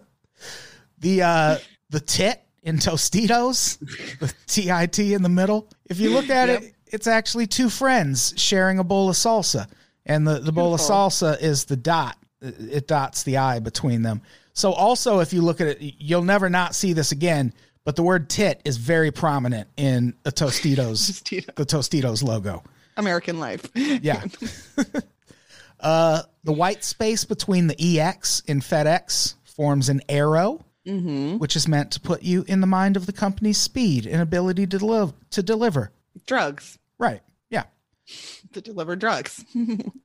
the 0.98 1.22
uh 1.22 1.58
the 1.90 2.00
tit 2.00 2.42
in 2.68 2.76
Tostitos, 2.76 3.78
the 4.18 4.32
TIT 4.46 4.98
in 4.98 5.22
the 5.22 5.28
middle. 5.30 5.68
If 5.86 6.00
you 6.00 6.10
look 6.10 6.28
at 6.28 6.50
it, 6.50 6.74
it's 6.86 7.06
actually 7.06 7.46
two 7.46 7.70
friends 7.70 8.34
sharing 8.36 8.78
a 8.78 8.84
bowl 8.84 9.08
of 9.08 9.16
salsa. 9.16 9.66
And 10.04 10.26
the, 10.26 10.38
the 10.38 10.52
bowl 10.52 10.74
of 10.74 10.80
salsa 10.80 11.40
is 11.40 11.64
the 11.64 11.76
dot. 11.76 12.16
It 12.42 12.86
dots 12.86 13.22
the 13.22 13.38
I 13.38 13.58
between 13.60 14.02
them. 14.02 14.20
So 14.52 14.72
also 14.72 15.20
if 15.20 15.32
you 15.32 15.40
look 15.40 15.60
at 15.60 15.68
it, 15.68 15.78
you'll 15.80 16.24
never 16.24 16.50
not 16.50 16.74
see 16.74 16.92
this 16.92 17.10
again, 17.10 17.54
but 17.84 17.96
the 17.96 18.02
word 18.02 18.28
tit 18.28 18.60
is 18.66 18.76
very 18.76 19.10
prominent 19.10 19.68
in 19.78 20.14
a 20.26 20.30
Tostitos 20.30 21.22
Tostitos. 21.22 21.54
the 21.54 21.64
Tostitos 21.64 22.22
logo. 22.22 22.62
American 22.98 23.38
life. 23.38 23.66
Yeah. 23.74 24.24
uh, 25.80 26.22
the 26.44 26.52
white 26.52 26.84
space 26.84 27.24
between 27.24 27.66
the 27.66 28.00
EX 28.00 28.40
in 28.40 28.60
FedEx 28.60 29.34
forms 29.44 29.88
an 29.88 30.02
arrow, 30.08 30.64
Mm-hmm. 30.88 31.36
which 31.38 31.54
is 31.54 31.68
meant 31.68 31.90
to 31.92 32.00
put 32.00 32.22
you 32.22 32.44
in 32.48 32.60
the 32.62 32.66
mind 32.66 32.96
of 32.96 33.04
the 33.06 33.12
company's 33.12 33.58
speed 33.58 34.06
and 34.06 34.22
ability 34.22 34.66
to, 34.66 34.78
deliver. 34.78 35.12
to 35.32 35.42
deliver. 35.42 35.90
Drugs. 36.26 36.78
Right. 36.98 37.20
Yeah. 37.50 37.64
To 38.54 38.60
deliver 38.60 38.96
drugs. 38.96 39.44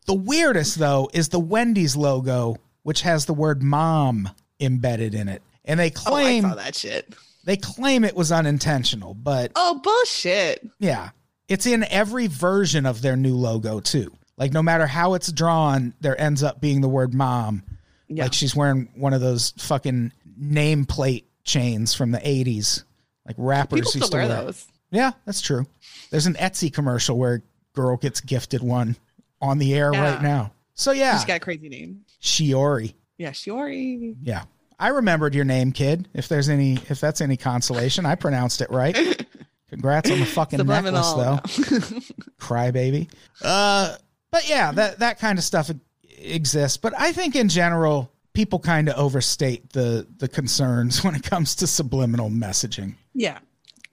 The 0.06 0.14
weirdest, 0.14 0.78
though, 0.78 1.10
is 1.14 1.30
the 1.30 1.40
Wendy's 1.40 1.96
logo, 1.96 2.58
which 2.84 3.02
has 3.04 3.26
the 3.26 3.34
word 3.34 3.64
mom 3.64 4.30
embedded 4.60 5.16
in 5.16 5.30
it. 5.30 5.42
And 5.64 5.80
they 5.80 5.92
Oh, 6.06 6.16
I 6.16 6.22
claim 6.24 6.44
saw 6.44 6.56
that 6.56 6.76
shit. 6.76 7.14
they 7.46 7.56
claim 7.56 8.04
it 8.04 8.16
was 8.16 8.30
unintentional, 8.34 9.14
but 9.14 9.54
Oh, 9.56 9.80
bullshit. 9.82 10.68
Yeah. 10.80 11.12
It's 11.48 11.66
in 11.66 11.86
every 11.86 12.28
version 12.28 12.86
of 12.86 13.02
their 13.02 13.16
new 13.16 13.36
logo 13.38 13.80
too. 13.80 14.12
Like 14.38 14.52
no 14.52 14.62
matter 14.62 14.86
how 14.88 15.14
it's 15.14 15.32
drawn, 15.32 15.94
there 16.02 16.20
ends 16.20 16.44
up 16.44 16.60
being 16.60 16.82
the 16.82 16.90
word 16.90 17.14
mom. 17.14 17.64
Yeah. 18.10 18.24
Like 18.24 18.34
she's 18.34 18.54
wearing 18.56 18.90
one 18.96 19.14
of 19.14 19.22
those 19.22 19.52
fucking 19.58 20.12
nameplate 20.40 21.26
chains 21.44 21.94
from 21.94 22.12
the 22.12 22.20
80s. 22.20 22.84
Like 23.26 23.36
rappers 23.38 23.80
People 23.80 23.92
used 23.94 24.06
still 24.06 24.10
to 24.10 24.18
wear 24.18 24.28
wear. 24.28 24.44
those. 24.46 24.68
Yeah, 24.92 25.12
that's 25.26 25.42
true. 25.42 25.66
There's 26.12 26.26
an 26.28 26.36
Etsy 26.36 26.72
commercial 26.72 27.18
where 27.18 27.36
a 27.36 27.42
girl 27.76 27.98
gets 27.98 28.22
gifted 28.22 28.62
one 28.62 28.96
on 29.42 29.58
the 29.58 29.74
air 29.74 29.92
Yeah. 29.94 30.14
right 30.14 30.22
now. 30.22 30.54
So 30.76 30.92
yeah, 30.92 31.16
She's 31.18 31.26
got 31.26 31.38
a 31.38 31.40
crazy 31.40 31.70
name. 31.70 32.02
Shiori. 32.22 32.94
Yeah, 33.18 33.32
Shiori. 33.32 34.16
Yeah. 34.22 34.44
I 34.80 34.90
remembered 34.90 35.36
your 35.36 35.46
name, 35.46 35.72
kid. 35.72 36.10
If 36.14 36.28
there's 36.28 36.50
any 36.50 36.74
if 36.90 37.00
that's 37.00 37.22
any 37.22 37.38
consolation, 37.38 38.06
I 38.06 38.16
pronounced 38.16 38.60
it 38.62 38.70
right. 38.72 38.96
Congrats 39.70 40.12
on 40.12 40.20
the 40.20 40.26
fucking 40.26 40.58
necklace 40.66 41.08
Subliminal. 41.08 41.42
though. 41.44 42.00
crybaby. 42.40 43.10
Uh, 43.42 43.96
but 44.32 44.48
yeah, 44.50 44.72
that 44.74 45.00
that 45.00 45.20
kind 45.20 45.38
of 45.40 45.44
stuff 45.46 45.72
exists. 46.18 46.78
But 46.78 46.94
I 47.00 47.12
think 47.14 47.36
in 47.36 47.50
general, 47.50 48.12
people 48.34 48.60
kind 48.60 48.90
of 48.90 48.96
overstate 48.98 49.72
the 49.74 50.08
the 50.18 50.28
concerns 50.28 51.04
when 51.04 51.16
it 51.16 51.24
comes 51.24 51.56
to 51.56 51.68
subliminal 51.68 52.30
messaging. 52.30 52.96
Yeah. 53.14 53.40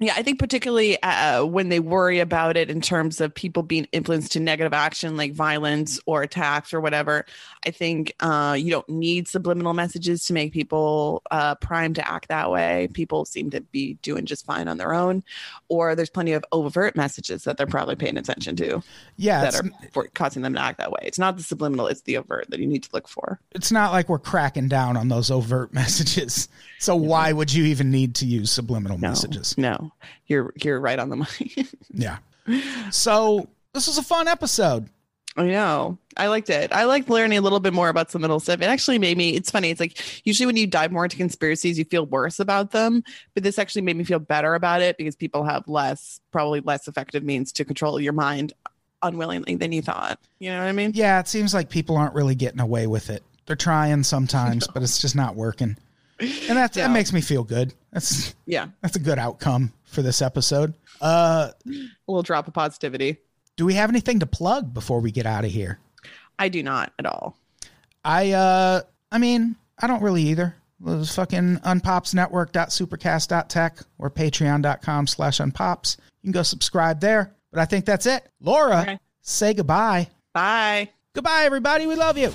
Yeah, 0.03 0.15
I 0.17 0.23
think 0.23 0.39
particularly 0.39 1.01
uh, 1.03 1.45
when 1.45 1.69
they 1.69 1.79
worry 1.79 2.21
about 2.21 2.57
it 2.57 2.71
in 2.71 2.81
terms 2.81 3.21
of 3.21 3.35
people 3.35 3.63
being 3.63 3.87
influenced 3.93 4.33
to 4.33 4.41
negative 4.41 4.73
action 4.73 5.17
like 5.19 5.35
violence 5.35 6.01
or 6.07 6.23
attacks 6.23 6.73
or 6.73 6.81
whatever, 6.81 7.27
I 7.67 7.71
think 7.71 8.15
uh, 8.21 8.57
you 8.59 8.71
don't 8.71 8.89
need 8.89 9.29
subliminal 9.29 9.75
messages 9.75 10.25
to 10.25 10.33
make 10.33 10.55
people 10.55 11.23
uh, 11.31 11.55
primed 11.57 11.97
to 11.97 12.11
act 12.11 12.29
that 12.29 12.51
way. 12.51 12.89
People 12.95 13.27
seem 13.27 13.51
to 13.51 13.61
be 13.61 13.95
doing 14.01 14.25
just 14.25 14.47
fine 14.47 14.69
on 14.69 14.79
their 14.79 14.95
own, 14.95 15.23
or 15.69 15.95
there's 15.95 16.09
plenty 16.09 16.33
of 16.33 16.45
overt 16.51 16.97
messages 16.97 17.45
that 17.45 17.59
they're 17.59 17.67
probably 17.67 17.95
paying 17.97 18.17
attention 18.17 18.57
to 18.57 18.83
Yeah, 19.19 19.43
that 19.43 19.55
are 19.55 19.71
for 19.93 20.09
causing 20.15 20.41
them 20.41 20.55
to 20.55 20.61
act 20.63 20.79
that 20.79 20.91
way. 20.91 21.01
It's 21.03 21.19
not 21.19 21.37
the 21.37 21.43
subliminal; 21.43 21.89
it's 21.89 22.01
the 22.03 22.17
overt 22.17 22.47
that 22.49 22.59
you 22.59 22.67
need 22.67 22.85
to 22.85 22.91
look 22.95 23.07
for. 23.07 23.39
it's 23.53 23.71
not 23.71 23.93
like 23.93 24.09
we're 24.09 24.19
cracking 24.19 24.69
down 24.69 24.97
on 24.97 25.09
those 25.09 25.31
overt 25.31 25.75
messages. 25.75 26.49
So 26.79 26.97
why 26.97 27.33
would 27.33 27.53
you 27.53 27.65
even 27.65 27.91
need 27.91 28.15
to 28.15 28.25
use 28.27 28.51
subliminal 28.51 28.97
No, 28.97 29.09
messages? 29.11 29.59
no, 29.59 29.90
you're 30.27 30.53
you're 30.63 30.81
right 30.81 30.99
on 30.99 31.09
the 31.09 31.17
money. 31.17 31.69
Yeah. 31.93 32.19
So 32.91 33.49
this 33.73 33.87
was 33.87 33.99
a 33.99 34.03
fun 34.03 34.29
episode. 34.29 34.89
I 35.37 35.45
know. 35.45 35.99
I 36.17 36.27
liked 36.27 36.51
it. 36.51 36.73
I 36.73 36.85
liked 36.85 37.09
learning 37.09 37.39
a 37.39 37.41
little 37.41 37.61
bit 37.61 37.73
more 37.73 37.89
about 37.89 38.11
some 38.11 38.23
middle 38.23 38.41
stuff. 38.41 38.61
It 38.61 38.65
actually 38.65 38.99
made 38.99 39.17
me, 39.17 39.37
it's 39.37 39.51
funny. 39.51 39.71
It's 39.71 39.79
like 39.79 40.27
usually 40.27 40.47
when 40.47 40.57
you 40.57 40.67
dive 40.67 40.91
more 40.91 41.05
into 41.05 41.17
conspiracies, 41.17 41.79
you 41.79 41.85
feel 41.85 42.05
worse 42.05 42.41
about 42.41 42.73
them. 42.73 43.05
But 43.35 43.45
this 43.45 43.59
actually 43.59 43.83
made 43.83 43.97
me 43.97 44.03
feel 44.03 44.19
better 44.19 44.55
about 44.55 44.83
it 44.83 44.99
because 44.99 45.15
people 45.15 45.45
have 45.45 45.69
less, 45.69 46.21
probably 46.33 46.61
less 46.61 46.89
effective 46.89 47.23
means 47.23 47.53
to 47.53 47.65
control 47.65 48.01
your 48.01 48.13
mind 48.13 48.53
unwillingly 49.03 49.55
than 49.55 49.71
you 49.71 49.83
thought. 49.83 50.19
You 50.41 50.51
know 50.51 50.59
what 50.59 50.69
I 50.69 50.73
mean? 50.73 50.93
Yeah, 50.95 51.21
it 51.21 51.29
seems 51.29 51.55
like 51.55 51.71
people 51.71 51.97
aren't 51.97 52.15
really 52.15 52.35
getting 52.35 52.61
away 52.61 52.89
with 52.89 53.09
it. 53.09 53.23
They're 53.47 53.57
trying 53.57 54.03
sometimes, 54.03 54.67
but 54.75 54.83
it's 54.83 54.99
just 54.99 55.15
not 55.15 55.37
working. 55.37 55.77
And 56.21 56.57
that 56.59 56.75
Yeah. 56.77 56.87
that 56.89 56.93
makes 56.93 57.13
me 57.13 57.21
feel 57.21 57.45
good. 57.45 57.73
That's 57.93 58.35
Yeah. 58.47 58.69
that's 58.83 58.97
a 58.97 59.01
good 59.01 59.19
outcome 59.19 59.73
for 59.85 60.03
this 60.03 60.21
episode. 60.23 60.75
Uh 61.01 61.51
A 61.67 61.71
little 62.07 62.23
drop 62.23 62.47
of 62.49 62.55
positivity. 62.55 63.19
do 63.57 63.65
we 63.67 63.75
have 63.75 63.91
anything 63.91 64.21
to 64.21 64.27
plug 64.27 64.73
before 64.75 65.01
we 65.01 65.11
get 65.11 65.27
out 65.27 65.45
of 65.45 65.51
here? 65.51 65.79
I 66.39 66.49
do 66.49 66.63
not 66.63 66.93
at 66.99 67.07
all. 67.07 67.37
I 68.05 68.33
uh 68.33 68.83
I 69.13 69.19
mean, 69.19 69.57
I 69.79 69.87
don't 69.87 70.03
really 70.03 70.23
either. 70.25 70.55
It 70.81 70.85
was 70.87 71.15
fucking 71.15 71.59
unpopsnetwork.supercast.tech 71.59 73.79
or 73.99 74.11
patreon.com 74.11 75.07
slash 75.07 75.39
unpops. 75.39 75.97
You 76.23 76.29
can 76.29 76.33
go 76.33 76.43
subscribe 76.43 77.01
there. 77.01 77.35
But 77.51 77.61
I 77.61 77.65
think 77.67 77.85
that's 77.85 78.07
it. 78.07 78.27
Laura, 78.41 78.81
Okay. 78.83 78.99
say 79.23 79.53
goodbye. 79.55 80.09
Bye. 80.33 80.91
Goodbye, 81.15 81.43
everybody. 81.45 81.87
We 81.87 81.97
love 81.97 82.17
you. 82.17 82.33